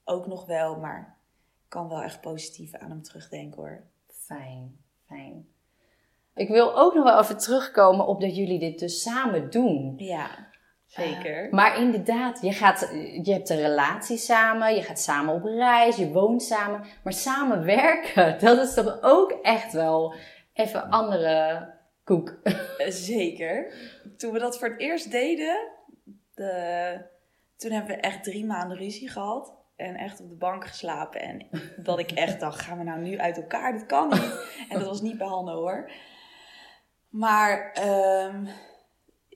ook 0.05 0.27
nog 0.27 0.47
wel. 0.47 0.77
Maar 0.77 1.16
ik 1.62 1.68
kan 1.68 1.88
wel 1.88 2.03
echt 2.03 2.21
positief 2.21 2.75
aan 2.75 2.90
hem 2.90 3.03
terugdenken 3.03 3.61
hoor. 3.61 3.83
Fijn, 4.09 4.79
fijn. 5.07 5.47
Ik 6.35 6.49
wil 6.49 6.79
ook 6.79 6.95
nog 6.95 7.05
wel 7.05 7.21
even 7.21 7.38
terugkomen 7.38 8.07
op 8.07 8.21
dat 8.21 8.37
jullie 8.37 8.59
dit 8.59 8.79
dus 8.79 9.03
samen 9.03 9.51
doen. 9.51 9.95
Ja, 9.97 10.49
zeker. 10.87 11.49
Maar 11.51 11.81
inderdaad, 11.81 12.40
je, 12.40 12.53
gaat, 12.53 12.81
je 13.23 13.33
hebt 13.33 13.49
een 13.49 13.61
relatie 13.61 14.16
samen, 14.16 14.75
je 14.75 14.83
gaat 14.83 15.01
samen 15.01 15.35
op 15.35 15.45
reis, 15.45 15.97
je 15.97 16.12
woont 16.12 16.42
samen. 16.42 16.85
Maar 17.05 17.12
samen 17.12 17.64
werken, 17.64 18.38
dat 18.47 18.59
is 18.59 18.75
toch 18.75 18.99
ook 19.03 19.31
echt 19.31 19.73
wel 19.73 20.14
even 20.53 20.90
andere 20.90 21.68
koek. 22.05 22.40
Eh, 22.79 22.90
Zeker. 22.90 23.75
Toen 24.16 24.33
we 24.33 24.38
dat 24.38 24.59
voor 24.59 24.68
het 24.68 24.81
eerst 24.81 25.11
deden, 25.11 25.68
de, 26.35 27.01
toen 27.57 27.71
hebben 27.71 27.97
we 27.97 28.01
echt 28.03 28.25
drie 28.25 28.45
maanden 28.45 28.77
ruzie 28.77 29.09
gehad. 29.09 29.55
En 29.77 29.95
echt 29.97 30.21
op 30.21 30.29
de 30.29 30.35
bank 30.35 30.66
geslapen. 30.66 31.21
En 31.21 31.47
dat 31.77 31.99
ik 31.99 32.11
echt 32.11 32.40
dacht, 32.40 32.61
gaan 32.61 32.79
we 32.79 32.85
nou 32.85 33.01
nu 33.01 33.18
uit 33.18 33.37
elkaar? 33.37 33.73
Dat 33.73 33.87
kan 33.87 34.09
niet. 34.09 34.47
En 34.68 34.79
dat 34.79 34.88
was 34.88 35.01
niet 35.01 35.18
bij 35.18 35.27
Hanno 35.27 35.55
hoor. 35.55 35.90
Maar 37.09 37.73
ehm, 37.73 38.47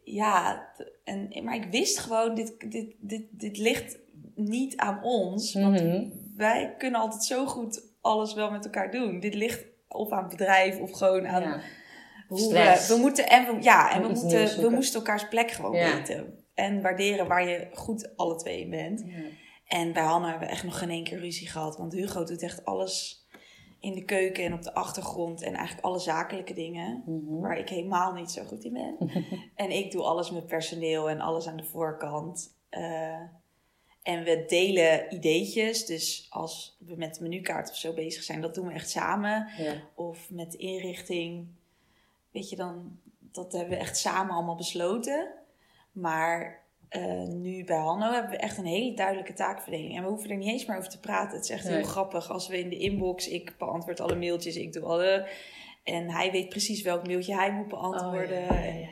ja, 0.05 0.67
en, 1.05 1.45
maar 1.45 1.55
ik 1.55 1.65
wist 1.71 1.99
gewoon, 1.99 2.35
dit, 2.35 2.71
dit, 2.71 2.95
dit, 2.99 3.25
dit 3.31 3.59
ligt 3.59 3.99
niet 4.35 4.77
aan 4.77 5.03
ons. 5.03 5.55
Want 5.55 5.83
Mhm. 5.83 6.09
wij 6.37 6.75
kunnen 6.79 7.01
altijd 7.01 7.25
zo 7.25 7.47
goed 7.47 7.83
alles 8.01 8.35
wel 8.35 8.51
met 8.51 8.65
elkaar 8.65 8.91
doen. 8.91 9.21
Dit 9.21 9.35
ligt 9.35 9.65
of 9.89 10.11
aan 10.11 10.23
het 10.23 10.31
bedrijf 10.37 10.79
of 10.81 10.91
gewoon 10.91 11.27
aan 11.27 11.43
Ja. 11.43 11.61
hoe 12.29 12.53
we, 12.53 12.85
we 12.89 12.97
moeten 13.01 13.29
en 13.29 13.47
we, 13.47 13.63
ja, 13.63 13.93
en 13.93 14.03
we, 14.03 14.09
moeten, 14.09 14.61
we 14.61 14.69
moesten 14.71 14.99
elkaars 15.01 15.29
plek 15.29 15.51
gewoon 15.51 15.73
Ja. 15.77 15.95
weten. 15.97 16.36
En 16.57 16.83
waarderen 16.83 17.27
waar 17.27 17.49
je 17.49 17.69
goed 17.73 18.17
alle 18.17 18.37
twee 18.37 18.61
in 18.61 18.71
bent. 18.71 19.03
Ja. 19.07 19.23
En 19.67 19.93
bij 19.93 20.03
Hanna 20.03 20.29
hebben 20.31 20.49
we 20.49 20.55
echt 20.55 20.65
nog 20.65 20.79
geen 20.79 20.91
één 20.91 21.05
keer 21.05 21.19
ruzie 21.19 21.49
gehad. 21.49 21.77
Want 21.77 21.93
Hugo 21.93 22.25
doet 22.25 22.43
echt 22.43 22.65
alles 22.65 23.25
in 23.81 23.95
de 23.95 24.05
keuken 24.05 24.45
en 24.45 24.53
op 24.53 24.63
de 24.63 24.75
achtergrond. 24.75 25.43
En 25.43 25.55
eigenlijk 25.55 25.87
alle 25.87 25.99
zakelijke 25.99 26.55
dingen. 26.55 27.03
Mhm. 27.07 27.41
Waar 27.41 27.59
ik 27.59 27.69
helemaal 27.69 28.13
niet 28.13 28.31
zo 28.31 28.45
goed 28.45 28.65
in 28.65 28.73
ben. 28.73 28.97
en 29.55 29.71
ik 29.71 29.91
doe 29.93 30.03
alles 30.03 30.31
met 30.31 30.47
personeel 30.47 31.11
en 31.11 31.21
alles 31.21 31.47
aan 31.47 31.57
de 31.57 31.65
voorkant. 31.65 32.55
Eh, 32.69 33.21
en 34.03 34.25
we 34.25 34.45
delen 34.47 35.15
ideetjes. 35.15 35.87
Dus 35.87 36.27
als 36.31 36.77
we 36.79 36.95
met 36.97 37.15
de 37.15 37.23
menukaart 37.23 37.71
of 37.71 37.77
zo 37.77 37.93
bezig 37.93 38.23
zijn, 38.23 38.41
dat 38.41 38.55
doen 38.55 38.67
we 38.67 38.73
echt 38.73 38.91
samen 38.91 39.49
Ja. 39.59 39.75
of 39.95 40.31
met 40.31 40.55
inrichting. 40.55 41.47
Weet 42.31 42.51
je 42.51 42.57
dan, 42.57 42.99
dat 43.19 43.53
hebben 43.53 43.71
we 43.71 43.77
echt 43.77 43.97
samen 43.97 44.35
allemaal 44.35 44.57
besloten. 44.57 45.29
Maar 46.01 46.65
eh, 46.89 47.23
nu 47.23 47.65
bij 47.65 47.77
Hanno 47.77 48.13
hebben 48.13 48.31
we 48.31 48.37
echt 48.37 48.59
een 48.59 48.65
hele 48.67 48.95
duidelijke 48.97 49.33
taakverdeling. 49.33 49.97
En 49.97 50.03
we 50.03 50.09
hoeven 50.09 50.31
er 50.31 50.37
niet 50.37 50.49
eens 50.49 50.67
meer 50.67 50.77
over 50.77 50.91
te 50.91 51.01
praten. 51.01 51.37
Het 51.37 51.45
is 51.45 51.51
echt 51.51 51.65
Nee. 51.65 51.75
heel 51.75 51.85
grappig. 51.85 52.31
Als 52.31 52.49
we 52.49 52.59
in 52.59 52.69
de 52.69 52.77
inbox, 52.79 53.29
ik 53.29 53.55
beantwoord 53.59 54.01
alle 54.01 54.17
mailtjes, 54.17 54.57
ik 54.57 54.73
doe 54.73 54.83
alle. 54.85 55.29
En 55.85 56.11
hij 56.11 56.31
weet 56.31 56.49
precies 56.49 56.83
welk 56.83 57.07
mailtje 57.07 57.35
hij 57.35 57.53
moet 57.53 57.69
beantwoorden. 57.69 58.43
Oh, 58.43 58.49
ja, 58.49 58.63
ja, 58.65 58.73
ja, 58.75 58.89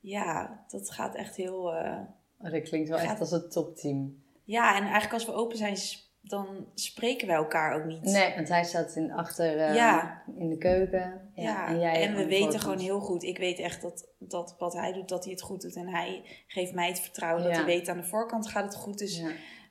ja. 0.00 0.64
Dat 0.68 0.90
gaat 0.90 1.14
echt 1.14 1.36
heel. 1.36 1.56
Oh, 1.62 2.50
dat 2.50 2.62
klinkt 2.62 2.88
wel 2.88 2.98
Gaat- 2.98 3.10
echt 3.10 3.20
als 3.20 3.32
een 3.32 3.48
topteam. 3.50 4.22
Ja, 4.44 4.74
en 4.76 4.82
eigenlijk 4.82 5.12
als 5.12 5.26
we 5.26 5.32
open 5.32 5.56
zijn, 5.56 5.76
dan 6.22 6.46
spreken 6.74 7.26
wij 7.26 7.36
elkaar 7.36 7.74
ook 7.74 7.84
niet. 7.84 8.02
Nee, 8.02 8.34
want 8.34 8.48
hij 8.48 8.64
staat 8.64 8.96
in, 8.96 9.12
achter 9.12 9.58
eh, 9.58 9.74
Ja. 9.74 10.22
in 10.38 10.48
de 10.48 10.58
keuken. 10.58 11.30
Ja, 11.34 11.42
Ja, 11.42 11.66
en, 11.66 11.74
en, 11.74 11.80
jij 11.80 12.08
aan 12.08 12.14
we 12.14 12.26
weten 12.26 12.60
gewoon 12.60 12.78
heel 12.78 13.00
goed. 13.00 13.22
Ik 13.22 13.38
weet 13.38 13.58
echt 13.58 13.82
dat, 13.82 14.08
dat 14.18 14.54
wat 14.58 14.72
hij 14.72 14.92
doet, 14.92 15.08
dat 15.08 15.24
hij 15.24 15.32
het 15.32 15.42
goed 15.42 15.60
doet. 15.62 15.76
En 15.76 15.88
hij 15.88 16.22
geeft 16.46 16.72
mij 16.74 16.88
het 16.88 17.00
vertrouwen 17.00 17.44
dat 17.44 17.52
hij 17.56 17.64
weet 17.64 17.88
aan 17.88 17.96
de 17.96 18.04
voorkant 18.04 18.48
gaat 18.48 18.64
het 18.64 18.74
goed. 18.74 18.98
Dus 18.98 19.22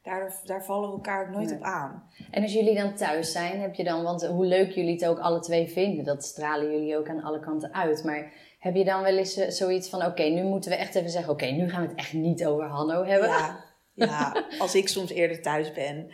daar, 0.03 0.33
daar 0.43 0.63
vallen 0.65 0.89
we 0.89 0.95
elkaar 0.95 1.27
ook 1.27 1.33
nooit 1.33 1.49
Nee. 1.49 1.57
op 1.57 1.63
aan. 1.63 2.03
En 2.31 2.41
als 2.41 2.53
jullie 2.53 2.75
dan 2.75 2.95
thuis 2.95 3.31
zijn, 3.31 3.61
heb 3.61 3.75
je 3.75 3.83
dan, 3.83 4.03
want 4.03 4.25
hoe 4.25 4.45
leuk 4.45 4.71
jullie 4.71 4.93
het 4.93 5.05
ook 5.05 5.19
alle 5.19 5.39
twee 5.39 5.67
vinden, 5.67 6.03
dat 6.05 6.23
stralen 6.23 6.71
jullie 6.71 6.97
ook 6.97 7.09
aan 7.09 7.23
alle 7.23 7.39
kanten 7.39 7.73
uit. 7.73 8.03
Maar 8.03 8.31
heb 8.59 8.75
je 8.75 8.83
dan 8.85 9.01
wel 9.01 9.17
eens 9.17 9.35
eh, 9.37 9.49
zoiets 9.49 9.89
van: 9.89 10.05
oké, 10.05 10.23
nu 10.23 10.43
moeten 10.43 10.71
we 10.71 10.77
echt 10.77 10.95
even 10.95 11.09
zeggen: 11.09 11.33
oké, 11.33 11.45
nu 11.45 11.69
gaan 11.69 11.81
we 11.81 11.87
het 11.87 11.97
echt 11.97 12.13
niet 12.13 12.45
over 12.45 12.65
Hanno 12.65 13.03
hebben? 13.03 13.29
Ja, 13.29 13.59
ja, 13.99 14.45
als 14.59 14.75
ik 14.75 14.87
soms 14.87 15.09
eerder 15.11 15.41
thuis 15.41 15.71
ben, 15.73 16.09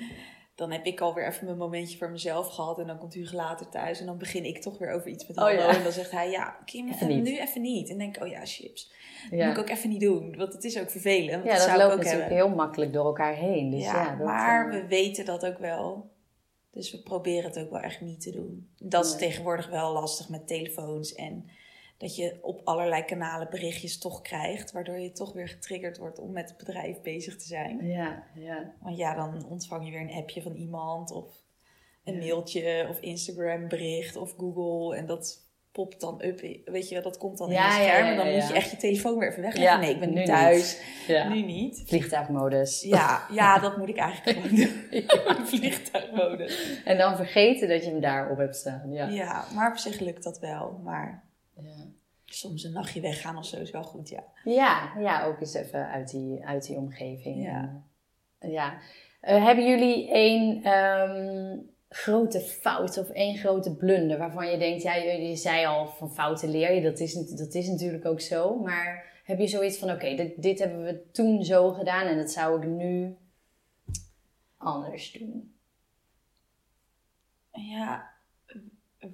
dan 0.56 0.72
heb 0.72 0.86
ik 0.86 1.02
alweer 1.02 1.28
even 1.28 1.46
mijn 1.46 1.58
momentje 1.58 1.98
voor 1.98 2.10
mezelf 2.12 2.48
gehad. 2.48 2.80
En 2.80 2.88
dan 2.88 2.98
komt 2.98 3.14
Hugo 3.14 3.36
later 3.36 3.70
thuis 3.70 4.00
en 4.00 4.06
dan 4.06 4.18
begin 4.18 4.46
ik 4.46 4.62
toch 4.62 4.78
weer 4.78 4.92
over 4.92 5.08
iets 5.10 5.28
met 5.28 5.38
Oh, 5.38 5.44
Hallo. 5.44 5.60
ja. 5.60 5.76
En 5.78 5.84
dan 5.84 5.92
zegt 5.92 6.12
hij, 6.12 6.30
ja, 6.30 6.58
Kim, 6.66 6.88
Even 6.90 7.24
nu 7.24 7.40
even 7.40 7.62
niet. 7.62 7.84
En 7.90 7.98
dan 7.98 7.98
denk 7.98 8.16
ik, 8.18 8.24
oh 8.24 8.30
ja, 8.30 8.46
chips. 8.46 8.92
Dat 9.30 9.40
Ja. 9.40 9.46
moet 9.48 9.58
ik 9.58 9.62
ook 9.62 9.70
even 9.70 9.90
niet 9.90 10.02
doen, 10.02 10.36
want 10.38 10.54
het 10.54 10.64
is 10.64 10.80
ook 10.80 10.90
vervelend. 10.92 11.44
Ja, 11.46 11.54
dat 11.54 11.62
zou 11.62 11.78
loopt 11.78 11.92
ook 11.92 11.98
natuurlijk 11.98 12.30
hebben. 12.30 12.38
heel 12.48 12.56
makkelijk 12.56 12.94
door 12.94 13.06
elkaar 13.06 13.36
heen. 13.36 13.70
Dus 13.70 13.84
ja, 13.84 14.04
ja, 14.04 14.16
dat, 14.16 14.26
maar 14.28 14.66
eh, 14.74 14.82
we 14.82 14.88
weten 14.88 15.26
dat 15.26 15.46
ook 15.46 15.58
wel. 15.58 16.14
Dus 16.72 16.92
we 16.92 17.02
proberen 17.02 17.44
het 17.44 17.60
ook 17.60 17.70
wel 17.72 17.80
echt 17.82 18.02
niet 18.02 18.22
te 18.22 18.32
doen. 18.32 18.70
Dat 18.78 19.06
is 19.06 19.16
tegenwoordig 19.16 19.70
wel 19.70 19.94
lastig 19.94 20.30
met 20.30 20.48
telefoons 20.48 21.14
en 21.14 21.50
dat 21.98 22.16
je 22.16 22.38
op 22.42 22.62
allerlei 22.64 23.04
kanalen 23.04 23.48
berichtjes 23.50 23.98
toch 24.00 24.22
krijgt, 24.22 24.72
waardoor 24.72 25.00
je 25.00 25.12
toch 25.12 25.34
weer 25.34 25.48
getriggerd 25.48 25.98
wordt 25.98 26.20
om 26.20 26.32
met 26.32 26.50
het 26.50 26.58
bedrijf 26.58 27.02
bezig 27.02 27.38
te 27.38 27.46
zijn. 27.46 27.86
ja, 27.88 28.24
ja. 28.36 28.74
Want 28.82 28.98
ja, 28.98 29.16
dan 29.16 29.46
ontvang 29.50 29.86
je 29.86 29.92
weer 29.92 30.02
een 30.02 30.14
appje 30.18 30.42
van 30.42 30.56
iemand 30.56 31.12
of 31.12 31.44
een 32.04 32.14
Ja. 32.14 32.20
mailtje 32.20 32.88
of 32.90 33.00
Instagram 33.00 33.68
bericht 33.68 34.16
of 34.16 34.34
Google 34.38 34.98
en 34.98 35.06
dat 35.06 35.44
popt 35.72 36.00
dan 36.02 36.22
up. 36.26 36.40
Weet 36.66 36.90
je, 36.90 37.02
dat 37.02 37.18
komt 37.18 37.38
dan 37.38 37.50
Ja, 37.50 37.76
in 37.78 37.84
je 37.84 37.88
scherm 37.90 38.08
en 38.08 38.16
dan 38.18 38.32
moet 38.34 38.48
je 38.48 38.54
echt 38.54 38.72
je 38.72 38.78
telefoon 38.78 39.18
weer 39.18 39.30
even 39.30 39.42
wegleggen. 39.42 39.74
Ja, 39.74 39.80
nee, 39.80 39.94
ik 39.94 40.00
ben 40.00 40.14
nu 40.14 40.24
thuis. 40.26 40.82
Nu 41.08 41.42
niet. 41.42 41.84
Vliegtuigmodus. 41.86 42.82
Ja, 42.82 43.26
ja, 43.32 43.60
dat 43.60 43.78
moet 43.78 43.90
ik 43.90 43.98
eigenlijk 43.98 44.38
gewoon 44.38 44.56
doen. 44.56 45.46
Vliegtuigmodus. 45.54 46.82
En 46.86 46.98
dan 46.98 47.16
vergeten 47.16 47.68
dat 47.68 47.84
je 47.84 47.90
hem 47.92 48.00
daarop 48.02 48.38
hebt 48.38 48.56
staan. 48.56 48.92
Ja. 48.92 49.08
Ja, 49.08 49.46
maar 49.56 49.72
op 49.72 49.78
zich 49.78 50.00
lukt 50.00 50.24
dat 50.24 50.40
wel. 50.40 50.80
Maar 50.84 51.24
Ja. 51.62 51.86
soms 52.26 52.64
een 52.64 52.72
nachtje 52.72 53.02
weggaan 53.02 53.38
of 53.38 53.46
zo 53.46 53.60
is 53.60 53.72
wel 53.72 53.84
goed, 53.84 54.10
ja. 54.10 54.24
Ja, 54.44 54.94
ja, 55.00 55.26
ook 55.26 55.40
eens 55.40 55.54
even 55.54 55.88
uit 55.88 56.10
die, 56.10 56.46
uit 56.46 56.66
die 56.66 56.78
omgeving. 56.78 57.44
Ja. 57.44 57.84
En, 58.40 58.52
ja. 58.52 58.80
Eh, 59.22 59.44
hebben 59.44 59.68
jullie 59.68 60.12
één 60.12 60.64
ehm, 60.64 61.58
grote 61.90 62.40
fout 62.40 62.98
of 62.98 63.10
één 63.10 63.38
grote 63.38 63.76
blunder 63.76 64.18
waarvan 64.18 64.52
je 64.52 64.58
denkt, 64.58 64.84
ja, 64.84 64.96
je, 64.96 65.28
je 65.28 65.36
zei 65.36 65.66
al 65.66 65.88
van 65.88 66.14
fouten 66.14 66.50
leer 66.50 66.74
je, 66.74 66.82
dat 66.82 67.00
is, 67.00 67.14
dat 67.14 67.54
is 67.54 67.68
natuurlijk 67.68 68.06
ook 68.06 68.22
zo. 68.22 68.56
Maar 68.56 69.14
heb 69.24 69.40
je 69.40 69.48
zoiets 69.48 69.78
van, 69.78 69.92
oké, 69.92 70.16
dit, 70.16 70.42
dit 70.42 70.60
hebben 70.60 70.84
we 70.84 71.12
toen 71.12 71.44
zo 71.44 71.72
gedaan 71.72 72.08
en 72.08 72.18
dat 72.18 72.32
zou 72.32 72.62
ik 72.62 72.68
nu 72.68 73.18
anders 74.58 75.12
doen? 75.12 75.56
Ja, 77.52 78.12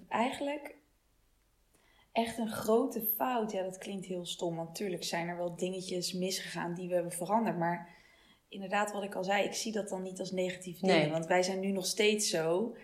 eigenlijk 0.08 0.76
echt 2.12 2.38
een 2.38 2.52
grote 2.52 3.02
fout. 3.02 3.52
Ja, 3.52 3.64
dat 3.64 3.78
klinkt 3.78 4.06
heel 4.06 4.26
stom. 4.26 4.56
Want 4.56 4.68
natuurlijk 4.68 5.04
zijn 5.04 5.28
er 5.28 5.38
wel 5.38 5.56
dingetjes 5.56 6.14
misgegaan 6.14 6.74
die 6.74 6.88
we 6.88 6.94
hebben 6.94 7.12
veranderd. 7.12 7.58
Maar 7.58 7.90
inderdaad, 8.50 8.92
wat 8.92 9.04
ik 9.04 9.16
al 9.16 9.24
zei, 9.24 9.44
ik 9.44 9.54
zie 9.54 9.72
dat 9.72 9.90
dan 9.90 10.02
niet 10.02 10.20
als 10.20 10.32
negatief 10.32 10.80
ding. 10.80 10.92
Nee. 10.92 11.12
Want 11.12 11.26
wij 11.26 11.44
zijn 11.44 11.60
nu 11.60 11.72
nog 11.72 11.86
steeds 11.86 12.30
zo. 12.30 12.76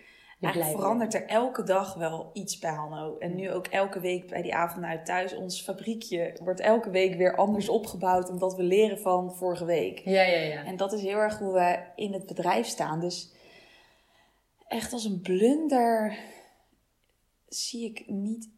Eigenlijk 0.42 0.76
verandert 0.76 1.14
er 1.14 1.26
elke 1.26 1.64
dag 1.64 1.94
wel 1.94 2.30
iets 2.34 2.60
bij 2.60 2.72
Hanno. 2.72 3.18
En 3.18 3.36
nu 3.36 3.52
ook 3.52 3.68
elke 3.68 4.00
week 4.00 4.28
bij 4.28 4.42
die 4.42 4.56
avond 4.56 4.86
uit 4.86 5.06
thuis. 5.06 5.36
Ons 5.36 5.62
fabriekje 5.62 6.38
wordt 6.44 6.60
elke 6.60 6.90
week 6.90 7.16
weer 7.16 7.36
anders 7.36 7.70
opgebouwd. 7.70 8.30
Omdat 8.30 8.56
we 8.56 8.64
leren 8.64 9.00
van 9.00 9.36
vorige 9.36 9.66
week. 9.66 10.00
Ja, 10.00 10.22
ja, 10.22 10.40
ja. 10.40 10.66
En 10.66 10.78
dat 10.78 10.94
is 10.94 11.02
heel 11.02 11.18
erg 11.18 11.40
hoe 11.40 11.54
we 11.54 11.80
in 11.96 12.14
het 12.14 12.26
bedrijf 12.26 12.68
staan. 12.68 13.00
Dus 13.00 13.34
echt 14.68 14.94
als 14.94 15.06
een 15.06 15.22
blunder 15.22 16.18
zie 17.48 17.90
ik 17.90 18.04
niet 18.08 18.50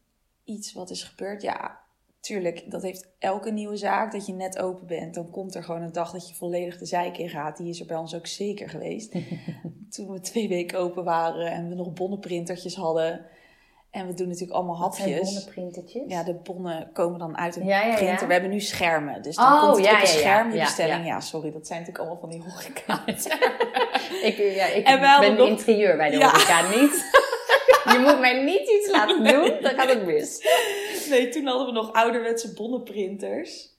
iets 0.50 0.72
wat 0.72 0.90
is 0.90 1.02
gebeurd. 1.04 1.42
Ja, 1.42 1.78
tuurlijk, 2.20 2.70
dat 2.70 2.82
heeft 2.82 3.08
elke 3.18 3.50
nieuwe 3.52 3.76
zaak. 3.76 4.12
Dat 4.12 4.26
je 4.26 4.32
net 4.32 4.58
open 4.58 4.86
bent, 4.86 5.14
dan 5.14 5.30
komt 5.30 5.54
er 5.54 5.62
gewoon 5.64 5.82
een 5.82 5.92
dag 5.92 6.12
dat 6.12 6.28
je 6.28 6.34
volledig 6.34 6.78
de 6.78 6.86
zijk 6.86 7.18
in 7.18 7.28
gaat. 7.28 7.56
Die 7.56 7.68
is 7.68 7.80
er 7.80 7.86
bij 7.86 7.96
ons 7.96 8.14
ook 8.14 8.26
zeker 8.26 8.68
geweest. 8.68 9.12
Toen 9.94 10.10
we 10.12 10.20
twee 10.20 10.48
weken 10.48 10.78
open 10.78 11.04
waren 11.04 11.50
en 11.50 11.68
we 11.68 11.74
nog 11.74 11.92
bonnenprintertjes 11.92 12.74
hadden. 12.74 13.26
En 13.90 14.06
we 14.06 14.14
doen 14.14 14.26
natuurlijk 14.28 14.52
allemaal 14.56 14.78
Wat 14.78 14.98
hapjes. 14.98 15.20
bonnenprintertjes? 15.34 16.02
Ja, 16.06 16.22
de 16.22 16.34
bonnen 16.34 16.90
komen 16.92 17.18
dan 17.18 17.36
uit 17.38 17.56
een 17.56 17.64
Ja, 17.66 17.80
ja, 17.82 17.86
ja. 17.88 17.94
printer. 17.94 18.26
We 18.26 18.32
hebben 18.32 18.50
nu 18.50 18.60
schermen. 18.60 19.22
Dus 19.22 19.36
dan 19.36 19.52
Oh, 19.52 19.60
komt 19.62 19.76
het 19.76 19.84
ja, 19.86 19.94
op 19.94 20.00
een 20.00 20.06
scherm, 20.06 20.50
je 20.50 20.56
Ja, 20.56 20.64
bestelling. 20.64 21.00
ja. 21.06 21.06
Ja, 21.06 21.20
sorry, 21.20 21.52
dat 21.52 21.66
zijn 21.66 21.78
natuurlijk 21.80 22.08
allemaal 22.08 22.20
van 22.20 22.30
die 22.30 22.42
horeca. 22.52 23.02
Ik, 24.28 24.36
ja, 24.54 24.66
ik 24.66 24.86
En 24.86 25.00
we 25.00 25.06
hadden 25.06 25.36
ben 25.36 25.38
nog- 25.38 25.48
interieur 25.58 25.96
bij 25.96 26.10
de 26.10 26.16
horeca 26.24 26.68
niet. 26.80 27.04
Je 28.00 28.06
moet 28.10 28.20
mij 28.20 28.44
niet 28.44 28.68
iets 28.68 28.90
laten 28.90 29.24
doen, 29.24 29.62
dan 29.62 29.74
gaat 29.74 29.88
het 29.88 30.06
mis. 30.06 30.46
Nee, 31.08 31.28
toen 31.28 31.46
hadden 31.46 31.66
we 31.66 31.72
nog 31.72 31.92
ouderwetse 31.92 32.54
bonnenprinters. 32.54 33.78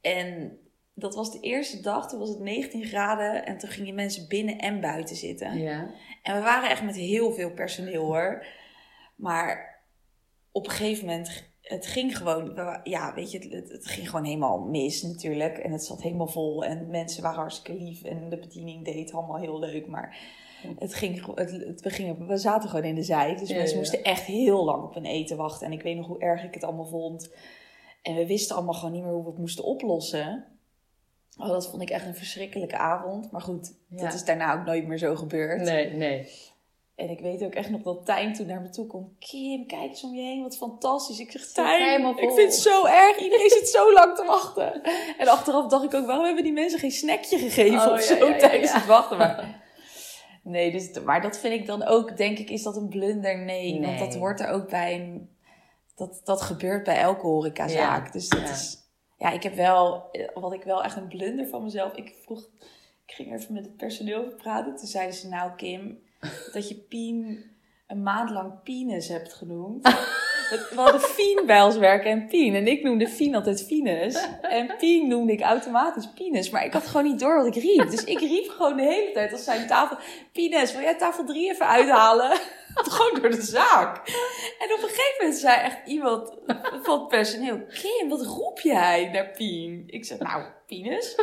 En 0.00 0.58
dat 0.94 1.14
was 1.14 1.32
de 1.32 1.40
eerste 1.40 1.80
dag, 1.80 2.08
toen 2.08 2.18
was 2.18 2.28
het 2.28 2.40
19 2.40 2.84
graden. 2.84 3.46
En 3.46 3.58
toen 3.58 3.70
gingen 3.70 3.94
mensen 3.94 4.28
binnen 4.28 4.58
en 4.58 4.80
buiten 4.80 5.16
zitten. 5.16 5.58
Ja. 5.58 5.90
En 6.22 6.34
we 6.34 6.40
waren 6.40 6.70
echt 6.70 6.82
met 6.82 6.96
heel 6.96 7.32
veel 7.32 7.52
personeel 7.52 8.04
hoor. 8.04 8.46
Maar 9.16 9.82
op 10.52 10.64
een 10.64 10.70
gegeven 10.70 11.06
moment, 11.06 11.50
het 11.62 11.86
ging 11.86 12.16
gewoon, 12.16 12.52
ja, 12.82 13.14
weet 13.14 13.30
je, 13.30 13.38
het, 13.38 13.70
het 13.70 13.86
ging 13.86 14.10
gewoon 14.10 14.24
helemaal 14.24 14.58
mis 14.58 15.02
natuurlijk. 15.02 15.58
En 15.58 15.72
het 15.72 15.84
zat 15.84 16.02
helemaal 16.02 16.26
vol 16.26 16.64
en 16.64 16.90
mensen 16.90 17.22
waren 17.22 17.38
hartstikke 17.38 17.82
lief 17.82 18.02
en 18.02 18.28
de 18.28 18.38
bediening 18.38 18.84
deed 18.84 19.04
het 19.04 19.12
allemaal 19.12 19.38
heel 19.38 19.58
leuk. 19.58 19.86
Maar 19.86 20.18
het 20.78 20.94
ging, 20.94 21.34
het, 21.34 21.50
het, 21.50 21.80
we, 21.80 21.90
gingen, 21.90 22.26
we 22.26 22.36
zaten 22.36 22.68
gewoon 22.68 22.84
in 22.84 22.94
de 22.94 23.02
zij, 23.02 23.36
dus 23.36 23.48
Ja, 23.48 23.54
mensen 23.54 23.74
ja. 23.74 23.80
moesten 23.80 24.02
echt 24.02 24.22
heel 24.24 24.64
lang 24.64 24.82
op 24.82 24.94
hun 24.94 25.04
eten 25.04 25.36
wachten. 25.36 25.66
En 25.66 25.72
ik 25.72 25.82
weet 25.82 25.96
nog 25.96 26.06
hoe 26.06 26.18
erg 26.20 26.44
ik 26.44 26.54
het 26.54 26.64
allemaal 26.64 26.86
vond. 26.86 27.30
En 28.02 28.14
we 28.14 28.26
wisten 28.26 28.56
allemaal 28.56 28.74
gewoon 28.74 28.92
niet 28.92 29.02
meer 29.02 29.12
hoe 29.12 29.22
we 29.24 29.30
het 29.30 29.38
moesten 29.38 29.64
oplossen. 29.64 30.44
Oh, 31.38 31.48
dat 31.48 31.68
vond 31.70 31.82
ik 31.82 31.90
echt 31.90 32.06
een 32.06 32.14
verschrikkelijke 32.14 32.76
avond. 32.78 33.30
Maar 33.30 33.40
goed, 33.40 33.74
Ja. 33.88 34.02
dat 34.02 34.14
is 34.14 34.24
daarna 34.24 34.58
ook 34.60 34.64
nooit 34.66 34.86
meer 34.86 34.98
zo 34.98 35.16
gebeurd. 35.16 35.60
Nee, 35.62 35.90
nee. 35.92 36.28
En 36.94 37.10
ik 37.10 37.20
weet 37.20 37.42
ook 37.44 37.54
echt 37.54 37.70
nog 37.70 37.82
dat 37.82 38.06
Tijn 38.06 38.32
toen 38.34 38.46
naar 38.46 38.60
me 38.60 38.68
toe 38.68 38.86
kwam. 38.86 39.16
Kim, 39.18 39.66
kijk 39.66 39.88
eens 39.88 40.04
om 40.04 40.14
je 40.14 40.22
heen, 40.22 40.42
wat 40.42 40.56
fantastisch. 40.56 41.18
Ik 41.18 41.30
zeg, 41.30 41.46
Tijn, 41.46 42.00
ik 42.06 42.16
vol." 42.18 42.34
vind 42.34 42.52
het 42.52 42.62
zo 42.62 42.84
erg. 42.86 43.18
Iedereen 43.18 43.50
zit 43.50 43.68
zo 43.68 43.92
lang 43.92 44.16
te 44.16 44.24
wachten. 44.24 44.82
En 45.18 45.28
achteraf 45.28 45.66
dacht 45.66 45.84
ik 45.84 45.94
ook, 45.94 46.06
waarom 46.06 46.24
hebben 46.24 46.44
die 46.44 46.52
mensen 46.52 46.78
geen 46.78 46.90
snackje 46.90 47.38
gegeven 47.38 47.78
Oh, 47.86 47.92
of 47.92 48.08
ja, 48.08 48.16
zo 48.16 48.26
ja, 48.28 48.38
tijdens 48.38 48.72
het 48.72 48.86
wachten? 48.86 49.18
Maar, 49.18 49.66
nee, 50.48 50.70
dus, 50.72 51.00
maar 51.00 51.20
dat 51.22 51.38
vind 51.38 51.54
ik 51.60 51.66
dan 51.66 51.82
ook, 51.84 52.16
denk 52.16 52.38
ik, 52.38 52.50
is 52.50 52.62
dat 52.62 52.76
een 52.76 52.88
blunder? 52.88 53.38
Nee, 53.38 53.80
want 53.80 53.98
dat 53.98 54.14
hoort 54.14 54.40
er 54.40 54.48
ook 54.48 54.68
bij. 54.68 54.94
een- 55.00 55.30
dat, 55.96 56.20
dat 56.24 56.40
gebeurt 56.42 56.84
bij 56.84 56.96
elke 56.98 57.26
horecazaak. 57.26 58.06
Ja, 58.06 58.12
Dus 58.12 58.28
dat 58.28 58.40
ja. 58.40 58.50
is... 58.50 58.76
Ja, 59.18 59.30
ik 59.30 59.42
heb 59.42 59.54
wel, 59.54 60.10
eh, 60.12 60.28
wat 60.34 60.52
ik 60.52 60.62
wel 60.62 60.84
echt 60.84 60.96
een 60.96 61.08
blunder 61.08 61.46
van 61.48 61.62
mezelf. 61.62 61.92
Ik 61.94 62.14
vroeg, 62.24 62.48
ik 63.06 63.12
ging 63.14 63.34
even 63.34 63.54
met 63.54 63.64
het 63.64 63.76
personeel 63.76 64.22
praten. 64.36 64.76
Toen 64.76 64.86
zeiden 64.86 65.14
ze, 65.14 65.28
nou 65.28 65.50
Kim, 65.56 65.98
dat 66.52 66.68
je 66.68 66.74
Pien 66.74 67.44
een 67.86 68.02
maand 68.02 68.30
lang 68.30 68.62
Pines 68.62 69.08
hebt 69.08 69.32
genoemd. 69.34 69.86
We 70.48 70.74
hadden 70.74 71.00
Fien 71.00 71.42
bij 71.46 71.62
ons 71.62 71.76
werken 71.76 72.10
en 72.10 72.26
Pien. 72.26 72.54
En 72.54 72.66
ik 72.66 72.82
noemde 72.82 73.08
Fien 73.08 73.34
altijd 73.34 73.64
Fines. 73.64 74.28
En 74.42 74.76
Pien 74.78 75.08
noemde 75.08 75.32
ik 75.32 75.40
automatisch 75.40 76.08
Pines. 76.14 76.50
Maar 76.50 76.64
ik 76.64 76.72
had 76.72 76.86
gewoon 76.86 77.06
niet 77.06 77.20
door 77.20 77.36
wat 77.36 77.56
ik 77.56 77.62
riep. 77.62 77.90
Dus 77.90 78.04
ik 78.04 78.18
riep 78.18 78.48
gewoon 78.48 78.76
de 78.76 78.82
hele 78.82 79.10
tijd 79.12 79.32
als 79.32 79.44
zijn 79.44 79.66
tafel... 79.66 79.96
Pines, 80.32 80.72
wil 80.72 80.82
jij 80.82 80.96
tafel 80.96 81.24
3 81.24 81.50
even 81.50 81.66
uithalen? 81.66 82.30
gewoon 82.74 83.20
door 83.20 83.30
de 83.30 83.42
zaak. 83.42 83.96
En 84.58 84.72
op 84.72 84.82
een 84.82 84.88
gegeven 84.88 85.14
moment 85.18 85.38
zei 85.38 85.60
echt 85.60 85.78
iemand 85.86 86.32
van 86.82 86.98
het 86.98 87.08
personeel... 87.08 87.60
Kim, 87.82 88.08
wat 88.08 88.22
roep 88.22 88.60
jij 88.60 89.08
naar 89.12 89.30
Pien? 89.30 89.84
Ik 89.86 90.04
zei, 90.04 90.18
nou, 90.22 90.44
Pines. 90.66 91.14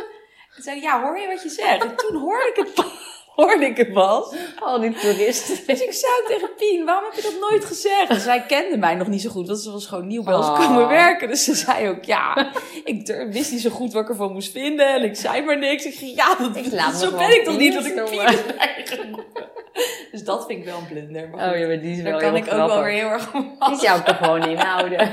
Toen 0.54 0.64
zei 0.64 0.80
ja, 0.80 1.02
hoor 1.02 1.18
je 1.18 1.26
wat 1.26 1.42
je 1.42 1.48
zegt? 1.48 1.84
En 1.84 1.96
toen 1.96 2.16
hoorde 2.16 2.52
ik 2.54 2.56
het, 2.56 2.84
hoorde 3.36 3.66
ik 3.66 3.76
het 3.76 3.92
pas. 3.92 4.34
Al 4.60 4.80
die 4.80 4.92
toeristen. 4.92 5.56
Dus 5.66 5.80
ik 5.80 6.06
ook 6.20 6.28
tegen 6.28 6.50
Pien, 6.56 6.84
waarom 6.84 7.04
heb 7.04 7.14
je 7.14 7.22
dat 7.30 7.50
nooit 7.50 7.64
gezegd? 7.64 8.22
Zij 8.22 8.42
kende 8.46 8.76
mij 8.76 8.94
nog 8.94 9.06
niet 9.08 9.20
zo 9.22 9.30
goed, 9.30 9.46
want 9.46 9.58
ze 9.58 9.70
was 9.72 9.86
gewoon 9.86 10.06
nieuw 10.06 10.22
bij 10.22 10.34
ons 10.34 10.46
Oh. 10.46 10.66
komen 10.66 10.88
werken. 10.88 11.28
Dus 11.28 11.44
ze 11.44 11.54
zei 11.54 11.88
ook, 11.88 12.04
ja, 12.04 12.50
ik 12.84 13.06
durf- 13.06 13.32
wist 13.32 13.52
niet 13.52 13.60
zo 13.60 13.70
goed 13.70 13.92
wat 13.92 14.02
ik 14.02 14.08
ervan 14.08 14.32
moest 14.32 14.52
vinden. 14.52 14.86
En 14.94 15.02
ik 15.02 15.16
zei 15.16 15.42
maar 15.42 15.58
niks. 15.58 15.84
Ik 15.84 15.94
ging, 15.94 16.16
ja, 16.16 16.34
dat, 16.34 16.56
Ik 16.56 16.72
laat 16.72 16.94
zo 16.96 17.10
ben 17.10 17.34
ik 17.34 17.44
toch 17.44 17.58
niet 17.58 17.74
dat 17.74 17.84
ik. 17.86 17.94
Pien 18.04 18.28
geroepen. 18.84 19.24
Dus 20.12 20.24
dat 20.24 20.46
vind 20.46 20.58
ik 20.58 20.64
wel 20.64 20.78
een 20.78 20.86
blunder. 20.86 21.28
Maar 21.28 21.50
Oh 21.52 21.58
ja, 21.58 21.66
maar 21.66 21.80
die 21.80 21.96
is 21.96 22.02
wel 22.02 22.12
daar 22.12 22.20
kan 22.20 22.36
ik 22.36 22.44
ook 22.52 22.66
wel 22.68 22.82
weer 22.82 22.92
heel 22.92 23.08
erg 23.08 23.34
om 23.34 23.56
Die 23.68 23.78
zou 23.78 24.00
ik 24.00 24.08
er 24.08 24.14
gewoon 24.14 24.48
inhouden. 24.48 25.12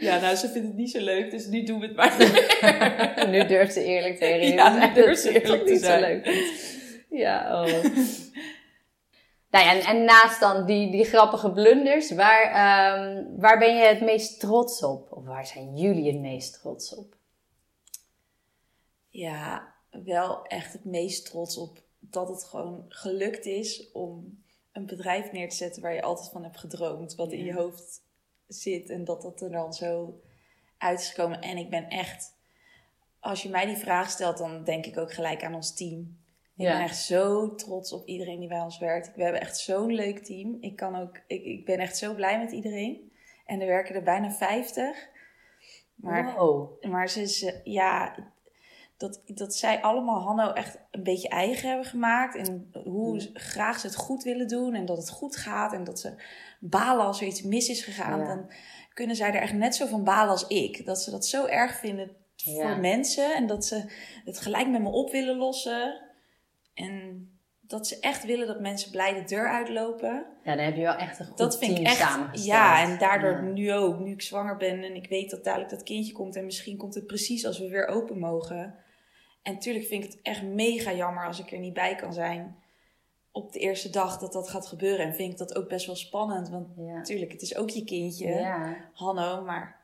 Ja, 0.00 0.18
nou, 0.20 0.36
ze 0.36 0.48
vindt 0.48 0.68
het 0.68 0.76
niet 0.76 0.90
zo 0.90 1.00
leuk, 1.00 1.30
dus 1.30 1.46
nu 1.46 1.62
doen 1.64 1.80
we 1.80 1.86
het 1.86 1.96
maar 1.96 2.12
niet 2.18 2.32
meer. 2.60 3.28
nu 3.28 3.46
durft 3.46 3.72
ze 3.72 3.84
eerlijk 3.84 4.18
tegen 4.18 4.46
je 4.46 4.52
Ja, 4.54 4.68
nu 4.72 4.78
zijn. 4.80 4.94
durft 4.94 5.20
ze 5.20 5.40
eerlijk 5.42 5.64
te 5.66 5.70
niet 5.72 5.80
zo 5.80 5.86
zijn. 5.86 6.00
leuk. 6.00 6.24
Ja, 7.14 7.62
oh. 7.62 7.66
nou 9.52 9.64
ja, 9.64 9.72
en, 9.72 9.80
en 9.80 10.04
naast 10.04 10.40
dan 10.40 10.66
die, 10.66 10.90
die 10.90 11.04
grappige 11.04 11.52
blunders, 11.52 12.10
waar, 12.10 12.42
ehm, 12.42 13.24
waar 13.36 13.58
ben 13.58 13.76
je 13.76 13.84
het 13.84 14.00
meest 14.00 14.40
trots 14.40 14.82
op? 14.82 15.12
Of 15.12 15.24
waar 15.24 15.46
zijn 15.46 15.76
jullie 15.76 16.12
het 16.12 16.20
meest 16.20 16.60
trots 16.60 16.94
op? 16.94 17.16
Ja, 19.08 19.74
wel 19.90 20.44
echt 20.44 20.72
het 20.72 20.84
meest 20.84 21.24
trots 21.24 21.58
op 21.58 21.82
dat 22.00 22.28
het 22.28 22.44
gewoon 22.44 22.84
gelukt 22.88 23.46
is 23.46 23.90
om 23.92 24.42
een 24.72 24.86
bedrijf 24.86 25.32
neer 25.32 25.48
te 25.48 25.56
zetten 25.56 25.82
waar 25.82 25.94
je 25.94 26.02
altijd 26.02 26.30
van 26.30 26.42
hebt 26.42 26.58
gedroomd. 26.58 27.14
Wat 27.14 27.32
in 27.32 27.44
je 27.44 27.54
hoofd 27.54 28.02
zit 28.46 28.90
en 28.90 29.04
dat 29.04 29.22
dat 29.22 29.40
er 29.40 29.50
dan 29.50 29.72
zo 29.72 30.20
uit 30.78 31.00
is 31.00 31.08
gekomen. 31.08 31.40
En 31.40 31.56
ik 31.56 31.70
ben 31.70 31.88
echt, 31.88 32.36
als 33.20 33.42
je 33.42 33.48
mij 33.48 33.66
die 33.66 33.76
vraag 33.76 34.10
stelt, 34.10 34.38
dan 34.38 34.64
denk 34.64 34.86
ik 34.86 34.98
ook 34.98 35.12
gelijk 35.12 35.44
aan 35.44 35.54
ons 35.54 35.74
team. 35.74 36.23
Ik 36.56 36.64
ben 36.66 36.80
echt 36.80 36.96
zo 36.98 37.54
trots 37.54 37.92
op 37.92 38.06
iedereen 38.06 38.38
die 38.38 38.48
bij 38.48 38.60
ons 38.60 38.78
werkt. 38.78 39.14
We 39.16 39.22
hebben 39.22 39.40
echt 39.40 39.58
zo'n 39.58 39.92
leuk 39.94 40.18
team. 40.24 40.56
Ik, 40.60 40.76
kan 40.76 40.96
ook, 40.96 41.20
ik, 41.26 41.44
ik 41.44 41.64
ben 41.64 41.78
echt 41.78 41.96
zo 41.96 42.14
blij 42.14 42.38
met 42.38 42.52
iedereen. 42.52 43.12
En 43.46 43.60
er 43.60 43.66
werken 43.66 43.94
er 43.94 44.02
bijna 44.02 44.30
50. 44.30 45.08
Maar 45.94 46.34
Wow. 46.34 46.84
maar 46.84 47.08
ze 47.08 47.20
is, 47.20 47.52
ja, 47.64 48.14
dat, 48.96 49.22
dat 49.26 49.54
zij 49.54 49.82
allemaal 49.82 50.20
Hanno 50.20 50.52
echt 50.52 50.78
een 50.90 51.02
beetje 51.02 51.28
eigen 51.28 51.68
hebben 51.68 51.86
gemaakt. 51.86 52.36
En 52.36 52.70
hoe 52.84 53.30
graag 53.32 53.78
ze 53.80 53.86
het 53.86 53.96
goed 53.96 54.22
willen 54.22 54.48
doen. 54.48 54.74
En 54.74 54.84
dat 54.86 54.96
het 54.96 55.10
goed 55.10 55.36
gaat. 55.36 55.72
En 55.72 55.84
dat 55.84 56.00
ze 56.00 56.14
balen 56.60 57.04
als 57.06 57.20
er 57.20 57.26
iets 57.26 57.42
mis 57.42 57.68
is 57.68 57.84
gegaan. 57.84 58.18
Ja. 58.18 58.26
Dan 58.26 58.50
kunnen 58.92 59.16
zij 59.16 59.28
er 59.28 59.40
echt 59.40 59.52
net 59.54 59.74
zo 59.74 59.86
van 59.86 60.04
balen 60.04 60.30
als 60.30 60.46
ik. 60.46 60.86
Dat 60.86 61.00
ze 61.02 61.10
dat 61.10 61.26
zo 61.26 61.46
erg 61.46 61.74
vinden 61.78 62.16
Ja. 62.36 62.52
voor 62.52 62.80
mensen. 62.80 63.34
En 63.34 63.46
dat 63.46 63.64
ze 63.64 63.84
het 64.24 64.40
gelijk 64.40 64.68
met 64.68 64.82
me 64.82 64.88
op 64.88 65.10
willen 65.10 65.36
lossen. 65.36 66.02
En 66.74 67.28
dat 67.60 67.86
ze 67.86 67.98
echt 68.00 68.24
willen 68.24 68.46
dat 68.46 68.60
mensen 68.60 68.90
blij 68.90 69.14
de 69.14 69.24
deur 69.24 69.48
uitlopen. 69.48 70.26
Ja, 70.44 70.54
dan 70.56 70.64
heb 70.64 70.76
je 70.76 70.82
wel 70.82 70.94
echt 70.96 71.18
een 71.18 71.26
goed 71.26 71.38
Dat 71.38 71.58
vind 71.58 71.70
team 71.70 71.84
ik 71.84 71.90
echt. 71.92 71.96
samengesteld. 72.10 72.44
Ja, 72.46 72.82
en 72.82 72.98
daardoor 72.98 73.30
Ja. 73.32 73.40
nu 73.40 73.72
ook, 73.72 73.98
nu 73.98 74.12
ik 74.12 74.22
zwanger 74.22 74.56
ben 74.56 74.82
en 74.82 74.94
ik 74.94 75.08
weet 75.08 75.30
dat 75.30 75.44
dadelijk 75.44 75.70
dat 75.70 75.82
kindje 75.82 76.12
komt 76.12 76.36
en 76.36 76.44
misschien 76.44 76.76
komt 76.76 76.94
het 76.94 77.06
precies 77.06 77.46
als 77.46 77.58
we 77.58 77.68
weer 77.68 77.86
open 77.86 78.18
mogen. 78.18 78.74
En 79.42 79.52
natuurlijk 79.52 79.86
vind 79.86 80.04
ik 80.04 80.10
het 80.10 80.20
echt 80.22 80.42
mega 80.42 80.92
jammer 80.92 81.26
als 81.26 81.38
ik 81.40 81.52
er 81.52 81.58
niet 81.58 81.72
bij 81.74 81.94
kan 81.94 82.12
zijn 82.12 82.56
op 83.32 83.52
de 83.52 83.58
eerste 83.58 83.90
dag 83.90 84.18
dat 84.18 84.32
dat 84.32 84.50
gaat 84.50 84.66
gebeuren. 84.66 85.06
En 85.06 85.14
vind 85.14 85.32
ik 85.32 85.38
dat 85.38 85.56
ook 85.56 85.68
best 85.68 85.86
wel 85.86 85.96
spannend, 85.96 86.48
want 86.48 86.68
Ja. 86.76 86.82
natuurlijk, 86.94 87.32
het 87.32 87.42
is 87.42 87.56
ook 87.56 87.70
je 87.70 87.84
kindje, 87.84 88.28
Ja. 88.28 88.76
Hanno, 88.92 89.42
maar 89.44 89.83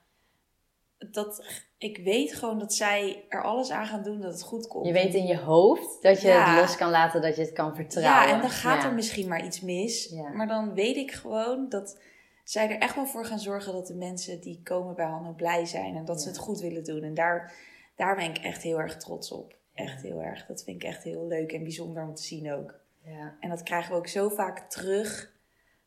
dat, 1.11 1.45
ik 1.79 1.99
weet 1.99 2.35
gewoon 2.35 2.59
dat 2.59 2.75
zij 2.75 3.25
er 3.29 3.43
alles 3.43 3.71
aan 3.71 3.87
gaan 3.87 4.03
doen 4.03 4.21
dat 4.21 4.33
het 4.33 4.43
goed 4.43 4.67
komt. 4.67 4.87
Je 4.87 4.93
weet 4.93 5.15
in 5.15 5.27
je 5.27 5.39
hoofd 5.39 6.03
dat 6.03 6.21
je 6.21 6.29
Ja. 6.29 6.51
het 6.51 6.61
los 6.61 6.77
kan 6.77 6.91
laten, 6.91 7.23
dat 7.23 7.37
je 7.37 7.43
het 7.43 7.53
kan 7.53 7.75
vertrouwen. 7.77 8.29
Ja, 8.29 8.35
en 8.35 8.41
dan 8.41 8.51
gaat 8.51 8.83
Ja. 8.83 8.89
er 8.89 8.95
misschien 8.95 9.29
maar 9.29 9.45
iets 9.45 9.61
mis. 9.61 10.05
Ja. 10.11 10.29
Maar 10.29 10.47
dan 10.47 10.75
weet 10.75 10.97
ik 10.97 11.13
gewoon 11.13 11.69
dat 11.69 12.01
zij 12.45 12.71
er 12.71 12.79
echt 12.79 12.95
wel 12.95 13.07
voor 13.07 13.25
gaan 13.25 13.39
zorgen 13.39 13.73
dat 13.73 13.87
de 13.87 13.95
mensen 13.95 14.41
die 14.41 14.61
komen 14.63 14.95
bij 14.95 15.07
Hanno 15.07 15.33
blij 15.33 15.65
zijn. 15.67 15.97
En 15.97 16.05
dat 16.05 16.23
ze 16.23 16.29
het 16.29 16.39
goed 16.39 16.61
willen 16.61 16.85
doen. 16.85 17.03
En 17.03 17.15
daar, 17.15 17.55
daar 17.97 18.17
ben 18.17 18.31
ik 18.31 18.39
echt 18.39 18.63
heel 18.63 18.81
erg 18.81 18.97
trots 18.97 19.33
op. 19.33 19.59
Echt 19.75 20.03
heel 20.03 20.21
erg. 20.23 20.47
Dat 20.47 20.63
vind 20.65 20.83
ik 20.83 20.89
echt 20.89 21.03
heel 21.03 21.27
leuk 21.27 21.53
en 21.53 21.63
bijzonder 21.63 22.03
om 22.03 22.15
te 22.15 22.23
zien 22.23 22.53
ook. 22.53 22.75
Ja. 23.05 23.37
En 23.41 23.49
dat 23.49 23.63
krijgen 23.63 23.93
we 23.93 23.99
ook 23.99 24.07
zo 24.09 24.29
vaak 24.29 24.71
terug 24.71 25.33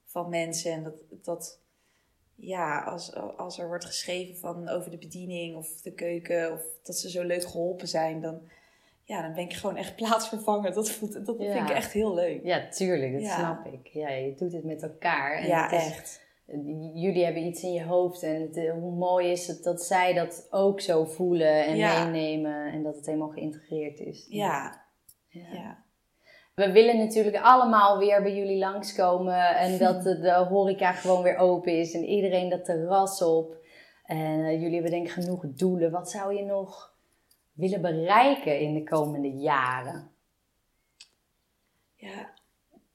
van 0.06 0.30
mensen. 0.30 0.72
En 0.72 0.84
dat, 0.84 0.94
dat 1.10 1.60
ja, 2.36 2.80
als, 2.84 3.16
als 3.38 3.60
er 3.60 3.68
wordt 3.68 3.86
geschreven 3.86 4.36
van 4.38 4.70
over 4.70 4.92
de 4.92 4.98
bediening 4.98 5.56
of 5.56 5.82
de 5.82 5.92
keuken. 5.94 6.52
Of 6.54 6.62
dat 6.84 6.98
ze 6.98 7.10
zo 7.10 7.24
leuk 7.24 7.44
geholpen 7.44 7.88
zijn. 7.88 8.22
Dan, 8.22 8.42
ja, 9.04 9.22
dan 9.22 9.34
ben 9.34 9.44
ik 9.44 9.54
gewoon 9.54 9.76
echt 9.78 9.96
plaatsvervangend. 10.02 10.76
Dat, 10.76 10.90
voelt, 10.90 11.26
dat 11.26 11.36
Ja. 11.40 11.52
vind 11.54 11.70
ik 11.70 11.76
echt 11.76 11.92
heel 11.92 12.14
leuk. 12.14 12.44
ja, 12.44 12.68
tuurlijk, 12.70 13.14
dat 13.14 13.22
Ja. 13.22 13.36
snap 13.38 13.66
ik. 13.74 13.88
Ja, 13.88 14.10
je 14.10 14.36
doet 14.36 14.54
het 14.54 14.64
met 14.64 14.84
elkaar. 14.84 15.34
En 15.38 15.48
Ja, 15.48 15.72
is- 15.72 15.86
echt. 15.86 16.22
Jullie 16.94 17.24
hebben 17.24 17.46
iets 17.46 17.64
in 17.64 17.74
je 17.74 17.84
hoofd 17.84 18.24
en 18.24 18.42
het, 18.42 18.58
eh, 18.58 18.72
hoe 18.74 18.96
mooi 18.96 19.32
is 19.32 19.48
het 19.48 19.64
dat 19.64 19.84
zij 19.84 20.14
dat 20.14 20.48
ook 20.50 20.82
zo 20.82 21.06
voelen 21.06 21.66
en 21.66 21.76
Ja. 21.76 22.06
meenemen 22.06 22.72
en 22.72 22.84
dat 22.84 22.96
het 22.96 23.06
helemaal 23.06 23.30
geïntegreerd 23.30 24.00
is. 24.00 24.26
Ja, 24.30 24.82
Ja. 25.30 25.83
We 26.54 26.72
willen 26.72 26.98
natuurlijk 26.98 27.36
allemaal 27.36 27.98
weer 27.98 28.22
bij 28.22 28.36
jullie 28.36 28.58
langskomen 28.58 29.56
en 29.58 29.78
dat 29.86 30.04
de, 30.04 30.20
de 30.20 30.34
horeca 30.34 30.92
gewoon 30.92 31.24
weer 31.24 31.38
open 31.38 31.80
is 31.80 31.94
en 31.94 32.04
iedereen 32.06 32.50
dat 32.50 32.66
terras 32.66 33.22
op. 33.22 33.56
En 34.04 34.46
eh, 34.46 34.52
jullie 34.52 34.74
hebben 34.74 34.92
denk 34.92 35.08
ik 35.08 35.14
genoeg 35.14 35.44
doelen. 35.48 35.92
Wat 35.92 36.12
zou 36.12 36.36
je 36.36 36.44
nog 36.44 36.94
willen 37.54 37.82
bereiken 37.82 38.60
in 38.60 38.74
de 38.74 38.84
komende 38.84 39.32
jaren? 39.32 40.12
Ja, 41.96 42.34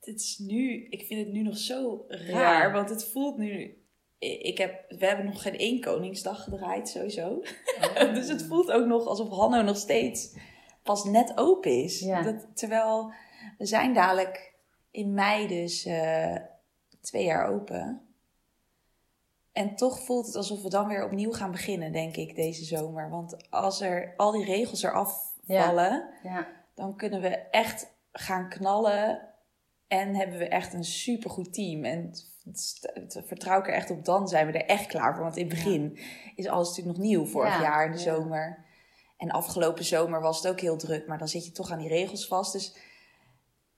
het 0.00 0.20
is 0.20 0.38
nu, 0.38 0.86
ik 0.90 1.06
vind 1.06 1.24
het 1.24 1.32
nu 1.34 1.42
nog 1.42 1.56
zo 1.56 2.04
raar, 2.08 2.66
Ja. 2.66 2.72
want 2.72 2.90
het 2.90 3.04
voelt 3.04 3.36
nu. 3.36 3.82
Ik 4.18 4.58
heb, 4.58 4.84
we 4.88 5.06
hebben 5.06 5.24
nog 5.24 5.42
geen 5.42 5.58
één 5.58 5.80
Koningsdag 5.80 6.44
gedraaid, 6.44 6.88
sowieso. 6.88 7.42
dus 8.14 8.28
het 8.28 8.42
voelt 8.42 8.70
ook 8.70 8.86
nog 8.86 9.06
alsof 9.06 9.28
Hanno 9.28 9.62
nog 9.62 9.76
steeds 9.76 10.36
pas 10.82 11.04
net 11.04 11.32
open 11.36 11.82
is. 11.82 12.00
Ja. 12.00 12.22
Dat, 12.22 12.46
terwijl 12.54 13.12
we 13.58 13.66
zijn 13.66 13.94
dadelijk 13.94 14.54
in 14.90 15.14
mei 15.14 15.46
dus 15.46 15.84
eh, 15.84 16.36
twee 17.00 17.24
jaar 17.24 17.46
open. 17.48 18.02
En 19.52 19.74
toch 19.76 20.00
voelt 20.00 20.26
het 20.26 20.36
alsof 20.36 20.62
we 20.62 20.68
dan 20.68 20.88
weer 20.88 21.04
opnieuw 21.04 21.32
gaan 21.32 21.50
beginnen, 21.50 21.92
denk 21.92 22.16
ik, 22.16 22.34
deze 22.34 22.64
zomer. 22.64 23.10
Want 23.10 23.50
als 23.50 23.80
er 23.80 24.14
al 24.16 24.32
die 24.32 24.44
regels 24.44 24.82
eraf 24.82 25.32
vallen, 25.46 26.08
Ja. 26.22 26.46
dan 26.74 26.96
kunnen 26.96 27.20
we 27.20 27.28
echt 27.50 27.94
gaan 28.12 28.48
knallen. 28.48 29.28
En 29.88 30.14
hebben 30.14 30.38
we 30.38 30.48
echt 30.48 30.72
een 30.72 30.84
supergoed 30.84 31.52
team. 31.54 31.84
En 31.84 32.12
vertrouw 33.26 33.58
ik 33.60 33.66
er 33.66 33.72
echt 33.74 33.90
op. 33.90 34.04
Dan 34.04 34.28
zijn 34.28 34.46
we 34.46 34.52
er 34.52 34.66
echt 34.66 34.86
klaar 34.86 35.14
voor. 35.14 35.22
Want 35.22 35.36
in 35.36 35.46
het 35.46 35.54
begin 35.54 35.98
is 36.34 36.46
alles 36.46 36.68
natuurlijk 36.68 36.96
nog 36.96 37.06
nieuw. 37.06 37.26
Vorig 37.26 37.54
Ja, 37.54 37.60
jaar 37.62 37.84
in 37.86 37.92
de 37.92 37.98
zomer. 37.98 38.64
En 39.16 39.30
afgelopen 39.30 39.84
zomer 39.84 40.20
was 40.20 40.36
het 40.42 40.52
ook 40.52 40.60
heel 40.60 40.76
druk. 40.76 41.06
Maar 41.06 41.18
dan 41.18 41.28
zit 41.28 41.44
je 41.44 41.52
toch 41.52 41.70
aan 41.70 41.78
die 41.78 41.88
regels 41.88 42.26
vast. 42.26 42.52
Dus 42.52 42.76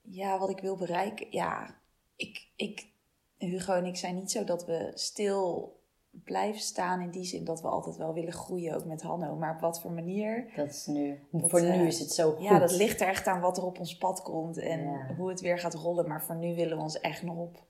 ja, 0.03 0.38
wat 0.38 0.51
ik 0.51 0.59
wil 0.61 0.76
bereiken. 0.76 1.26
Ja, 1.30 1.78
ik, 2.16 2.48
ik, 2.57 2.88
Hugo 3.36 3.72
en 3.72 3.84
ik 3.84 3.96
zijn 3.96 4.14
niet 4.14 4.30
zo 4.30 4.44
dat 4.44 4.66
we 4.66 4.90
stil 4.94 5.72
blijven 6.11 6.61
staan. 6.61 7.01
In 7.01 7.11
die 7.11 7.24
zin 7.24 7.44
dat 7.44 7.61
we 7.62 7.68
altijd 7.68 7.96
wel 7.96 8.14
willen 8.14 8.32
groeien. 8.32 8.74
Ook 8.74 8.84
met 8.84 9.03
Hanno. 9.03 9.36
Maar 9.36 9.55
op 9.55 9.61
wat 9.61 9.80
voor 9.80 9.92
manier. 9.92 10.53
Dat 10.57 10.68
is 10.70 10.86
nu. 10.86 11.18
Dat, 11.30 11.51
voor 11.51 11.61
eh, 11.61 11.78
nu 11.78 11.86
is 11.86 11.98
het 11.98 12.12
zo 12.12 12.32
goed. 12.32 12.42
Ja, 12.42 12.59
dat 12.59 12.72
ligt 12.72 13.01
er 13.01 13.09
echt 13.09 13.26
aan 13.26 13.40
wat 13.40 13.57
er 13.57 13.64
op 13.64 13.78
ons 13.78 13.96
pad 13.96 14.22
komt 14.22 14.59
en 14.59 14.82
Ja. 14.82 15.14
hoe 15.16 15.28
het 15.28 15.40
weer 15.40 15.59
gaat 15.59 15.74
rollen. 15.74 16.09
Maar 16.09 16.24
voor 16.24 16.36
nu 16.36 16.55
willen 16.55 16.76
we 16.76 16.82
ons 16.82 17.01
echt 17.01 17.22
nog 17.22 17.36
op 17.36 17.64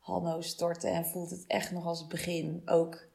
Hanno 0.00 0.40
storten 0.40 0.90
en 0.92 1.06
voelt 1.06 1.30
het 1.30 1.44
echt 1.46 1.70
nog 1.72 1.86
als 1.86 1.98
het 2.00 2.08
begin. 2.08 2.62
Ook 2.64 3.08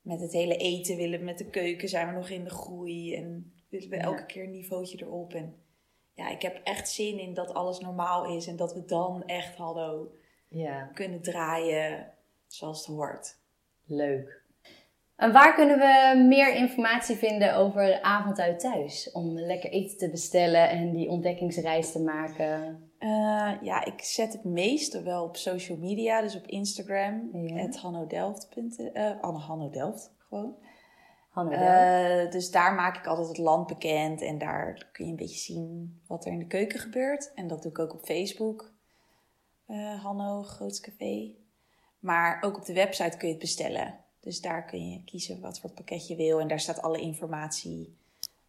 met 0.00 0.20
het 0.20 0.32
hele 0.32 0.56
eten 0.56 0.96
willen 0.96 1.24
met 1.24 1.38
de 1.38 1.50
keuken 1.50 1.88
zijn 1.88 2.06
we 2.08 2.12
nog 2.12 2.28
in 2.28 2.44
de 2.44 2.50
groei 2.50 3.14
en 3.14 3.52
willen 3.68 3.88
we 3.88 3.96
Ja. 3.96 4.02
elke 4.02 4.26
keer 4.26 4.44
een 4.44 4.50
niveautje 4.50 4.98
erop. 5.02 5.32
En 5.34 5.54
ja, 6.14 6.28
ik 6.28 6.42
heb 6.42 6.60
echt 6.64 6.88
zin 6.90 7.18
in 7.18 7.34
dat 7.34 7.54
alles 7.54 7.78
normaal 7.80 8.24
is 8.36 8.46
en 8.46 8.56
dat 8.56 8.74
we 8.74 8.84
dan 8.84 9.22
echt 9.26 9.56
Hanno 9.56 10.08
Ja, 10.48 10.90
kunnen 10.94 11.22
draaien 11.22 12.12
zoals 12.46 12.78
het 12.86 12.96
hoort. 12.96 13.36
leuk. 13.86 14.40
En 15.16 15.32
waar 15.32 15.54
kunnen 15.54 15.78
we 15.78 16.24
meer 16.28 16.54
informatie 16.54 17.16
vinden 17.16 17.56
over 17.56 18.00
avond 18.02 18.38
uit 18.40 18.60
thuis? 18.60 19.10
Om 19.12 19.38
lekker 19.38 19.70
eten 19.70 19.98
te 19.98 20.10
bestellen 20.10 20.68
en 20.70 20.92
die 20.92 21.08
ontdekkingsreis 21.08 21.92
te 21.92 22.00
maken. 22.00 22.82
Eh, 22.98 23.52
ja, 23.62 23.84
ik 23.84 24.00
zet 24.00 24.32
het 24.32 24.44
meeste 24.44 25.02
wel 25.02 25.24
op 25.24 25.36
social 25.36 25.78
media, 25.78 26.20
dus 26.20 26.36
op 26.36 26.46
Instagram, 26.46 27.28
Ja. 27.32 27.54
het 27.56 27.76
hannodelft. 27.78 28.48
eh 28.92 29.20
Anne 29.20 29.38
Hanno 29.38 29.70
Delft, 29.70 30.12
gewoon. 30.18 30.56
Eh, 31.34 32.30
dus 32.30 32.50
daar 32.50 32.74
maak 32.74 32.96
ik 32.96 33.06
altijd 33.06 33.28
het 33.28 33.38
land 33.38 33.66
bekend 33.66 34.22
en 34.22 34.38
daar 34.38 34.88
kun 34.92 35.04
je 35.04 35.10
een 35.10 35.16
beetje 35.16 35.38
zien 35.38 36.00
wat 36.06 36.24
er 36.24 36.32
in 36.32 36.38
de 36.38 36.46
keuken 36.46 36.80
gebeurt. 36.80 37.32
En 37.34 37.46
dat 37.46 37.62
doe 37.62 37.70
ik 37.70 37.78
ook 37.78 37.94
op 37.94 38.04
Facebook, 38.04 38.72
eh, 39.66 40.02
Hanno 40.02 40.42
Groots 40.42 40.80
Café. 40.80 41.30
Maar 41.98 42.42
ook 42.42 42.56
op 42.56 42.64
de 42.64 42.72
website 42.72 43.16
kun 43.16 43.26
je 43.26 43.34
het 43.34 43.42
bestellen. 43.42 43.98
Dus 44.20 44.40
daar 44.40 44.64
kun 44.64 44.90
je 44.90 45.04
kiezen 45.04 45.40
wat 45.40 45.60
voor 45.60 45.70
pakket 45.70 46.06
je 46.06 46.16
wil 46.16 46.40
en 46.40 46.48
daar 46.48 46.60
staat 46.60 46.82
alle 46.82 47.00
informatie 47.00 47.96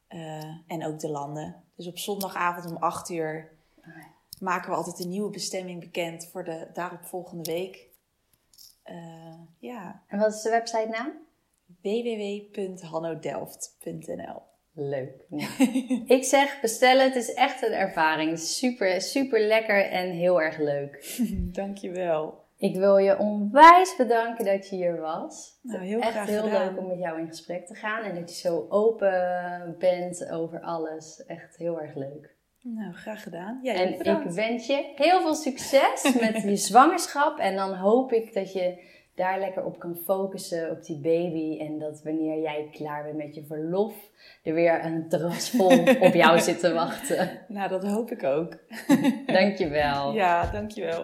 eh, 0.08 0.58
en 0.68 0.86
ook 0.86 1.00
de 1.00 1.10
landen. 1.10 1.64
Dus 1.76 1.88
op 1.88 1.98
zondagavond 1.98 2.72
om 2.72 2.78
8 2.78 3.10
uur 3.10 3.52
maken 4.40 4.70
we 4.70 4.76
altijd 4.76 5.00
een 5.00 5.10
nieuwe 5.10 5.30
bestemming 5.30 5.80
bekend 5.80 6.28
voor 6.32 6.44
de 6.44 6.68
daaropvolgende 6.74 7.52
week. 7.52 7.92
Ja, 9.60 10.02
En 10.08 10.20
wat 10.20 10.34
is 10.34 10.42
de 10.42 10.50
website 10.50 10.88
naam? 10.88 11.23
www.hannodelft.nl. 11.82 14.42
Leuk. 14.76 15.26
Ja. 15.30 15.48
ik 16.18 16.24
zeg 16.24 16.62
bestellen, 16.62 17.06
het 17.06 17.16
is 17.16 17.34
echt 17.34 17.64
een 17.64 17.72
ervaring. 17.72 18.40
Super, 18.40 19.02
super 19.02 19.40
lekker 19.40 19.90
en 19.90 20.12
heel 20.12 20.42
erg 20.42 20.58
leuk. 20.58 21.18
Dankjewel. 21.60 22.42
Ik 22.58 22.76
wil 22.76 22.98
je 22.98 23.18
onwijs 23.18 23.96
bedanken 23.96 24.46
dat 24.46 24.70
je 24.70 24.76
hier 24.76 25.00
was. 25.00 25.60
Nou, 25.62 25.84
heel 25.84 26.00
echt 26.00 26.30
heel 26.30 26.44
gedaan. 26.44 26.68
leuk 26.68 26.78
om 26.78 26.88
met 26.88 27.00
jou 27.00 27.20
in 27.20 27.28
gesprek 27.28 27.68
te 27.68 27.76
gaan 27.76 28.04
en 28.04 28.16
dat 28.16 28.30
je 28.30 28.36
zo 28.36 28.66
open 28.70 29.76
bent 29.80 30.30
over 30.32 30.62
alles. 30.62 31.26
Echt 31.26 31.58
heel 31.58 31.82
erg 31.82 31.96
leuk. 31.96 32.36
Nou, 32.62 32.94
graag 32.94 33.24
gedaan. 33.24 33.60
En 33.64 34.00
ik 34.00 34.30
wens 34.30 34.68
je 34.68 34.92
heel 34.96 35.22
veel 35.22 35.36
succes 35.36 36.14
met 36.20 36.42
je 36.44 36.56
zwangerschap. 36.56 37.40
En 37.40 37.56
dan 37.56 37.74
hoop 37.74 38.12
ik 38.12 38.34
dat 38.34 38.54
je 38.54 38.92
daar 39.16 39.40
lekker 39.40 39.66
op 39.66 39.80
kan 39.80 39.98
focussen, 40.06 40.72
op 40.72 40.86
die 40.86 41.00
baby. 41.00 41.60
En 41.60 41.80
dat 41.80 42.02
wanneer 42.04 42.42
jij 42.42 42.70
klaar 42.72 43.04
bent 43.04 43.18
met 43.18 43.36
je 43.36 43.46
verlof, 43.46 43.94
er 44.44 44.54
weer 44.54 44.86
een 44.86 45.10
terras 45.10 45.50
vol 45.50 45.80
op 46.08 46.14
jou 46.14 46.40
zit 46.40 46.60
te 46.60 46.74
wachten. 46.74 47.30
Nou, 47.48 47.70
dat 47.70 47.84
hoop 47.84 48.12
ik 48.12 48.24
ook. 48.24 48.58
Dankjewel. 49.26 50.14
Ja, 50.14 50.52
dankjewel. 50.52 51.04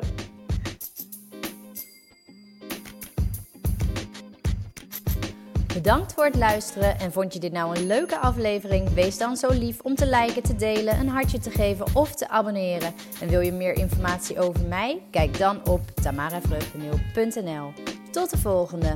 Bedankt 5.73 6.13
voor 6.13 6.25
het 6.25 6.35
luisteren 6.35 6.99
en 6.99 7.11
vond 7.11 7.33
je 7.33 7.39
dit 7.39 7.51
nou 7.51 7.77
een 7.77 7.87
leuke 7.87 8.17
aflevering? 8.17 8.93
Wees 8.93 9.17
dan 9.17 9.37
zo 9.37 9.49
lief 9.51 9.79
om 9.81 9.95
te 9.95 10.05
liken, 10.05 10.43
te 10.43 10.55
delen, 10.55 10.99
een 10.99 11.07
hartje 11.07 11.39
te 11.39 11.49
geven 11.49 11.85
of 11.93 12.15
te 12.15 12.29
abonneren. 12.29 12.93
En 13.21 13.27
wil 13.27 13.39
je 13.39 13.51
meer 13.51 13.73
informatie 13.73 14.39
over 14.39 14.67
mij? 14.67 15.01
Kijk 15.11 15.37
dan 15.37 15.67
op 15.67 15.81
tamaravreugdeneel.nl. 16.01 17.88
Tot 18.11 18.29
de 18.29 18.37
volgende! 18.37 18.93